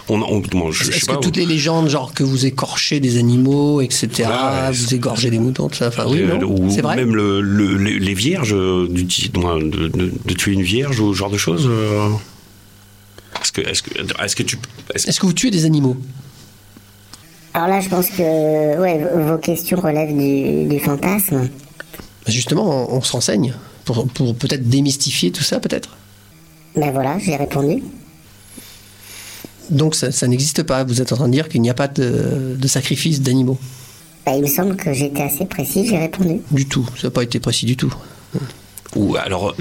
on, 0.09 0.21
on- 0.23 0.41
moi, 0.57 0.71
je, 0.71 0.79
je 0.83 0.91
sais 0.91 0.97
Est-ce 0.97 1.05
que 1.05 1.11
pas, 1.13 1.17
toutes 1.19 1.37
les 1.37 1.45
légendes, 1.45 1.87
genre 1.87 2.13
que 2.13 2.23
vous 2.23 2.45
écorchez 2.45 2.99
des 2.99 3.17
animaux, 3.17 3.79
etc., 3.81 4.09
ouais, 4.27 4.71
vous 4.71 4.93
égorgez 4.93 5.29
des 5.29 5.39
moutons, 5.39 5.69
tout 5.69 5.75
ça, 5.77 5.87
enfin 5.87 6.05
oui, 6.09 6.21
non 6.23 6.43
ou 6.43 6.69
C'est 6.69 6.81
vrai 6.81 6.95
même 6.97 7.15
le, 7.15 7.39
le- 7.39 7.77
les, 7.77 7.97
les 7.97 8.13
vierges, 8.13 8.55
du- 8.89 9.07
moi, 9.39 9.57
de, 9.59 9.87
de- 9.87 10.11
de 10.25 10.33
tuer 10.33 10.51
une 10.53 10.63
vierge 10.63 10.99
ou 10.99 11.13
ce 11.13 11.17
genre 11.19 11.29
de 11.29 11.37
choses. 11.37 11.69
Est-ce 13.41 13.51
que, 13.51 13.61
est-ce 13.61 13.81
que, 13.83 13.89
est-ce 14.23 14.35
que 14.35 14.43
tu, 14.43 14.57
est-ce- 14.93 15.07
Est-ce 15.09 15.19
que 15.19 15.25
vous 15.25 15.33
tuez 15.33 15.51
des 15.51 15.65
animaux 15.65 15.97
Alors 17.53 17.67
là, 17.67 17.79
je 17.81 17.89
pense 17.89 18.07
que 18.09 18.79
ouais, 18.79 19.03
vos 19.25 19.37
questions 19.37 19.79
relèvent 19.79 20.15
du, 20.15 20.65
du 20.69 20.79
fantasme. 20.79 21.41
Bah, 21.41 22.31
Justement, 22.31 22.91
on, 22.91 22.97
on 22.97 23.01
se 23.01 23.11
renseigne 23.11 23.53
pour, 23.85 24.07
pour 24.07 24.35
peut-être 24.35 24.69
démystifier 24.69 25.31
tout 25.31 25.43
ça, 25.43 25.59
peut-être? 25.59 25.97
Ben 26.75 26.91
voilà, 26.91 27.17
j'ai 27.19 27.35
répondu. 27.35 27.83
Donc 29.69 29.95
ça, 29.95 30.11
ça 30.11 30.27
n'existe 30.27 30.63
pas. 30.63 30.83
Vous 30.83 31.01
êtes 31.01 31.11
en 31.11 31.15
train 31.15 31.27
de 31.27 31.33
dire 31.33 31.49
qu'il 31.49 31.61
n'y 31.61 31.69
a 31.69 31.73
pas 31.73 31.87
de, 31.87 32.55
de 32.57 32.67
sacrifice 32.67 33.21
d'animaux. 33.21 33.57
Ben, 34.25 34.33
il 34.35 34.43
me 34.43 34.47
semble 34.47 34.75
que 34.75 34.93
j'étais 34.93 35.23
assez 35.23 35.45
précis, 35.45 35.87
j'ai 35.87 35.97
répondu. 35.97 36.41
Du 36.51 36.67
tout. 36.67 36.87
Ça 36.95 37.07
n'a 37.07 37.11
pas 37.11 37.23
été 37.23 37.39
précis 37.39 37.65
du 37.65 37.75
tout. 37.75 37.93
ou 38.95 39.15
alors, 39.15 39.55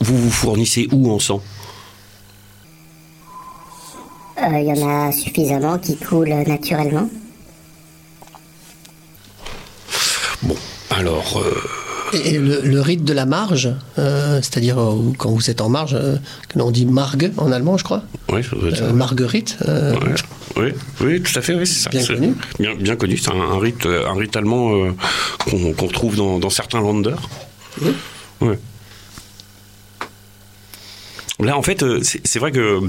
vous 0.00 0.18
vous 0.18 0.30
fournissez 0.30 0.86
où 0.92 1.10
en 1.10 1.18
sang? 1.18 1.40
Il 4.38 4.64
y 4.64 4.72
en 4.82 4.88
a 4.88 5.12
suffisamment 5.12 5.78
qui 5.78 5.96
coulent 5.96 6.28
naturellement. 6.46 7.08
Bon, 10.42 10.54
alors, 10.90 11.42
euh, 11.42 12.18
Et, 12.24 12.38
le, 12.38 12.60
le 12.62 12.80
rite 12.80 13.02
de 13.04 13.12
la 13.12 13.24
marge, 13.26 13.70
euh, 13.98 14.40
c'est-à-dire 14.42 14.78
euh, 14.80 15.12
quand 15.18 15.30
vous 15.30 15.50
êtes 15.50 15.60
en 15.60 15.68
marge, 15.68 15.94
euh, 15.98 16.16
l'on 16.54 16.70
dit 16.70 16.86
margue 16.86 17.32
en 17.38 17.50
allemand, 17.50 17.76
je 17.78 17.84
crois. 17.84 18.02
oui, 18.30 18.42
ça 18.44 18.56
doit 18.56 18.68
être 18.68 18.76
ça. 18.76 18.84
Euh, 18.84 18.92
marguerite. 18.92 19.56
euh, 19.68 19.94
Ouais, 20.56 20.74
oui, 21.00 21.06
oui, 21.06 21.22
tout 21.22 21.38
à 21.38 21.42
fait, 21.42 21.54
oui, 21.54 21.66
c'est 21.66 21.84
ça. 21.84 21.90
Bien 21.90 22.04
connu. 22.06 22.34
Bien, 22.58 22.74
bien 22.74 22.96
connu, 22.96 23.16
c'est 23.16 23.30
un, 23.30 23.40
un 23.40 23.58
rite, 23.58 23.86
euh, 23.86 24.06
un 24.08 24.14
rite 24.14 24.36
allemand 24.36 24.74
euh, 24.74 24.92
qu'on 25.44 25.86
retrouve 25.86 26.16
dans, 26.16 26.38
dans 26.38 26.50
certains 26.50 26.80
landers. 26.80 27.28
Ouais. 28.40 28.58
Là, 31.38 31.58
en 31.58 31.62
fait, 31.62 31.82
euh, 31.82 32.00
c'est 32.02 32.38
vrai 32.38 32.50
que 32.50 32.58
euh, 32.60 32.80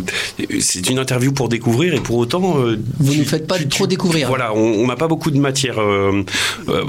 c'est 0.61 0.90
une 0.90 0.99
interview 0.99 1.34
pour 1.34 1.49
découvrir 1.49 1.94
et 1.94 1.99
pour 1.99 2.15
autant. 2.15 2.60
euh, 2.60 2.80
Vous 2.98 3.11
tu- 3.11 3.19
nous 3.19 3.26
faites 3.26 3.45
pas 3.45 3.57
tu- 3.57 3.68
trop 3.68 3.84
tu- 3.86 3.90
découvrir. 3.90 4.30
Voilà, 4.30 4.53
on 4.53 4.88
n'a 4.88 4.95
pas 4.95 5.10
beaucoup 5.10 5.32
de 5.32 5.38
matière. 5.40 5.82
euh, 5.82 6.24
euh, 6.69 6.84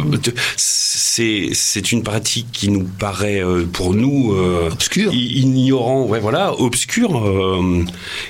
c'est 0.57 1.93
une 1.93 2.03
pratique 2.05 2.47
qui 2.53 2.69
nous 2.69 2.85
paraît 2.85 3.43
pour 3.73 3.93
nous 3.95 4.33
euh, 4.35 4.69
Obscur. 4.71 5.13
i- 5.13 5.41
ignorant, 5.41 6.05
ouais, 6.07 6.21
voilà, 6.21 6.55
obscur. 6.61 7.17
euh, 7.27 7.85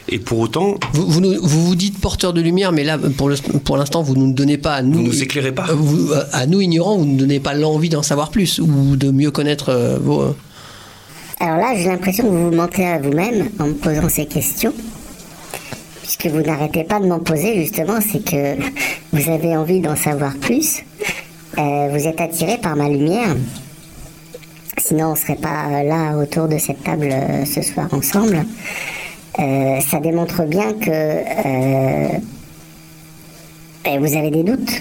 et 0.09 0.19
pour 0.19 0.39
autant, 0.39 0.77
Vous, 0.95 1.07
vous, 1.07 1.21
nous- 1.21 1.37
vous 1.43 1.67
vous 1.67 1.75
dites 1.77 2.01
porteur 2.01 2.33
de 2.33 2.41
lumière, 2.41 2.73
mais 2.73 2.85
là, 2.85 2.97
pour 2.99 3.29
le- 3.29 3.37
pour 3.65 3.77
l'instant, 3.77 4.03
vous 4.03 4.15
ne 4.17 4.21
nous 4.27 4.33
donnez 4.33 4.57
pas 4.59 4.75
à 4.75 4.83
nous. 4.83 4.99
vous 4.99 5.03
nous 5.03 5.23
éclairez 5.23 5.53
pas. 5.53 5.67
vous- 5.73 6.13
à 6.33 6.47
nous 6.47 6.61
ignorants, 6.63 6.97
vous 6.97 7.05
ne 7.05 7.19
donnez 7.19 7.41
pas 7.41 7.53
l'envie 7.55 7.89
d'en 7.91 8.03
savoir 8.03 8.31
plus 8.31 8.59
ou 8.59 8.97
de 8.97 9.11
mieux 9.11 9.31
connaître 9.31 9.99
vos. 10.03 10.35
Alors 11.41 11.59
là, 11.59 11.73
j'ai 11.77 11.85
l'impression 11.85 12.25
que 12.25 12.31
vous 12.31 12.51
vous 12.51 12.57
mentez 12.57 12.85
à 12.85 12.99
vous-même 12.99 13.49
en 13.61 13.69
me 13.69 13.75
posant 13.75 14.09
ces 14.09 14.27
questions. 14.27 14.75
Puisque 16.03 16.27
vous 16.27 16.41
n'arrêtez 16.41 16.83
pas 16.83 16.99
de 16.99 17.07
m'en 17.07 17.21
poser, 17.21 17.55
justement, 17.55 18.01
c'est 18.01 18.25
que 18.25 18.57
vous 19.13 19.31
avez 19.31 19.57
envie 19.57 19.81
d'en 19.81 19.95
savoir 19.95 20.37
plus. 20.37 20.83
Euh, 21.57 21.89
vous 21.93 22.09
êtes 22.09 22.21
attiré 22.21 22.59
par 22.59 22.75
ma 22.75 22.89
lumière. 22.89 23.37
Sinon, 24.79 25.09
on 25.09 25.13
ne 25.13 25.17
serait 25.17 25.37
pas 25.37 25.67
euh, 25.69 25.83
là 25.85 26.17
autour 26.17 26.49
de 26.49 26.59
cette 26.59 26.83
table 26.83 27.09
euh, 27.13 27.45
ce 27.45 27.63
soir 27.63 27.89
ensemble. 27.93 28.45
Ça 29.37 30.01
démontre 30.01 30.43
bien 30.43 30.73
que 30.73 31.23
ben, 33.85 34.01
vous 34.01 34.17
avez 34.17 34.33
des 34.33 34.43
doutes 34.43 34.81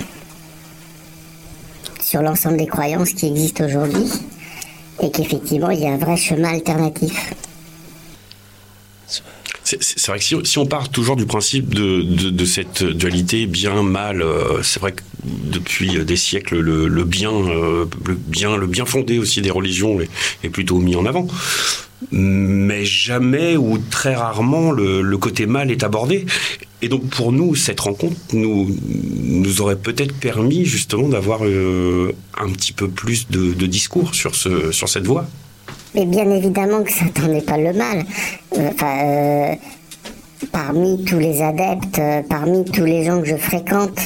sur 2.02 2.24
l'ensemble 2.24 2.58
des 2.58 2.66
croyances 2.66 3.14
qui 3.14 3.28
existent 3.28 3.66
aujourd'hui 3.66 4.10
et 5.02 5.11
qu'effectivement 5.11 5.69
il 5.69 5.80
y 5.80 5.86
a 5.86 5.91
un 5.91 5.98
vrai 5.98 6.18
chemin 6.18 6.49
alternatif. 6.49 7.34
C'est 9.64 10.07
vrai 10.07 10.19
que 10.19 10.24
si, 10.45 10.57
on- 10.57 10.65
part 10.65 10.88
toujours 10.90 11.18
du 11.18 11.26
principe 11.26 11.74
de, 11.76 12.02
de, 12.02 12.45
cette 12.45 12.84
dualité 12.84 13.48
bien-mal, 13.48 14.22
euh, 14.22 14.64
c'est 14.64 14.80
vrai 14.80 14.94
que 14.94 15.02
depuis 15.26 16.06
des 16.06 16.15
siècles, 16.15 16.60
le, 16.60 17.03
bien, 17.03 17.32
euh, 17.34 17.86
le 18.06 18.14
bien, 18.14 18.56
le 18.56 18.65
bien 18.65 18.86
fondé 18.86 19.19
aussi 19.19 19.41
des 19.41 19.52
religions 19.52 19.99
est 20.44 20.49
plutôt 20.49 20.78
mis 20.78 20.95
en 20.95 21.06
avant. 21.06 21.28
Mais 22.11 22.86
jamais 22.86 23.57
ou 23.57 23.80
très 23.80 24.15
rarement 24.15 24.72
le, 24.72 25.18
côté 25.18 25.48
mal 25.48 25.72
est 25.72 25.84
abordé. 25.84 26.26
Et 26.82 26.90
donc 26.90 27.10
pour 27.10 27.32
nous, 27.32 27.56
cette 27.56 27.80
rencontre 27.80 28.15
nous, 28.34 28.69
nous 29.24 29.61
aurait 29.61 29.78
peut-être 29.78 30.14
permis 30.14 30.65
justement 30.65 31.10
d'avoir 31.10 31.44
euh, 31.44 32.14
un 32.38 32.49
petit 32.49 32.72
peu 32.72 32.88
plus 32.88 33.28
de, 33.30 33.65
discours 33.65 34.14
sur, 34.14 34.36
ce, 34.36 34.72
sur 34.72 34.88
cette 34.88 35.07
voie. 35.07 35.26
Mais 35.95 36.06
bien 36.06 36.30
évidemment 36.30 36.84
que 36.84 36.91
Satan 36.91 37.28
n'est 37.28 37.41
pas 37.41 37.57
le 37.57 37.74
mal. 37.74 38.06
Euh, 38.57 38.69
Enfin, 38.72 38.98
euh, 39.03 39.56
parmi 40.52 41.03
tous 41.03 41.18
les 41.18 41.41
adeptes, 41.41 41.99
parmi 42.30 42.64
tous 42.65 42.86
les 42.86 43.03
gens 43.03 43.22
que 43.22 43.28
je 43.28 43.38
fréquente, 43.38 43.99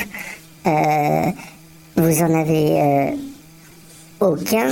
vous 1.98 2.22
en 2.22 2.34
avez 2.34 3.14
aucun 4.22 4.70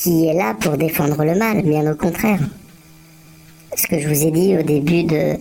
qui 0.00 0.26
est 0.26 0.34
là 0.34 0.54
pour 0.54 0.78
défendre 0.78 1.22
le 1.24 1.34
mal, 1.34 1.62
bien 1.62 1.90
au 1.90 1.94
contraire. 1.94 2.40
Ce 3.76 3.86
que 3.86 4.00
je 4.00 4.08
vous 4.08 4.22
ai 4.26 4.30
dit 4.30 4.56
au 4.56 4.62
début 4.62 5.04
de 5.04 5.36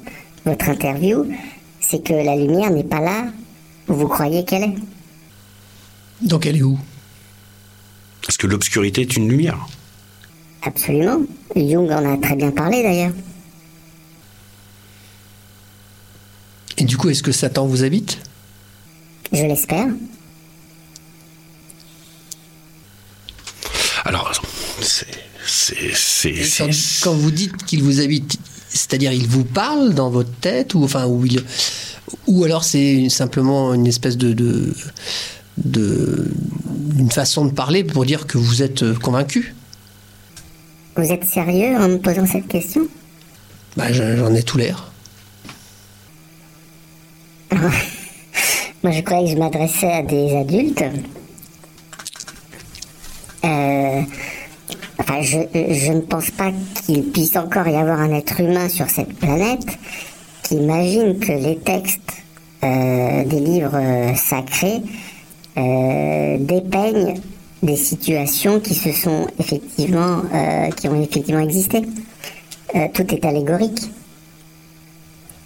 votre 0.45 0.69
interview, 0.69 1.26
c'est 1.80 2.03
que 2.03 2.14
la 2.14 2.36
lumière 2.36 2.69
n'est 2.69 2.84
pas 2.84 2.99
là 2.99 3.27
où 3.88 3.94
vous 3.94 4.07
croyez 4.07 4.44
qu'elle 4.44 4.64
est. 4.64 4.76
Donc 6.22 6.45
elle 6.45 6.57
est 6.57 6.61
où? 6.61 6.77
Parce 8.22 8.38
que 8.38 8.48
l'obscurité 8.48 9.02
est 9.02 9.15
une 9.15 9.30
lumière. 9.30 9.65
Absolument. 10.61 11.22
Jung 11.56 11.90
en 11.90 12.14
a 12.14 12.18
très 12.18 12.36
bien 12.36 12.52
parlé 12.52 12.84
d'ailleurs. 12.84 13.14
Et 16.77 16.84
du 16.84 16.98
coup, 16.98 17.10
est-ce 17.10 17.23
que 17.23 17.31
Satan 17.31 17.65
vous 17.65 17.84
habite? 17.84 18.19
Je 19.31 19.44
l'espère. 19.44 19.88
Alors, 24.05 24.31
c'est. 24.81 25.07
quand, 27.03 27.13
vous 27.13 27.31
dites 27.31 27.63
qu'il 27.65 27.84
vous 27.84 27.99
habite, 28.01 28.38
c'est-à-dire 28.69 29.11
il 29.13 29.27
vous 29.27 29.43
parle 29.43 29.93
dans 29.93 30.09
votre 30.09 30.31
tête 30.39 30.73
ou 30.73 30.84
enfin 30.84 31.05
ou 31.07 31.26
il, 31.26 31.43
ou 32.27 32.43
alors 32.43 32.63
c'est 32.63 33.09
simplement 33.09 33.73
une 33.73 33.88
espèce 33.88 34.17
de, 34.17 34.34
de, 34.34 34.73
de- 35.57 36.31
une 36.97 37.11
façon 37.11 37.45
de 37.45 37.51
parler 37.51 37.84
pour 37.84 38.05
dire 38.05 38.27
que 38.27 38.38
vous 38.38 38.61
êtes 38.61 38.84
euh, 38.84 38.93
convaincu? 38.95 39.55
Vous 40.95 41.11
êtes 41.11 41.26
sérieux 41.26 41.76
en 41.77 41.88
me 41.88 41.97
posant 41.97 42.26
cette 42.26 42.47
question? 42.47 42.88
Bah, 43.77 43.91
je- 43.91 44.17
j'en 44.17 44.34
ai 44.34 44.43
tout 44.43 44.57
l'air. 44.57 44.91
Moi, 47.51 48.91
je 48.91 49.01
croyais 49.01 49.26
que 49.26 49.31
je 49.31 49.38
m'adressais 49.38 49.91
à 49.91 50.01
des 50.03 50.35
adultes. 50.38 50.84
Euh, 53.45 54.01
enfin, 54.99 55.21
je, 55.21 55.91
ne 55.91 56.01
pense 56.01 56.31
pas 56.31 56.51
qu'il 56.85 57.03
puisse 57.11 57.35
encore 57.35 57.67
y 57.67 57.75
avoir 57.75 57.99
un 57.99 58.13
être 58.13 58.39
humain 58.39 58.69
sur 58.69 58.89
cette 58.89 59.13
planète 59.13 59.65
qui 60.43 60.55
imagine 60.55 61.19
que 61.19 61.31
les 61.31 61.57
textes 61.57 62.23
euh, 62.63 63.23
des 63.23 63.39
livres 63.39 63.75
euh, 63.75 64.15
sacrés 64.15 64.81
dépeignent 65.55 67.19
des 67.61 67.75
situations 67.75 68.61
qui 68.61 68.73
se 68.73 68.93
sont 68.93 69.27
effectivement, 69.39 70.21
qui 70.77 70.87
ont 70.87 71.01
effectivement 71.01 71.41
existé. 71.41 71.81
Tout 72.93 73.13
est 73.13 73.25
allégorique. 73.25 73.81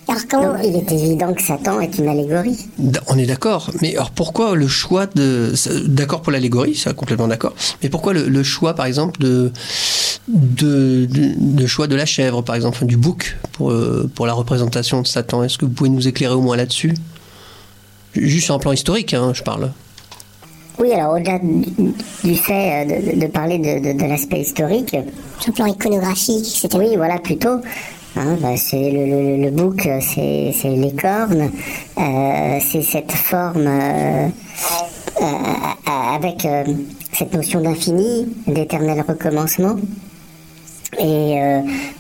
Alors 0.07 0.21
comment 0.29 0.53
Donc, 0.53 0.61
il 0.65 0.75
est 0.75 0.91
évident 0.91 1.33
que 1.33 1.41
Satan 1.41 1.79
est 1.79 1.97
une 1.97 2.07
allégorie. 2.07 2.57
On 3.07 3.17
est 3.17 3.25
d'accord, 3.25 3.71
mais 3.81 3.95
alors 3.95 4.11
pourquoi 4.11 4.55
le 4.55 4.67
choix 4.67 5.05
de. 5.07 5.53
D'accord 5.87 6.21
pour 6.21 6.31
l'allégorie, 6.33 6.75
ça 6.75 6.93
complètement 6.93 7.27
d'accord, 7.27 7.53
mais 7.81 7.89
pourquoi 7.89 8.13
le, 8.13 8.27
le 8.27 8.43
choix 8.43 8.73
par 8.73 8.85
exemple 8.85 9.19
de, 9.21 9.51
de, 10.27 11.05
de- 11.05 11.33
de 11.37 11.67
choix 11.67 11.87
de 11.87 11.95
la 11.95 12.05
chèvre 12.05 12.41
par 12.41 12.55
exemple, 12.55 12.85
du 12.85 12.97
bouc 12.97 13.37
pour, 13.53 13.71
euh, 13.71 14.09
pour 14.13 14.25
la 14.27 14.33
représentation 14.33 15.01
de 15.01 15.07
Satan? 15.07 15.43
Est-ce 15.43 15.57
que 15.57 15.65
vous 15.65 15.71
pouvez 15.71 15.89
nous 15.89 16.07
éclairer 16.07 16.33
au 16.35 16.41
moins 16.41 16.57
là-dessus? 16.57 16.93
Juste 18.13 18.45
sur 18.45 18.55
un 18.55 18.59
plan 18.59 18.73
historique, 18.73 19.13
hein, 19.13 19.31
je 19.33 19.41
parle. 19.41 19.71
Oui, 20.79 20.91
alors 20.91 21.13
au-delà 21.13 21.39
du, 21.39 22.35
fait 22.35 22.85
euh, 22.85 23.15
de, 23.15 23.19
de 23.21 23.27
parler 23.27 23.57
de, 23.57 23.93
de- 23.93 23.97
de 23.97 24.05
l'aspect 24.05 24.41
historique, 24.41 24.89
Sur 25.39 25.47
le 25.49 25.53
plan 25.53 25.65
iconographique, 25.67 26.45
etc. 26.63 26.67
oui, 26.77 26.95
voilà, 26.97 27.19
plutôt. 27.19 27.61
Hein, 28.15 28.37
bah, 28.39 28.55
c'est 28.57 28.91
le, 28.91 29.49
bouc, 29.49 29.89
c'est 29.99 30.53
les 30.63 30.93
cornes, 30.93 31.49
euh, 31.97 32.59
c'est 32.61 32.83
cette 32.83 33.11
forme 33.11 33.65
euh, 33.65 34.27
euh, 35.19 35.25
avec 36.15 36.47
cette 37.11 37.33
notion 37.33 37.61
d'infini, 37.61 38.27
d'éternel 38.45 39.03
recommencement 39.07 39.77
et 40.99 41.39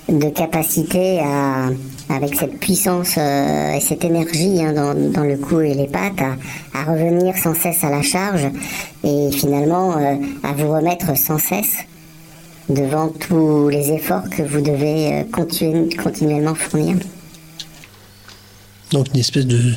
de 0.07 0.29
capacité 0.29 1.19
à, 1.19 1.69
avec 2.15 2.35
cette 2.35 2.59
puissance 2.59 3.17
et 3.17 3.79
cette 3.81 4.05
énergie 4.05 4.63
hein, 4.63 4.71
dans, 4.71 5.23
le 5.23 5.35
cou 5.37 5.61
et 5.61 5.73
les 5.73 5.87
pattes, 5.87 6.21
à, 6.75 6.83
revenir 6.83 7.35
sans 7.37 7.55
cesse 7.55 7.83
à 7.83 7.89
la 7.89 8.03
charge 8.03 8.45
et 9.03 9.31
finalement 9.31 9.93
à 10.43 10.53
vous 10.53 10.71
remettre 10.71 11.17
sans 11.17 11.39
cesse 11.39 11.77
devant 12.69 13.09
tous 13.09 13.69
les 13.69 13.91
efforts 13.91 14.29
que 14.29 14.41
vous 14.43 14.61
devez 14.61 15.13
euh, 15.13 15.23
continu- 15.31 15.93
continuellement 15.95 16.55
fournir. 16.55 16.97
Donc 18.91 19.07
une 19.13 19.19
espèce 19.19 19.45
de, 19.47 19.73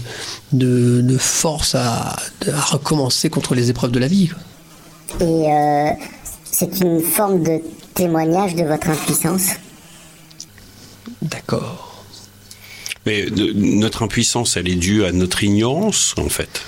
de, 0.53 1.01
de 1.01 1.19
force 1.19 1.75
à, 1.75 2.17
à 2.53 2.61
recommencer 2.61 3.31
contre 3.31 3.55
les 3.55 3.71
épreuves 3.71 3.91
de 3.91 3.99
la 3.99 4.09
vie. 4.09 4.31
Et 5.21 5.25
euh, 5.25 5.91
c'est 6.45 6.81
une 6.81 7.01
forme 7.01 7.43
de 7.43 7.61
témoignage 7.95 8.55
de 8.55 8.63
votre 8.65 8.89
impuissance. 8.91 9.49
D'accord. 11.23 12.05
Mais 13.07 13.25
de- 13.31 13.53
notre 13.55 14.03
impuissance, 14.03 14.57
elle 14.57 14.69
est 14.69 14.75
due 14.75 15.05
à 15.05 15.13
notre 15.13 15.43
ignorance, 15.45 16.15
en 16.19 16.29
fait. 16.29 16.63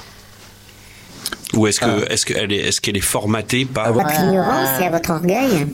Ou 1.55 1.67
est-ce 1.67 1.81
que 1.81 2.11
est-ce 2.13 2.27
qu'elle 2.27 2.53
est 2.53 2.57
est-ce 2.59 2.81
qu'elle 2.81 2.97
est 2.97 3.01
formatée 3.01 3.65
par 3.65 3.87
À 3.87 3.91
votre 3.93 4.15
ignorance 4.21 4.81
et 4.81 4.85
à 4.85 4.91
votre 4.91 5.11
orgueil. 5.11 5.67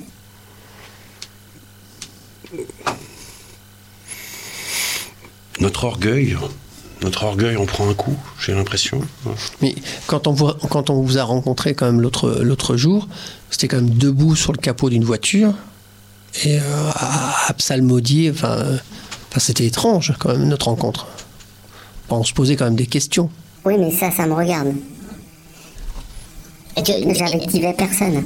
Notre 5.60 5.84
orgueil 5.84 6.36
Notre 7.02 7.24
orgueil 7.24 7.56
en 7.56 7.66
prend 7.66 7.88
un 7.88 7.94
coup, 7.94 8.16
j'ai 8.40 8.54
l'impression. 8.54 9.00
Mais 9.60 9.74
quand 10.06 10.26
on, 10.26 10.32
vous, 10.32 10.52
quand 10.70 10.90
on 10.90 11.02
vous 11.02 11.18
a 11.18 11.22
rencontré 11.22 11.74
quand 11.74 11.86
même 11.86 12.00
l'autre 12.00 12.40
l'autre 12.40 12.76
jour, 12.76 13.08
c'était 13.50 13.68
quand 13.68 13.76
même 13.76 13.90
debout 13.90 14.36
sur 14.36 14.52
le 14.52 14.58
capot 14.58 14.90
d'une 14.90 15.04
voiture 15.04 15.54
et 16.44 16.58
euh, 16.58 16.90
à, 16.94 17.48
à 17.48 17.52
psalmodier. 17.54 18.30
Enfin, 18.30 18.52
euh, 18.52 18.78
enfin, 19.28 19.40
c'était 19.40 19.66
étrange 19.66 20.14
quand 20.18 20.30
même 20.30 20.48
notre 20.48 20.68
rencontre. 20.68 21.06
On 22.10 22.24
se 22.24 22.32
posait 22.32 22.56
quand 22.56 22.66
même 22.66 22.76
des 22.76 22.86
questions. 22.86 23.30
Oui, 23.64 23.74
mais 23.78 23.90
ça, 23.90 24.10
ça 24.10 24.26
me 24.26 24.34
regarde. 24.34 24.72
Et 26.76 26.82
tu- 26.82 26.92
J'invectivais 27.14 27.72
personne. 27.72 28.24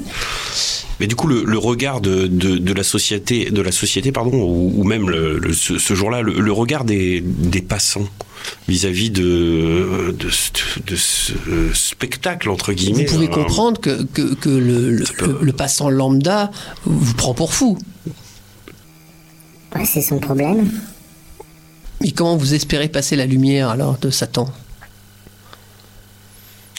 Mais 1.01 1.07
du 1.07 1.15
coup, 1.15 1.29
le, 1.29 1.45
le 1.45 1.59
regard 1.59 2.01
de, 2.01 2.27
de, 2.27 2.59
de 2.59 2.73
la 2.73 2.83
société, 2.83 3.51
de 3.51 3.63
la 3.63 3.71
société, 3.71 4.11
pardon, 4.11 4.33
ou, 4.37 4.73
ou 4.81 4.85
même 4.85 5.09
le, 5.09 5.39
le- 5.39 5.53
ce, 5.53 5.79
ce 5.79 5.95
jour-là, 5.95 6.23
le, 6.23 6.41
le 6.41 6.53
regard 6.53 6.85
des, 6.85 7.21
des 7.21 7.61
passants 7.63 8.09
vis-à-vis 8.67 9.11
de, 9.11 10.15
de, 10.19 10.29
ce- 10.31 10.81
de 10.85 10.97
ce 10.97 11.33
spectacle 11.75 12.51
entre 12.51 12.73
Vous 12.73 12.77
guillemets. 12.79 13.05
pouvez 13.05 13.27
euh, 13.27 13.31
comprendre 13.33 13.81
que, 13.81 14.03
que, 14.03 14.35
que 14.35 14.49
le, 14.49 14.91
le- 14.91 15.05
le- 15.21 15.39
le 15.41 15.53
passant 15.53 15.89
lambda 15.89 16.51
vous 16.85 17.15
prend 17.15 17.35
pour 17.35 17.53
fou. 17.55 17.79
Ouais, 19.77 19.85
c'est 19.85 20.01
son 20.03 20.19
problème. 20.19 20.69
Et 22.03 22.11
comment 22.13 22.37
vous 22.37 22.55
espérez 22.55 22.89
passer 22.89 23.15
la 23.15 23.27
lumière 23.27 23.69
alors 23.69 23.99
de 23.99 24.11
Satan? 24.11 24.49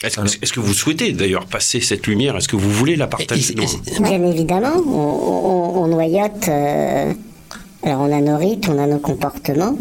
Est-ce 0.03 0.53
que 0.53 0.59
vous 0.61 0.73
souhaitez 0.73 1.11
d'ailleurs 1.11 1.45
passer 1.45 1.81
cette 1.81 2.07
lumière? 2.07 2.37
Est-ce 2.37 2.47
que 2.47 2.55
vous 2.55 2.71
voulez 2.71 2.95
la 2.95 3.07
partager? 3.07 3.53
Bien 3.53 4.23
évidemment, 4.23 4.71
on, 4.87 4.91
on- 4.91 5.83
on 5.83 5.87
noyote. 5.87 6.47
euh, 6.47 7.13
alors, 7.83 8.01
on 8.01 8.11
a 8.17 8.21
nos 8.21 8.37
rites, 8.37 8.67
on 8.69 8.77
a 8.77 8.87
nos 8.87 8.99
comportements. 8.99 9.75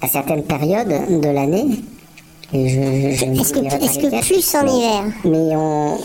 À 0.00 0.06
certaines 0.08 0.44
périodes 0.44 1.20
de 1.20 1.28
l'année. 1.28 1.80
Est-ce 2.52 3.52
que, 3.52 3.58
est-ce 3.84 3.98
que 3.98 4.20
plus 4.26 4.54
en 4.54 4.66
hiver? 4.66 5.04
Mais 5.24 5.56
on, 5.56 5.98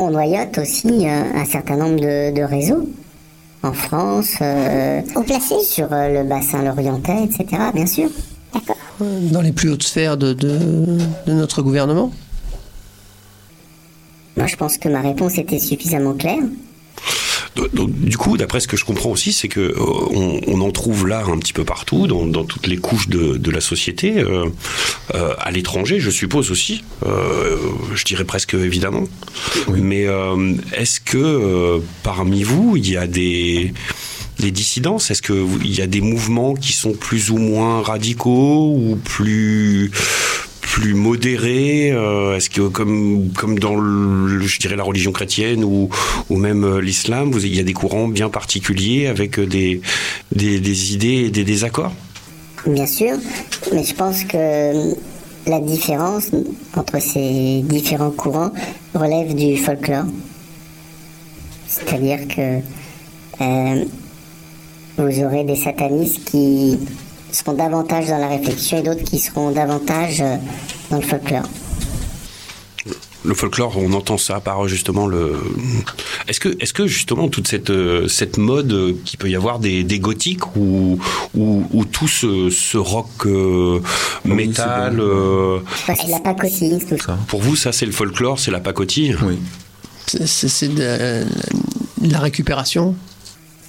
on 0.00 0.10
noyote 0.10 0.58
aussi 0.58 1.06
euh, 1.08 1.22
un 1.34 1.44
certain 1.44 1.76
nombre 1.76 2.00
de, 2.00 2.32
de 2.34 2.42
réseaux. 2.42 2.88
En 3.62 3.72
France, 3.72 4.34
euh, 4.42 5.00
Au 5.14 5.22
placé 5.22 5.60
sur 5.62 5.88
euh, 5.92 6.22
le 6.22 6.28
bassin 6.28 6.62
lorientais, 6.62 7.24
etc. 7.24 7.46
Bien 7.74 7.86
sûr. 7.86 8.08
D'accord. 8.52 8.76
Dans 9.00 9.42
les 9.42 9.52
plus 9.52 9.70
hautes 9.70 9.82
sphères 9.82 10.16
de, 10.16 10.32
de, 10.32 10.58
de 11.26 11.32
notre 11.32 11.62
gouvernement 11.62 12.12
Moi, 14.36 14.46
je 14.46 14.56
pense 14.56 14.78
que 14.78 14.88
ma 14.88 15.00
réponse 15.00 15.38
était 15.38 15.58
suffisamment 15.58 16.14
claire. 16.14 16.42
Donc, 17.72 17.90
du 17.90 18.18
coup, 18.18 18.36
d'après 18.36 18.60
ce 18.60 18.68
que 18.68 18.76
je 18.76 18.84
comprends 18.84 19.08
aussi, 19.10 19.32
c'est 19.32 19.48
que 19.48 19.60
euh, 19.60 19.74
on, 19.78 20.40
on 20.46 20.60
en 20.60 20.70
trouve 20.70 21.08
là 21.08 21.24
un 21.26 21.38
petit 21.38 21.54
peu 21.54 21.64
partout, 21.64 22.06
dans, 22.06 22.26
dans 22.26 22.44
toutes 22.44 22.66
les 22.66 22.76
couches 22.76 23.08
de, 23.08 23.38
de 23.38 23.50
la 23.50 23.62
société, 23.62 24.18
euh, 24.18 24.44
euh, 25.14 25.32
à 25.38 25.50
l'étranger, 25.52 25.98
je 25.98 26.10
suppose 26.10 26.50
aussi. 26.50 26.84
euh, 27.06 27.56
je 27.94 28.04
dirais 28.04 28.24
presque 28.24 28.52
évidemment. 28.52 29.04
Mais 29.74 30.06
euh, 30.06 30.52
est-ce 30.74 31.00
que 31.00 31.16
euh, 31.16 31.78
parmi 32.02 32.42
vous, 32.42 32.76
il 32.76 32.90
y 32.90 32.98
a 32.98 33.06
des 33.06 33.72
des 34.38 34.50
dissidences 34.50 35.10
Est-ce 35.10 35.22
que 35.22 35.32
vous- 35.32 35.60
il 35.64 35.74
y 35.74 35.82
a 35.82 35.86
des 35.86 36.00
mouvements 36.00 36.54
qui 36.54 36.72
sont 36.72 36.92
plus 36.92 37.30
ou 37.30 37.38
moins 37.38 37.82
radicaux 37.82 38.74
ou 38.76 38.96
plus 38.96 39.90
plus 40.60 40.94
modérés 40.94 41.92
euh, 41.92 42.36
Est-ce 42.36 42.50
que 42.50 42.62
comme 42.68 43.30
comme 43.34 43.58
dans 43.58 43.76
le, 43.76 44.40
je 44.46 44.58
dirais 44.58 44.76
la 44.76 44.82
religion 44.82 45.12
chrétienne 45.12 45.64
ou 45.64 45.88
ou 46.28 46.36
même 46.36 46.64
euh, 46.64 46.80
l'islam, 46.80 47.32
il 47.34 47.54
y 47.54 47.60
a 47.60 47.62
des 47.62 47.72
courants 47.72 48.08
bien 48.08 48.28
particuliers 48.28 49.06
avec 49.06 49.38
euh, 49.38 49.46
des 49.46 49.80
des, 50.34 50.92
idées 50.92 51.26
et 51.26 51.30
des 51.30 51.44
désaccords? 51.44 51.92
Bien 52.66 52.86
sûr, 52.86 53.16
mais 53.72 53.84
je 53.84 53.94
pense 53.94 54.24
que 54.24 54.92
la 55.46 55.60
différence 55.60 56.30
entre 56.76 57.00
ces 57.00 57.62
différents 57.62 58.10
courants 58.10 58.50
relève 58.94 59.34
du 59.34 59.56
folklore. 59.56 60.06
C'est-à-dire 61.68 62.26
que 62.26 62.60
vous 64.98 65.20
aurez 65.24 65.44
des 65.44 65.56
satanistes 65.56 66.24
qui 66.24 66.78
seront 67.32 67.52
davantage 67.54 68.08
dans 68.08 68.18
la 68.18 68.28
réflexion 68.28 68.78
et 68.78 68.82
d'autres 68.82 69.04
qui 69.04 69.18
seront 69.18 69.50
davantage 69.50 70.20
euh, 70.20 70.36
dans 70.90 70.96
le 70.96 71.02
folklore. 71.02 71.42
le 73.24 73.34
folklore, 73.34 73.76
on 73.76 73.92
entend 73.92 74.16
ça 74.18 74.40
par 74.40 74.68
justement 74.68 75.06
le. 75.06 75.34
Est-ce 76.28 76.38
que, 76.40 76.56
est-ce 76.60 76.72
que 76.72 76.86
justement 76.86 77.28
toute 77.28 77.48
cette 77.48 77.70
euh, 77.70 78.06
cette 78.08 78.38
mode 78.38 78.72
euh, 78.72 78.92
qui 79.04 79.16
peut 79.16 79.28
y 79.28 79.34
avoir 79.36 79.58
des, 79.58 79.82
des 79.84 79.98
gothiques 79.98 80.56
ou 80.56 80.98
ou, 81.34 81.64
ou 81.72 81.84
tout 81.84 82.08
ce, 82.08 82.48
ce 82.50 82.78
rock 82.78 83.08
euh, 83.26 83.80
Oui, 84.24 84.32
métal, 84.34 84.98
euh, 85.00 85.58
la 86.08 86.20
pacotille, 86.20 86.78
tout 86.88 86.96
ça. 86.98 87.18
Pour 87.28 87.40
vous 87.42 87.56
ça 87.56 87.72
c'est 87.72 87.86
le 87.86 87.92
folklore, 87.92 88.38
c'est 88.38 88.50
la 88.52 88.60
pacotille? 88.60 89.16
Oui. 89.24 89.38
C'est- 90.06 90.68
de 90.68 91.26
la 92.12 92.20
récupération? 92.20 92.94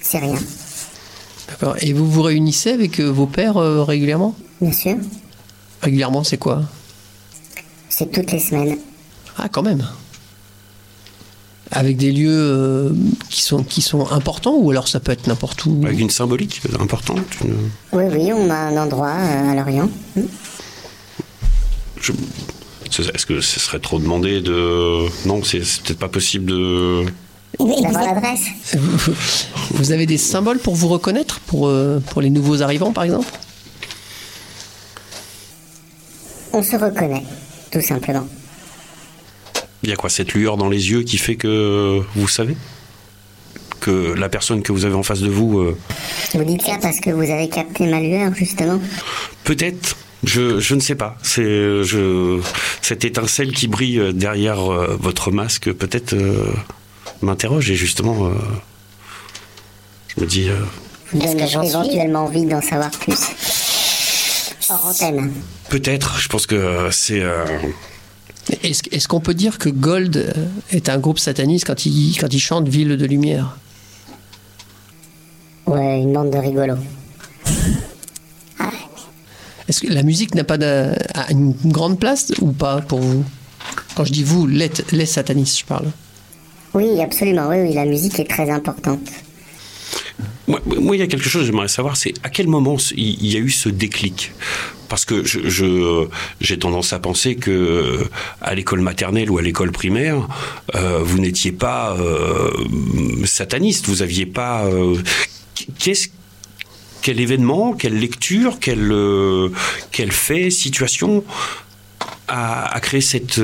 C'est 0.00 0.18
rien, 0.18 0.38
D'accord. 1.60 1.76
Et 1.80 1.92
vous 1.92 2.08
vous 2.10 2.22
réunissez 2.22 2.70
avec 2.70 3.00
euh, 3.00 3.06
vos 3.10 3.26
pères 3.26 3.56
euh, 3.56 3.82
régulièrement? 3.82 4.34
Bien 4.60 4.72
sûr. 4.72 4.96
Régulièrement, 5.82 6.24
c'est 6.24 6.36
quoi? 6.38 6.62
C'est 7.88 8.10
toutes 8.12 8.30
les 8.32 8.38
semaines. 8.38 8.78
Ah, 9.36 9.48
quand 9.48 9.62
même. 9.62 9.84
Avec 11.70 11.96
des 11.96 12.12
lieux 12.12 12.30
euh, 12.30 12.90
qui, 13.28 13.42
sont, 13.42 13.62
qui 13.62 13.82
sont 13.82 14.10
importants 14.10 14.54
ou 14.56 14.70
alors 14.70 14.88
ça 14.88 15.00
peut 15.00 15.12
être 15.12 15.26
n'importe 15.26 15.64
où? 15.66 15.82
Avec 15.84 15.98
une 16.00 16.10
symbolique 16.10 16.60
importante. 16.80 17.18
une- 17.44 17.70
Oui, 17.92 18.04
oui, 18.10 18.32
on 18.32 18.48
a 18.50 18.54
un 18.56 18.76
endroit 18.76 19.10
euh, 19.10 19.50
à 19.50 19.54
Lorient. 19.54 19.90
je- 22.00 22.12
c'est- 22.90 23.14
Est-ce 23.14 23.26
que 23.26 23.40
ce 23.40 23.60
serait 23.60 23.80
trop 23.80 23.98
demandé 23.98 24.40
de. 24.40 25.06
Non, 25.26 25.42
c'est 25.44 25.62
c'est 25.64 25.82
peut-être 25.82 25.98
pas 25.98 26.08
possible 26.08 26.46
de. 26.46 27.04
Vous- 27.58 27.82
l'adresse 27.82 28.46
avez 29.92 30.06
des 30.06 30.18
symboles 30.18 30.58
pour 30.58 30.74
vous 30.74 30.88
reconnaître 30.88 31.40
pour, 31.40 31.68
euh, 31.68 32.00
pour 32.10 32.20
les 32.22 32.30
nouveaux 32.30 32.62
arrivants, 32.62 32.92
par 32.92 33.04
exemple? 33.04 33.28
On 36.52 36.62
se 36.62 36.76
reconnaît, 36.76 37.24
tout 37.70 37.80
simplement. 37.80 38.26
Il 39.82 39.90
y 39.90 39.92
a 39.92 39.96
quoi 39.96 40.10
cette 40.10 40.32
lueur 40.34 40.56
dans 40.56 40.68
les 40.68 40.90
yeux 40.90 41.02
qui 41.02 41.18
fait 41.18 41.36
que 41.36 42.00
vous 42.16 42.28
savez? 42.28 42.56
Que 43.80 44.12
la 44.14 44.28
personne 44.28 44.62
que 44.62 44.72
vous 44.72 44.84
avez 44.84 44.94
en 44.94 45.02
face 45.04 45.20
de 45.20 45.28
vous. 45.30 45.60
euh, 45.60 45.78
Vous 46.34 46.44
dites 46.44 46.62
ça 46.62 46.78
parce 46.82 46.98
que 47.00 47.10
vous 47.10 47.30
avez 47.30 47.48
capté 47.48 47.86
ma 47.86 48.00
lueur, 48.00 48.34
justement 48.34 48.80
Peut-être. 49.44 49.96
Je, 50.24 50.58
je 50.58 50.74
ne 50.74 50.80
sais 50.80 50.96
pas. 50.96 51.16
C'est 51.22 51.84
je 51.84 52.40
cette 52.82 53.04
étincelle 53.04 53.52
qui 53.52 53.68
brille 53.68 54.12
derrière 54.12 54.72
euh, 54.72 54.96
votre 55.00 55.30
masque 55.30 55.72
peut-être 55.72 56.14
euh, 56.14 56.52
m'interroge 57.22 57.70
et 57.70 57.74
justement 57.74 58.26
euh, 58.26 58.32
je 60.16 60.20
me 60.22 60.26
dis 60.26 60.48
euh, 60.48 60.56
Est-ce 61.20 61.36
que 61.36 61.46
suis 61.46 61.66
éventuellement 61.68 62.24
envie 62.24 62.44
d'en 62.46 62.60
savoir 62.62 62.90
plus. 62.90 63.18
Hors 64.70 64.86
antenne. 64.86 65.32
peut-être. 65.70 66.18
Je 66.18 66.28
pense 66.28 66.46
que 66.46 66.54
euh, 66.54 66.90
c'est 66.90 67.20
euh, 67.22 67.44
Est-ce 68.62 68.82
est-ce 68.92 69.08
qu'on 69.08 69.20
peut 69.20 69.34
dire 69.34 69.58
que 69.58 69.68
Gold 69.70 70.34
est 70.70 70.88
un 70.88 70.98
groupe 70.98 71.18
sataniste 71.18 71.66
quand 71.66 71.86
il, 71.86 72.16
quand 72.18 72.32
il 72.32 72.38
chante 72.40 72.68
Ville 72.68 72.96
de 72.96 73.06
Lumière? 73.06 73.56
Ouais, 75.66 76.00
une 76.00 76.12
bande 76.12 76.30
de 76.30 76.38
rigolos. 76.38 76.76
Est-ce 79.68 79.82
que 79.82 79.92
la 79.92 80.02
musique 80.02 80.34
n'a 80.34 80.44
pas 80.44 80.56
de- 80.56 80.94
a 81.14 81.30
une 81.30 81.52
grande 81.66 81.98
place 82.00 82.32
ou 82.40 82.52
pas 82.52 82.80
pour 82.80 83.00
vous? 83.00 83.22
Quand 83.94 84.04
je 84.04 84.12
dis 84.12 84.24
vous, 84.24 84.46
les, 84.46 84.70
les 84.92 85.04
satanistes, 85.06 85.58
je 85.58 85.64
parle. 85.66 85.86
Oui, 86.74 87.00
absolument, 87.00 87.48
oui, 87.48 87.72
la 87.72 87.84
musique 87.84 88.18
est 88.20 88.28
très 88.28 88.50
importante. 88.50 89.08
Moi, 90.46 90.96
il 90.96 90.98
y 90.98 91.02
a 91.02 91.06
quelque 91.06 91.28
chose 91.28 91.42
que 91.42 91.46
j'aimerais 91.46 91.68
savoir, 91.68 91.96
c'est 91.96 92.14
à 92.22 92.30
quel 92.30 92.46
moment 92.48 92.76
il 92.96 93.26
y 93.26 93.36
a 93.36 93.40
eu 93.40 93.50
ce 93.50 93.68
déclic? 93.68 94.32
Parce 94.88 95.04
que 95.04 95.22
je, 95.24 95.46
je- 95.48 96.06
j'ai 96.40 96.58
tendance 96.58 96.94
à 96.94 96.98
penser 96.98 97.36
que 97.36 97.50
euh, 97.50 98.04
à 98.40 98.54
l'école 98.54 98.80
maternelle 98.80 99.30
ou 99.30 99.36
à 99.36 99.42
l'école 99.42 99.70
primaire, 99.70 100.26
euh, 100.74 101.00
vous 101.02 101.18
n'étiez 101.18 101.52
pas 101.52 101.94
euh, 101.98 102.50
sataniste, 103.26 103.86
vous 103.88 104.00
aviez 104.00 104.24
pas. 104.24 104.64
quel 107.02 107.20
événement, 107.20 107.74
quelle 107.74 107.98
lecture, 107.98 108.58
quel, 108.60 108.90
quel 109.92 110.12
fait, 110.12 110.48
situation 110.50 111.22
a, 112.28 112.78
créé 112.80 113.00
cette, 113.02 113.38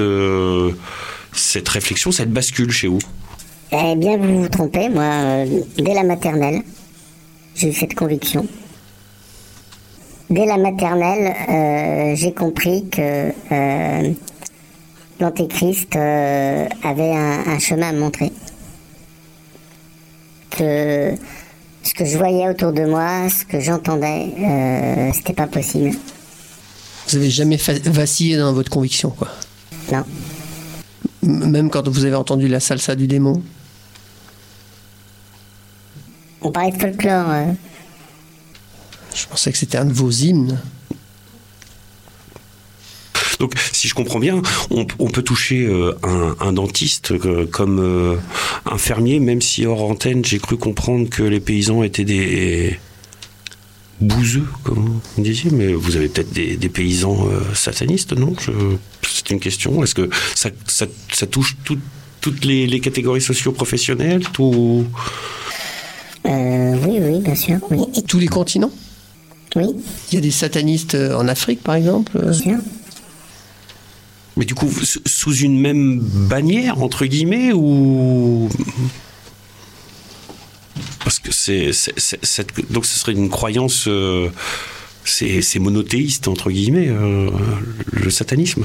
cette 1.34 1.68
réflexion, 1.68 2.12
cette 2.12 2.30
bascule 2.30 2.70
chez 2.70 2.88
vous 2.88 3.00
Eh 3.72 3.94
bien, 3.96 4.16
vous 4.16 4.42
vous 4.42 4.48
trompez, 4.48 4.88
moi, 4.88 5.04
euh, 5.04 5.60
dès 5.76 5.94
la 5.94 6.02
maternelle, 6.02 6.62
j'ai 7.54 7.68
eu 7.68 7.72
cette 7.72 7.94
conviction. 7.94 8.46
Dès 10.30 10.46
la 10.46 10.56
maternelle, 10.56 11.34
euh, 11.48 12.16
j'ai 12.16 12.32
compris 12.32 12.88
que 12.88 13.30
euh, 13.52 14.12
l'Antéchrist 15.20 15.94
euh, 15.96 16.66
avait 16.82 17.12
un, 17.14 17.44
un 17.46 17.58
chemin 17.58 17.88
à 17.90 17.92
me 17.92 18.00
montrer. 18.00 18.32
Que 20.50 21.14
ce 21.82 21.92
que 21.94 22.04
je 22.04 22.16
voyais 22.16 22.48
autour 22.48 22.72
de 22.72 22.84
moi, 22.86 23.28
ce 23.28 23.44
que 23.44 23.60
j'entendais, 23.60 24.32
euh, 24.38 25.10
c'était 25.12 25.34
pas 25.34 25.46
possible. 25.46 25.90
Vous 27.08 27.16
avez 27.16 27.30
jamais 27.30 27.58
vacillé 27.84 28.38
dans 28.38 28.52
votre 28.54 28.70
conviction, 28.70 29.10
quoi? 29.10 29.28
Non. 29.92 30.04
Même 31.24 31.70
quand 31.70 31.88
vous 31.88 32.04
avez 32.04 32.14
entendu 32.16 32.48
la 32.48 32.60
salsa 32.60 32.94
du 32.94 33.06
démon. 33.06 33.42
On 36.42 36.50
parlait 36.50 36.72
de 36.72 36.78
folklore. 36.78 37.30
euh, 37.30 37.52
Je 39.14 39.26
pensais 39.26 39.50
que 39.50 39.58
c'était 39.58 39.78
un 39.78 39.86
de 39.86 39.92
vos 39.92 40.10
hymnes. 40.10 40.60
Donc, 43.40 43.54
si 43.72 43.88
je 43.88 43.94
comprends 43.94 44.20
bien, 44.20 44.40
on, 44.70 44.86
on 44.98 45.08
peut 45.10 45.22
toucher 45.22 45.66
euh, 45.66 45.92
un, 46.02 46.36
un, 46.40 46.52
dentiste 46.52 47.10
euh, 47.12 47.46
comme 47.50 47.80
euh, 47.80 48.16
un 48.64 48.78
fermier, 48.78 49.18
même 49.18 49.42
si 49.42 49.66
hors 49.66 49.82
antenne, 49.82 50.24
j'ai 50.24 50.38
cru 50.38 50.56
comprendre 50.56 51.08
que 51.10 51.22
les 51.22 51.40
paysans 51.40 51.82
étaient 51.82 52.04
des 52.04 52.78
bouseux, 54.00 54.46
comme 54.62 55.00
vous 55.16 55.22
disiez, 55.22 55.50
mais 55.50 55.72
vous 55.72 55.96
avez 55.96 56.08
peut-être 56.08 56.32
des, 56.32 56.56
des, 56.56 56.68
paysans 56.68 57.28
satanistes, 57.54 58.12
non? 58.12 58.34
C'est 59.02 59.30
une 59.30 59.40
question. 59.40 59.82
Est-ce 59.82 59.94
que 59.94 60.10
ça, 60.34 60.50
ça, 60.66 60.86
ça 61.12 61.26
touche 61.26 61.56
tout, 61.64 61.78
toutes 62.20 62.44
les, 62.44 62.66
les, 62.66 62.80
catégories 62.80 63.20
socio-professionnelles 63.20 64.24
tout... 64.32 64.84
oui, 66.24 66.98
oui, 67.00 67.20
bien 67.20 67.34
sûr. 67.34 67.58
Oui. 67.70 67.84
Et 67.96 68.02
tous 68.02 68.18
les 68.18 68.28
continents? 68.28 68.72
Oui. 69.56 69.66
Il 70.10 70.16
y 70.16 70.18
a 70.18 70.20
des 70.20 70.30
satanistes 70.30 70.94
en 70.94 71.28
Afrique, 71.28 71.62
par 71.62 71.76
exemple? 71.76 72.18
Bien 72.20 72.32
sûr. 72.32 72.58
Mais 74.36 74.44
du 74.44 74.54
coup, 74.54 74.68
sous 75.06 75.34
une 75.36 75.60
même 75.60 76.00
bannière, 76.00 76.82
entre 76.82 77.06
guillemets, 77.06 77.52
ou. 77.52 78.48
Parce 81.04 81.18
que 81.18 81.30
c'est. 81.30 81.70
Donc 82.70 82.86
ce 82.86 82.98
serait 82.98 83.12
une 83.12 83.28
croyance. 83.28 83.84
Euh, 83.86 84.30
c'est 85.04 85.58
monothéiste, 85.58 86.28
entre 86.28 86.50
guillemets, 86.50 86.88
euh, 86.88 87.30
le 87.92 88.10
satanisme. 88.10 88.64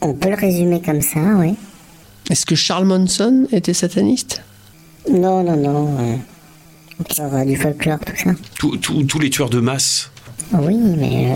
On 0.00 0.14
peut 0.14 0.30
le 0.30 0.36
résumer 0.36 0.80
comme 0.80 1.02
ça, 1.02 1.18
oui. 1.36 1.56
Est-ce 2.30 2.46
que 2.46 2.54
Charles 2.54 2.86
Manson 2.86 3.48
était 3.50 3.74
sataniste? 3.74 4.42
Non, 5.10 5.42
non, 5.42 5.56
non. 5.56 5.98
Euh, 5.98 6.16
encore 7.00 7.44
du 7.44 7.56
folklore, 7.56 7.98
tout 7.98 8.16
ça. 8.16 8.30
Tous 8.58 9.18
les 9.18 9.30
tueurs 9.30 9.50
de 9.50 9.60
masse. 9.60 10.10
Oui, 10.52 10.76
mais. 10.76 11.34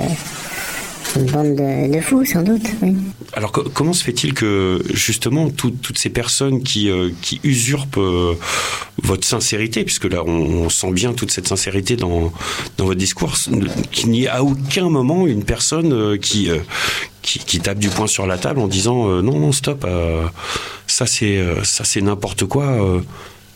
Une 1.16 1.27
bande 1.27 1.57
de, 1.57 2.01
fous, 2.01 2.24
sans 2.24 2.43
doute. 2.43 2.62
Alors, 3.32 3.51
co 3.53 3.65
comment 3.74 3.93
se 3.93 4.05
fait-il 4.05 4.32
que, 4.32 4.82
justement, 4.93 5.51
tout, 5.51 5.70
toutes 5.70 5.99
ces 5.99 6.11
personnes 6.11 6.62
qui, 6.62 6.89
euh, 6.89 7.11
usurpent 7.43 7.99
euh, 7.99 8.35
votre 9.03 9.27
sincérité, 9.27 9.85
puisque 9.85 10.05
là, 10.05 10.23
on, 10.24 10.69
sent 10.69 10.93
bien 10.93 11.12
toute 11.12 11.31
cette 11.31 11.49
sincérité 11.49 11.97
dans, 11.97 12.32
votre 12.78 12.95
discours, 12.95 13.35
qu'il 13.91 14.11
n'y 14.11 14.24
ait 14.24 14.28
à 14.28 14.45
aucun 14.45 14.89
moment 14.89 15.27
une 15.27 15.45
personne 15.45 15.93
euh, 15.93 16.16
qui, 16.16 16.49
qui, 17.23 17.61
tape 17.61 17.78
du 17.78 17.89
poing 17.89 18.07
sur 18.07 18.27
la 18.27 18.39
table 18.39 18.61
en 18.61 18.69
disant 18.69 19.07
non, 19.23 19.39
non, 19.39 19.53
stop, 19.53 19.87
ça 20.87 21.07
c'est 21.07 21.45
ça 21.65 21.85
c'est 21.85 22.01
n'importe 22.01 22.47
quoi. 22.47 22.78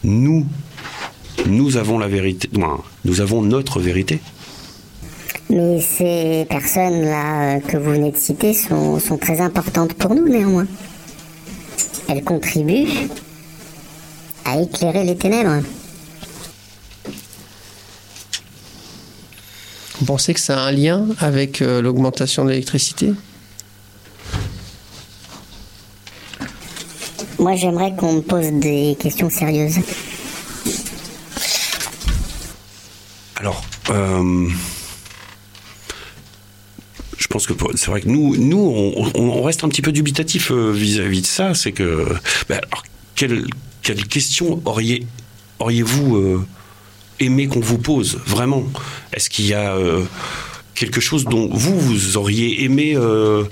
nous, 0.05 0.47
nous 1.47 1.77
avons 1.77 1.99
la 1.99 2.09
vérité, 2.09 2.49
nous 3.05 3.21
avons 3.21 3.43
notre 3.43 3.81
vérité. 3.81 4.21
Mais 5.51 5.81
ces 5.81 6.47
personnes-là 6.49 7.61
que 7.61 7.77
vous 7.77 7.91
venez 7.91 8.11
de 8.11 8.17
citer 8.17 8.55
sont, 8.55 8.99
sont, 8.99 9.19
très 9.19 9.41
importantes 9.41 9.95
pour 9.95 10.15
nous 10.15 10.27
néanmoins. 10.29 10.67
Elles 12.09 12.25
contribuent 12.25 13.09
à 14.45 14.61
éclairer 14.61 15.05
les 15.05 15.17
ténèbres. 15.17 15.63
Vous 20.01 20.07
pensez 20.07 20.35
que 20.35 20.41
ça 20.41 20.63
a 20.63 20.69
un 20.69 20.73
lien 20.73 21.07
avec 21.19 21.63
euh, 21.63 21.81
l'augmentation 21.81 22.45
de 22.45 22.51
l'électricité? 22.51 23.13
Moi 27.39 27.55
j'aimerais 27.57 27.95
qu'on 27.95 28.15
me 28.15 28.21
pose 28.21 28.51
des 28.53 28.97
questions 28.99 29.29
sérieuses. 29.29 29.79
Alors, 33.37 33.63
euh 33.91 34.49
pense 37.35 37.49
que 37.49 37.55
c'est 37.75 37.91
vrai 37.91 38.01
que 38.01 38.09
nous, 38.09 38.37
nous 38.37 38.93
on, 39.17 39.43
reste 39.43 39.65
un 39.65 39.69
petit 39.69 39.83
peu 39.83 39.91
dubitatif 39.91 40.53
vis-à-vis 40.53 41.19
-vis 41.19 41.23
de 41.23 41.27
ça. 41.27 41.53
C'est 41.55 41.73
que, 41.73 42.07
ben 42.49 42.61
alors, 42.71 42.85
quelle, 43.17 43.45
quelle 43.83 44.07
question 44.07 44.63
auriez, 44.65 45.05
auriez-vous 45.59 46.17
euh, 46.17 46.47
aimé 47.19 47.49
qu'on 47.49 47.59
vous 47.59 47.79
pose 47.79 48.21
vraiment? 48.25 48.65
Est-ce 49.13 49.29
qu'il 49.29 49.47
y 49.47 49.55
a 49.55 49.75
euh, 49.75 50.05
quelque 50.77 51.01
chose 51.01 51.25
dont 51.25 51.49
vous, 51.53 51.79
vous 51.81 52.17
auriez 52.17 52.63
aimé 52.63 52.95
euh, 52.95 53.43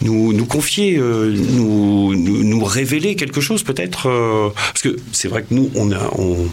nous, 0.00 0.32
nous 0.32 0.46
confier, 0.46 0.96
nous, 0.96 2.14
nous, 2.14 2.42
nous, 2.42 2.64
révéler 2.64 3.16
quelque 3.16 3.42
chose 3.42 3.62
peut-être 3.62 4.08
Parce 4.54 4.80
que 4.80 4.96
c'est 5.12 5.28
vrai 5.28 5.42
que 5.42 5.52
nous, 5.52 5.70
on 5.74 5.92
a. 5.92 6.10
On, 6.16 6.48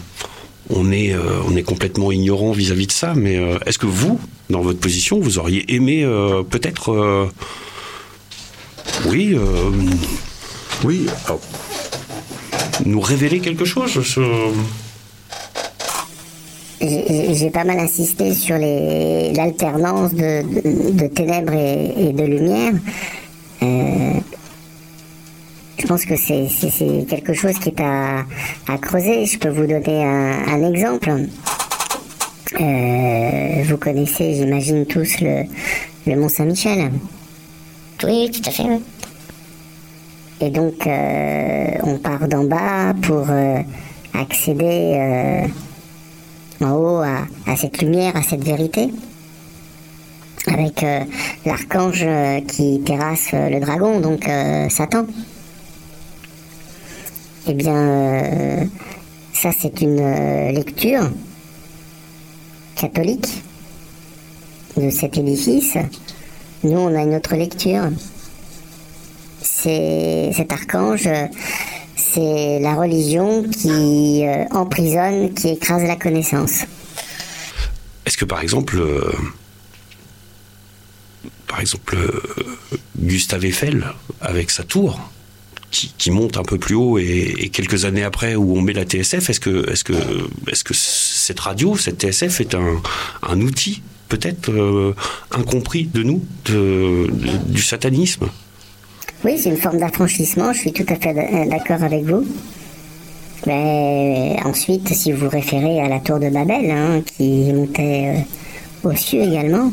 on 0.70 0.92
est, 0.92 1.14
euh, 1.14 1.40
on 1.48 1.56
est 1.56 1.62
complètement 1.62 2.12
ignorant 2.12 2.52
vis-à-vis 2.52 2.86
de 2.86 2.92
ça, 2.92 3.14
mais 3.14 3.36
euh, 3.36 3.58
est-ce 3.66 3.78
que 3.78 3.86
vous, 3.86 4.20
dans 4.50 4.60
votre 4.60 4.78
position, 4.78 5.18
vous 5.18 5.38
auriez 5.38 5.64
aimé 5.74 6.02
euh, 6.04 6.42
peut-être. 6.42 7.28
oui. 9.06 9.36
oui. 10.84 11.06
Alors, 11.26 11.40
nous 12.84 13.00
révéler 13.00 13.40
quelque 13.40 13.64
chose 13.64 13.98
J'ai 16.80 17.50
pas 17.50 17.64
mal 17.64 17.80
insisté 17.80 18.34
sur 18.34 18.56
l'alternance 18.56 20.14
de, 20.14 20.42
de, 20.42 20.90
de, 20.92 21.06
ténèbres 21.08 21.54
et, 21.54 22.08
et 22.08 22.12
de 22.12 22.24
lumière. 22.24 22.74
Je 25.78 25.86
pense 25.86 26.04
que 26.04 26.16
c'est 26.16 26.48
quelque 27.08 27.32
chose 27.32 27.58
qui 27.58 27.68
est 27.68 27.80
à, 27.80 28.24
à, 28.66 28.78
creuser. 28.78 29.26
Je 29.26 29.38
peux 29.38 29.48
vous 29.48 29.66
donner 29.66 30.04
un, 30.04 30.48
un 30.48 30.68
exemple. 30.68 31.10
Euh, 32.60 33.62
vous 33.64 33.76
connaissez, 33.76 34.34
j'imagine 34.34 34.86
tous, 34.86 35.20
le, 35.20 35.44
le 36.06 36.16
Mont 36.16 36.28
Saint-Michel. 36.28 36.90
Oui, 38.04 38.30
tout 38.32 38.48
à 38.48 38.50
fait. 38.50 38.64
Oui. 38.64 38.82
Et 40.40 40.50
donc, 40.50 40.86
euh, 40.86 41.70
on 41.84 41.98
part 41.98 42.26
d'en 42.26 42.44
bas 42.44 42.94
pour 43.02 43.26
euh, 43.30 43.60
accéder 44.14 45.46
en 46.60 46.72
haut 46.72 47.02
à, 47.02 47.26
à, 47.46 47.56
cette 47.56 47.80
lumière, 47.80 48.16
à 48.16 48.22
cette 48.22 48.42
vérité. 48.42 48.92
Avec 50.46 50.84
l'archange 51.44 52.06
qui 52.48 52.80
terrasse 52.80 53.32
le 53.32 53.60
dragon, 53.60 54.00
donc 54.00 54.28
Satan. 54.70 55.04
Eh 57.50 57.54
bien, 57.54 57.76
euh, 57.76 58.64
ça 59.32 59.52
c'est 59.58 59.80
une 59.80 60.00
euh, 60.00 60.52
lecture 60.52 61.10
catholique 62.76 63.42
de 64.76 64.90
cet 64.90 65.16
édifice. 65.16 65.78
Nous, 66.62 66.78
on 66.78 66.94
a 66.94 67.02
une 67.04 67.14
autre 67.14 67.36
lecture. 67.36 67.84
C'est 69.40 70.30
cet 70.36 70.52
archange, 70.52 71.08
c'est 71.96 72.58
la 72.60 72.74
religion 72.74 73.42
qui 73.44 74.26
euh, 74.26 74.44
emprisonne, 74.50 75.32
qui 75.32 75.48
écrase 75.48 75.84
la 75.84 75.96
connaissance. 75.96 76.64
Est-ce 78.04 78.18
que 78.18 78.26
par 78.26 78.42
exemple, 78.42 78.78
par 81.46 81.60
exemple, 81.60 81.96
Gustave 82.98 83.46
Eiffel 83.46 83.86
avec 84.20 84.50
sa 84.50 84.64
tour, 84.64 85.00
qui, 85.70 86.10
monte 86.10 86.36
un 86.36 86.42
peu 86.42 86.58
plus 86.58 86.74
haut 86.74 86.98
et, 86.98 87.50
quelques 87.52 87.84
années 87.84 88.04
après 88.04 88.34
où 88.34 88.56
on 88.56 88.62
met 88.62 88.72
la 88.72 88.84
TSF, 88.84 89.30
est-ce 89.30 89.40
que, 89.40 89.70
est-ce 89.70 89.84
que, 89.84 89.94
est-ce 90.50 90.64
que 90.64 90.74
cette 90.74 91.40
radio, 91.40 91.76
cette 91.76 92.02
TSF 92.02 92.40
est 92.40 92.54
un, 92.54 93.40
outil 93.40 93.82
peut-être 94.08 94.50
euh, 94.50 94.94
incompris 95.30 95.84
de 95.84 96.02
nous, 96.02 96.24
du 96.46 97.62
satanisme? 97.62 98.28
Oui, 99.24 99.38
c'est 99.38 99.50
une 99.50 99.56
forme 99.56 99.78
d'affranchissement, 99.78 100.52
je 100.52 100.58
suis 100.58 100.72
tout 100.72 100.86
à 100.88 100.96
fait 100.96 101.14
d'accord 101.48 101.82
avec 101.82 102.04
vous. 102.04 102.24
Mais 103.46 104.36
ensuite, 104.44 104.88
si 104.94 105.12
vous 105.12 105.24
vous 105.24 105.30
référez 105.30 105.80
à 105.80 105.88
la 105.88 106.00
tour 106.00 106.18
de 106.18 106.28
Babel, 106.28 106.70
hein, 106.70 107.02
qui 107.16 107.52
montait 107.52 108.24
euh, 108.84 108.90
aux 108.90 108.96
cieux 108.96 109.22
également, 109.22 109.72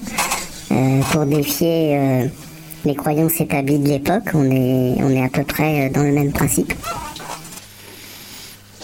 euh, 0.72 1.02
pour 1.12 1.26
défier 1.26 1.98
euh, 1.98 2.28
les 2.86 2.96
croyances 2.96 3.42
établies 3.42 3.80
de 3.80 3.88
l'époque, 3.88 4.30
on 4.34 4.50
est, 4.50 4.96
on 5.04 5.10
est 5.10 5.24
à 5.24 5.30
peu 5.30 5.44
près 5.44 5.90
dans 5.90 6.04
le 6.04 6.12
même 6.12 6.32
principe. 6.32 6.74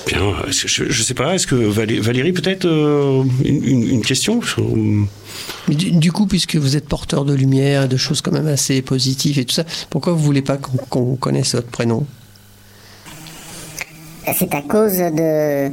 Bien, 0.08 0.34
je 0.50 0.84
ne 0.84 0.92
sais 0.92 1.14
pas, 1.14 1.36
est-ce 1.36 1.46
que 1.46 1.56
Valérie, 1.56 2.34
peut-être 2.34 2.66
euh, 2.66 3.24
une, 3.46 3.88
une, 3.88 4.02
question 4.02 4.42
Mais 5.68 5.76
du, 5.76 5.92
du, 5.92 6.12
coup, 6.12 6.26
puisque 6.26 6.56
vous 6.56 6.76
êtes 6.76 6.88
porteur 6.88 7.24
de 7.24 7.34
lumière, 7.34 7.88
de 7.88 7.98
choses 7.98 8.22
quand 8.22 8.32
même 8.32 8.48
assez 8.48 8.82
positives 8.82 9.38
et 9.38 9.46
tout 9.46 9.54
ça, 9.54 9.64
pourquoi 9.90 10.14
vous 10.14 10.24
voulez 10.24 10.42
pas 10.42 10.58
qu'on 10.58 11.14
qu 11.14 11.20
connaisse 11.20 11.54
votre 11.54 11.70
prénom? 11.70 12.06
C'est 14.38 14.54
à 14.56 14.62
cause 14.62 14.98
de, 14.98 15.12
euh, 15.20 15.70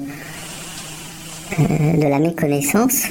de 1.59 2.07
la 2.09 2.19
méconnaissance 2.19 3.05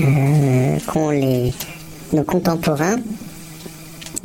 euh, 0.00 0.76
qu'ont 0.86 1.10
les 1.10 1.52
nos 2.12 2.24
contemporains 2.24 2.98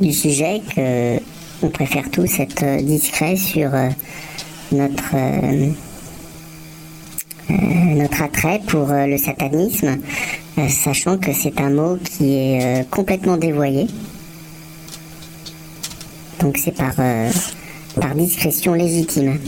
du 0.00 0.12
sujet 0.12 0.60
que 0.74 1.18
on 1.62 1.68
préfère 1.68 2.10
tous 2.10 2.40
être 2.40 2.82
discret 2.82 3.36
sur 3.36 3.72
euh, 3.74 3.88
notre 4.72 5.14
euh, 5.14 5.70
euh, 7.50 7.54
notre 7.94 8.22
attrait 8.22 8.60
pour 8.66 8.88
le 8.88 9.16
satanisme 9.16 9.98
sachant 10.68 11.18
que 11.18 11.32
c'est 11.32 11.60
un 11.60 11.70
mot 11.70 11.96
qui 11.96 12.34
est 12.34 12.88
complètement 12.90 13.36
dévoyé. 13.36 13.86
Donc 16.40 16.56
c'est 16.56 16.72
par, 16.72 16.94
par 18.00 18.14
discrétion 18.14 18.74
légitime. 18.74 19.38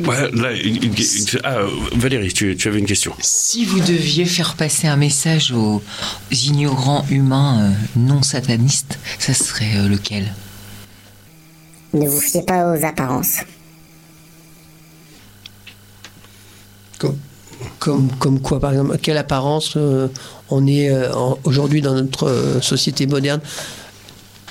Ouais, 0.00 0.30
là, 0.32 0.52
une- 0.52 0.76
une- 0.76 0.94
une- 0.94 1.40
ah, 1.42 1.58
Valérie, 1.96 2.32
tu, 2.32 2.56
tu 2.56 2.68
avais 2.68 2.78
une 2.78 2.86
question. 2.86 3.12
Si 3.20 3.64
vous 3.64 3.80
deviez 3.80 4.24
faire 4.26 4.54
passer 4.54 4.86
un 4.86 4.96
message 4.96 5.50
aux 5.52 5.82
ignorants 6.30 7.04
humains 7.10 7.62
euh, 7.62 7.70
non 7.96 8.22
satanistes, 8.22 8.98
ça 9.18 9.34
serait 9.34 9.76
euh, 9.76 9.88
lequel? 9.88 10.32
Ne 11.94 12.06
vous 12.06 12.20
fiez 12.20 12.42
pas 12.42 12.70
aux 12.72 12.84
apparences. 12.84 13.38
Comme, 16.98 17.18
comme, 17.78 18.10
comme 18.18 18.40
quoi, 18.40 18.60
par 18.60 18.72
exemple 18.72 18.98
Quelle 19.02 19.16
apparence 19.18 19.74
euh, 19.76 20.08
on 20.50 20.66
est 20.66 20.90
euh, 20.90 21.12
en- 21.14 21.38
aujourd'hui 21.44 21.80
dans 21.80 21.94
notre 21.94 22.28
euh, 22.28 22.60
société 22.60 23.06
moderne 23.06 23.40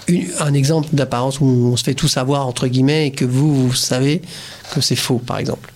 Une- 0.08 0.28
Un 0.40 0.54
exemple 0.54 0.88
d'apparence 0.94 1.40
où 1.42 1.46
on 1.46 1.76
se 1.76 1.84
fait 1.84 1.94
tout 1.94 2.08
savoir, 2.08 2.48
entre 2.48 2.68
guillemets, 2.68 3.08
et 3.08 3.12
que 3.12 3.26
vous, 3.26 3.68
vous 3.68 3.74
savez 3.74 4.22
que 4.74 4.82
c'est 4.82 4.96
faux, 4.96 5.20
par 5.20 5.38
exemple. 5.40 5.72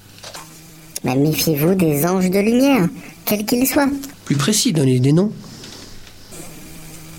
Bah, 1.03 1.15
Méfiez-vous 1.15 1.75
des 1.75 2.05
anges 2.05 2.29
de 2.29 2.39
lumière, 2.39 2.87
quels 3.25 3.45
qu'ils 3.45 3.67
soient. 3.67 3.89
Plus 4.25 4.35
précis, 4.37 4.71
donnez 4.71 4.99
des 4.99 5.11
noms. 5.13 5.31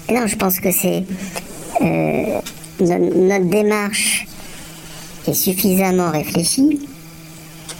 Et 0.09 0.15
non, 0.15 0.27
je 0.27 0.37
pense 0.37 0.59
que 0.61 0.71
c'est. 0.73 1.05
euh, 1.81 2.41
no- 2.81 3.27
notre 3.29 3.45
démarche 3.47 4.27
est 5.27 5.35
suffisamment 5.35 6.11
réfléchie 6.11 6.81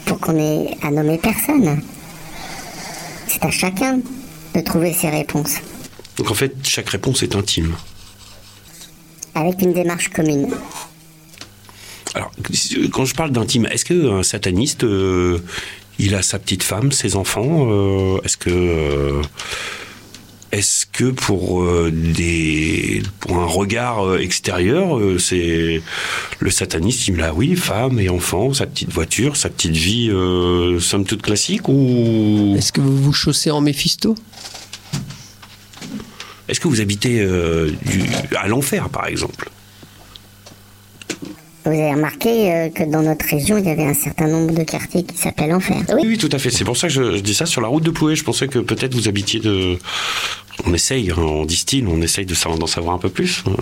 pour 0.07 0.19
qu'on 0.21 0.37
ait 0.39 0.77
à 0.83 0.91
nommer 0.91 1.19
personne. 1.19 1.81
C'est 3.29 3.45
à 3.45 3.51
chacun 3.51 4.01
de 4.55 4.61
trouver 4.61 4.93
ses 4.93 5.09
réponses, 5.09 5.55
Donc 6.19 6.31
en 6.31 6.35
fait, 6.35 6.55
chaque 6.65 6.91
réponse 6.91 7.23
est 7.23 7.35
intime. 7.35 7.75
Avec 9.35 9.63
une 9.63 9.73
démarche 9.73 10.09
commune. 10.09 10.49
Alors, 12.15 12.31
quand 12.93 13.05
je 13.07 13.15
parle 13.15 13.31
d'intime, 13.31 13.67
est-ce 13.67 13.85
qu'un 13.85 14.23
sataniste, 14.23 14.85
euh, 14.85 15.39
il 15.99 16.15
a 16.15 16.23
sa 16.23 16.39
petite 16.39 16.63
femme, 16.63 16.93
ses 16.93 17.17
enfants 17.17 17.69
euh, 17.71 18.19
Est-ce 18.25 18.37
que, 18.37 18.51
euh, 18.51 19.23
est-ce 20.53 20.85
que 20.85 21.11
pour 21.11 21.63
euh, 21.63 21.91
des, 21.91 23.03
pour 23.21 23.39
un 23.39 23.47
regard 23.47 24.19
extérieur, 24.19 24.99
euh, 24.99 25.19
c'est 25.19 25.81
le 26.39 26.51
sataniste, 26.51 27.09
il 27.09 27.15
me 27.15 27.21
l'a, 27.21 27.33
oui, 27.33 27.57
femme 27.57 27.99
et 27.99 28.11
enfants, 28.11 28.53
sa 28.53 28.67
petite 28.67 28.93
voiture, 28.93 29.37
sa 29.39 29.49
petite 29.49 29.73
vie, 29.73 30.11
euh, 30.11 30.79
somme 30.81 31.07
toute 31.07 31.23
classique, 31.23 31.69
ou? 31.69 32.55
Est-ce 32.59 32.73
que 32.73 32.83
vous 32.83 33.03
vous 33.03 33.13
chaussez 33.15 33.51
en 33.51 33.63
Méphisto 33.63 34.15
est-ce 36.53 36.61
que 36.61 36.69
vous 36.69 36.81
habitez 36.83 37.21
euh, 37.21 37.71
du- 37.87 38.05
à 38.37 38.47
l'enfer, 38.47 38.89
par 38.91 39.07
exemple? 39.09 39.49
Vous 41.65 41.71
avez 41.71 41.93
remarqué 41.95 42.53
euh, 42.53 42.69
que 42.71 42.83
dans 42.83 43.03
notre 43.03 43.25
région, 43.25 43.57
il 43.57 43.65
y 43.65 43.71
avait 43.71 43.85
un 43.87 43.95
certain 43.95 44.27
nombre 44.27 44.53
de 44.53 44.63
quartiers 44.65 45.05
qui 45.05 45.17
s'appellent 45.17 45.55
Enfer. 45.55 45.77
Oui, 45.95 46.03
oui, 46.09 46.19
tout 46.19 46.29
à 46.33 46.39
fait. 46.39 46.51
C'est 46.51 46.65
pour 46.65 46.77
ça 46.77 46.89
que 46.89 46.93
je, 46.93 47.17
je 47.17 47.21
dis 47.23 47.35
ça 47.35 47.47
sur 47.47 47.61
la 47.61 47.69
route 47.69 47.85
de 47.85 47.91
Pouet. 47.91 48.17
Je 48.17 48.25
pensais 48.25 48.49
que 48.49 48.59
peut-être 48.59 48.95
vous 48.95 49.09
habitiez 49.09 49.39
de. 49.41 49.79
On 50.67 50.75
essaye, 50.75 51.11
hein, 51.11 51.15
on 51.19 51.45
distille, 51.45 51.85
on 51.89 52.03
essaye 52.03 52.27
de 52.27 52.35
d'en 52.59 52.67
savoir 52.67 52.97
un 52.97 52.99
peu 52.99 53.09
plus. 53.11 53.45
Euh, 53.47 53.53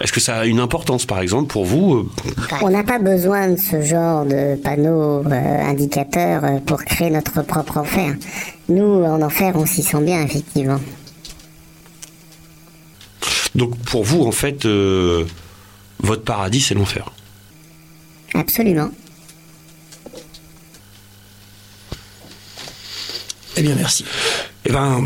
Est-ce 0.00 0.12
que 0.12 0.20
ça 0.20 0.38
a 0.38 0.46
une 0.46 0.58
importance, 0.58 1.04
par 1.04 1.20
exemple, 1.20 1.52
pour 1.52 1.66
vous 1.66 2.08
On 2.62 2.70
n'a 2.70 2.82
pas 2.82 2.98
besoin 2.98 3.48
de 3.50 3.56
ce 3.58 3.82
genre 3.82 4.24
de 4.24 4.56
panneaux 4.56 5.22
euh, 5.26 5.62
indicateurs 5.70 6.42
pour 6.64 6.82
créer 6.82 7.10
notre 7.10 7.42
propre 7.42 7.76
enfer. 7.76 8.14
Nous, 8.70 9.04
en 9.04 9.20
enfer, 9.20 9.52
on 9.56 9.66
s'y 9.66 9.82
sent 9.82 10.00
bien, 10.02 10.22
effectivement. 10.22 10.80
Donc, 13.54 13.76
pour 13.78 14.04
vous, 14.04 14.22
en 14.22 14.32
fait, 14.32 14.64
euh, 14.64 15.24
votre 16.02 16.22
paradis, 16.22 16.60
c'est 16.60 16.74
l'enfer. 16.74 17.10
Absolument. 18.34 18.90
Eh 23.56 23.62
bien, 23.62 23.74
merci. 23.74 24.04
Eh 24.64 24.70
ben, 24.72 25.04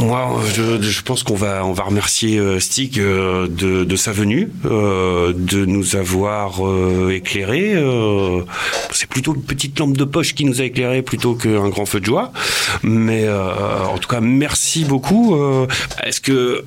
moi, 0.00 0.40
je, 0.54 0.80
je 0.82 1.02
pense 1.02 1.22
qu'on 1.22 1.34
va, 1.36 1.64
on 1.64 1.72
va 1.72 1.84
remercier 1.84 2.38
euh, 2.38 2.58
Stig 2.58 2.98
euh, 2.98 3.46
de, 3.48 3.84
de 3.84 3.96
sa 3.96 4.10
venue, 4.12 4.50
euh, 4.64 5.32
de 5.36 5.64
nous 5.64 5.94
avoir 5.96 6.66
euh, 6.66 7.10
éclairé. 7.14 7.74
euh, 7.74 8.42
c'est 8.90 9.08
plutôt 9.08 9.34
une 9.34 9.42
petite 9.44 9.78
lampe 9.78 9.96
de 9.96 10.04
poche 10.04 10.34
qui 10.34 10.44
nous 10.44 10.60
a 10.60 10.64
éclairé 10.64 11.02
plutôt 11.02 11.34
qu'un 11.34 11.68
grand 11.68 11.86
feu 11.86 12.00
de 12.00 12.06
joie. 12.06 12.32
Mais 12.82 13.24
euh, 13.26 13.84
en 13.84 13.98
tout 13.98 14.08
cas, 14.08 14.20
merci 14.20 14.84
beaucoup. 14.84 15.36
Euh, 15.36 15.66
Est-ce 16.02 16.20
que 16.20 16.64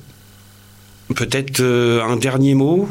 peut-être 1.14 1.60
euh, 1.60 2.02
un 2.02 2.16
dernier 2.16 2.54
mot 2.54 2.88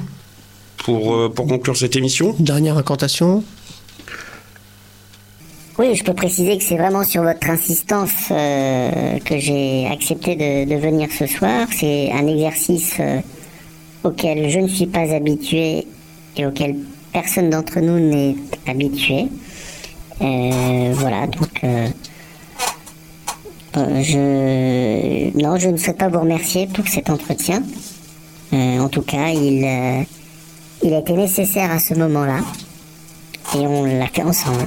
pour, 0.78 1.16
euh, 1.16 1.30
pour 1.30 1.48
conclure 1.48 1.76
cette 1.76 1.96
émission? 1.96 2.36
Dernière 2.40 2.78
incantation. 2.78 3.44
Oui, 5.78 5.94
je 5.94 6.06
peux 6.06 6.14
préciser 6.14 6.58
que 6.58 6.64
c'est 6.64 6.78
vraiment 6.78 7.04
sur 7.04 7.24
votre 7.24 7.50
insistance 7.50 8.30
euh, 8.32 9.20
que 9.20 9.38
j'ai 9.38 9.88
accepté 9.88 10.36
de, 10.36 10.70
de 10.70 10.76
venir 10.76 11.10
ce 11.12 11.28
soir. 11.28 11.68
C'est 11.72 12.12
un 12.14 12.26
exercice 12.28 12.96
euh, 13.02 13.20
auquel 14.06 14.50
je 14.50 14.60
ne 14.60 14.70
suis 14.70 14.88
pas 14.88 15.14
habitué 15.14 15.86
et 16.38 16.46
auquel 16.46 16.78
personne 17.12 17.50
d'entre 17.50 17.82
nous 17.82 18.00
n'est 18.00 18.36
habitué. 18.68 19.26
Euh, 20.22 20.94
voilà, 20.94 21.28
donc 21.28 21.62
je 23.76 25.38
non, 25.38 25.58
je 25.58 25.68
ne 25.68 25.76
souhaite 25.76 25.98
pas 25.98 26.08
vous 26.08 26.22
remercier 26.22 26.68
pour 26.68 26.88
cet 26.88 27.10
entretien. 27.10 27.62
Euh, 28.54 28.80
en 28.80 28.90
tout 28.90 29.02
cas, 29.02 29.30
il 29.30 29.64
euh, 29.64 30.04
il 30.84 30.94
a 30.94 31.02
nécessaire 31.14 31.72
à 31.72 31.80
ce 31.80 31.94
moment-là 31.96 32.40
et 33.56 33.66
on 33.66 33.86
l'a 33.86 34.08
fait 34.08 34.24
ensemble. 34.24 34.66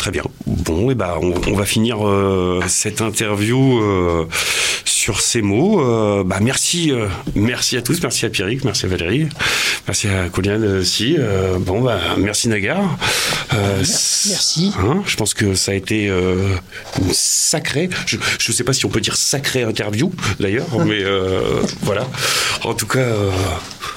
Très 0.00 0.10
bien. 0.10 0.22
Bon, 0.46 0.90
et 0.90 0.94
ben, 0.94 1.12
on, 1.20 1.34
on 1.46 1.54
va 1.54 1.66
finir 1.66 2.08
euh, 2.08 2.62
cette 2.68 3.02
interview 3.02 3.78
euh, 3.82 4.24
sur 4.86 5.20
ces 5.20 5.42
mots. 5.42 5.82
Euh, 5.84 6.24
bah, 6.24 6.38
merci, 6.40 6.90
euh, 6.90 7.06
merci 7.34 7.76
à 7.76 7.82
tous, 7.82 8.02
merci 8.02 8.24
à 8.24 8.30
Pierrick, 8.30 8.64
merci 8.64 8.86
à 8.86 8.88
Valérie, 8.88 9.28
merci 9.86 10.08
à 10.08 10.30
Coliane 10.30 10.64
aussi. 10.78 11.16
Euh, 11.18 11.58
bon, 11.58 11.82
bah, 11.82 11.98
merci 12.16 12.48
Nagar. 12.48 12.80
Euh, 13.52 13.76
Merci. 13.76 14.72
hein, 14.78 15.02
je 15.06 15.16
pense 15.16 15.34
que 15.34 15.52
ça 15.54 15.72
a 15.72 15.74
été 15.74 16.08
euh, 16.08 16.48
une 16.98 17.12
sacrée. 17.12 17.90
Je 18.06 18.16
ne 18.16 18.54
sais 18.54 18.64
pas 18.64 18.72
si 18.72 18.86
on 18.86 18.88
peut 18.88 19.02
dire 19.02 19.16
sacrée 19.16 19.64
interview 19.64 20.10
d'ailleurs, 20.38 20.78
mais 20.86 21.02
euh, 21.02 21.60
voilà. 21.82 22.06
En 22.64 22.72
tout 22.72 22.86
cas. 22.86 23.04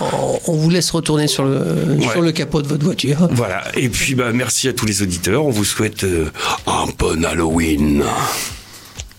Euh, 0.06 0.40
On, 0.48 0.54
on 0.54 0.56
vous 0.56 0.70
laisse 0.70 0.90
retourner 0.92 1.28
sur 1.28 1.44
le, 1.44 1.60
Ouais. 2.00 2.08
sur 2.12 2.22
le 2.22 2.32
capot 2.32 2.62
de 2.62 2.68
votre 2.68 2.84
voiture. 2.84 3.28
Voilà, 3.32 3.64
et 3.78 3.90
puis 3.90 4.16
bah, 4.16 4.32
merci 4.34 4.68
à 4.68 4.74
tous 4.74 4.86
les 4.86 5.02
auditeurs. 5.02 5.46
On 5.46 5.50
vous 5.52 5.66
souhaite 5.66 6.04
euh, 6.04 6.30
un 6.68 6.86
bon 6.98 7.24
Halloween. 7.26 8.04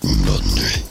Bonne 0.03 0.55
nuit. 0.57 0.85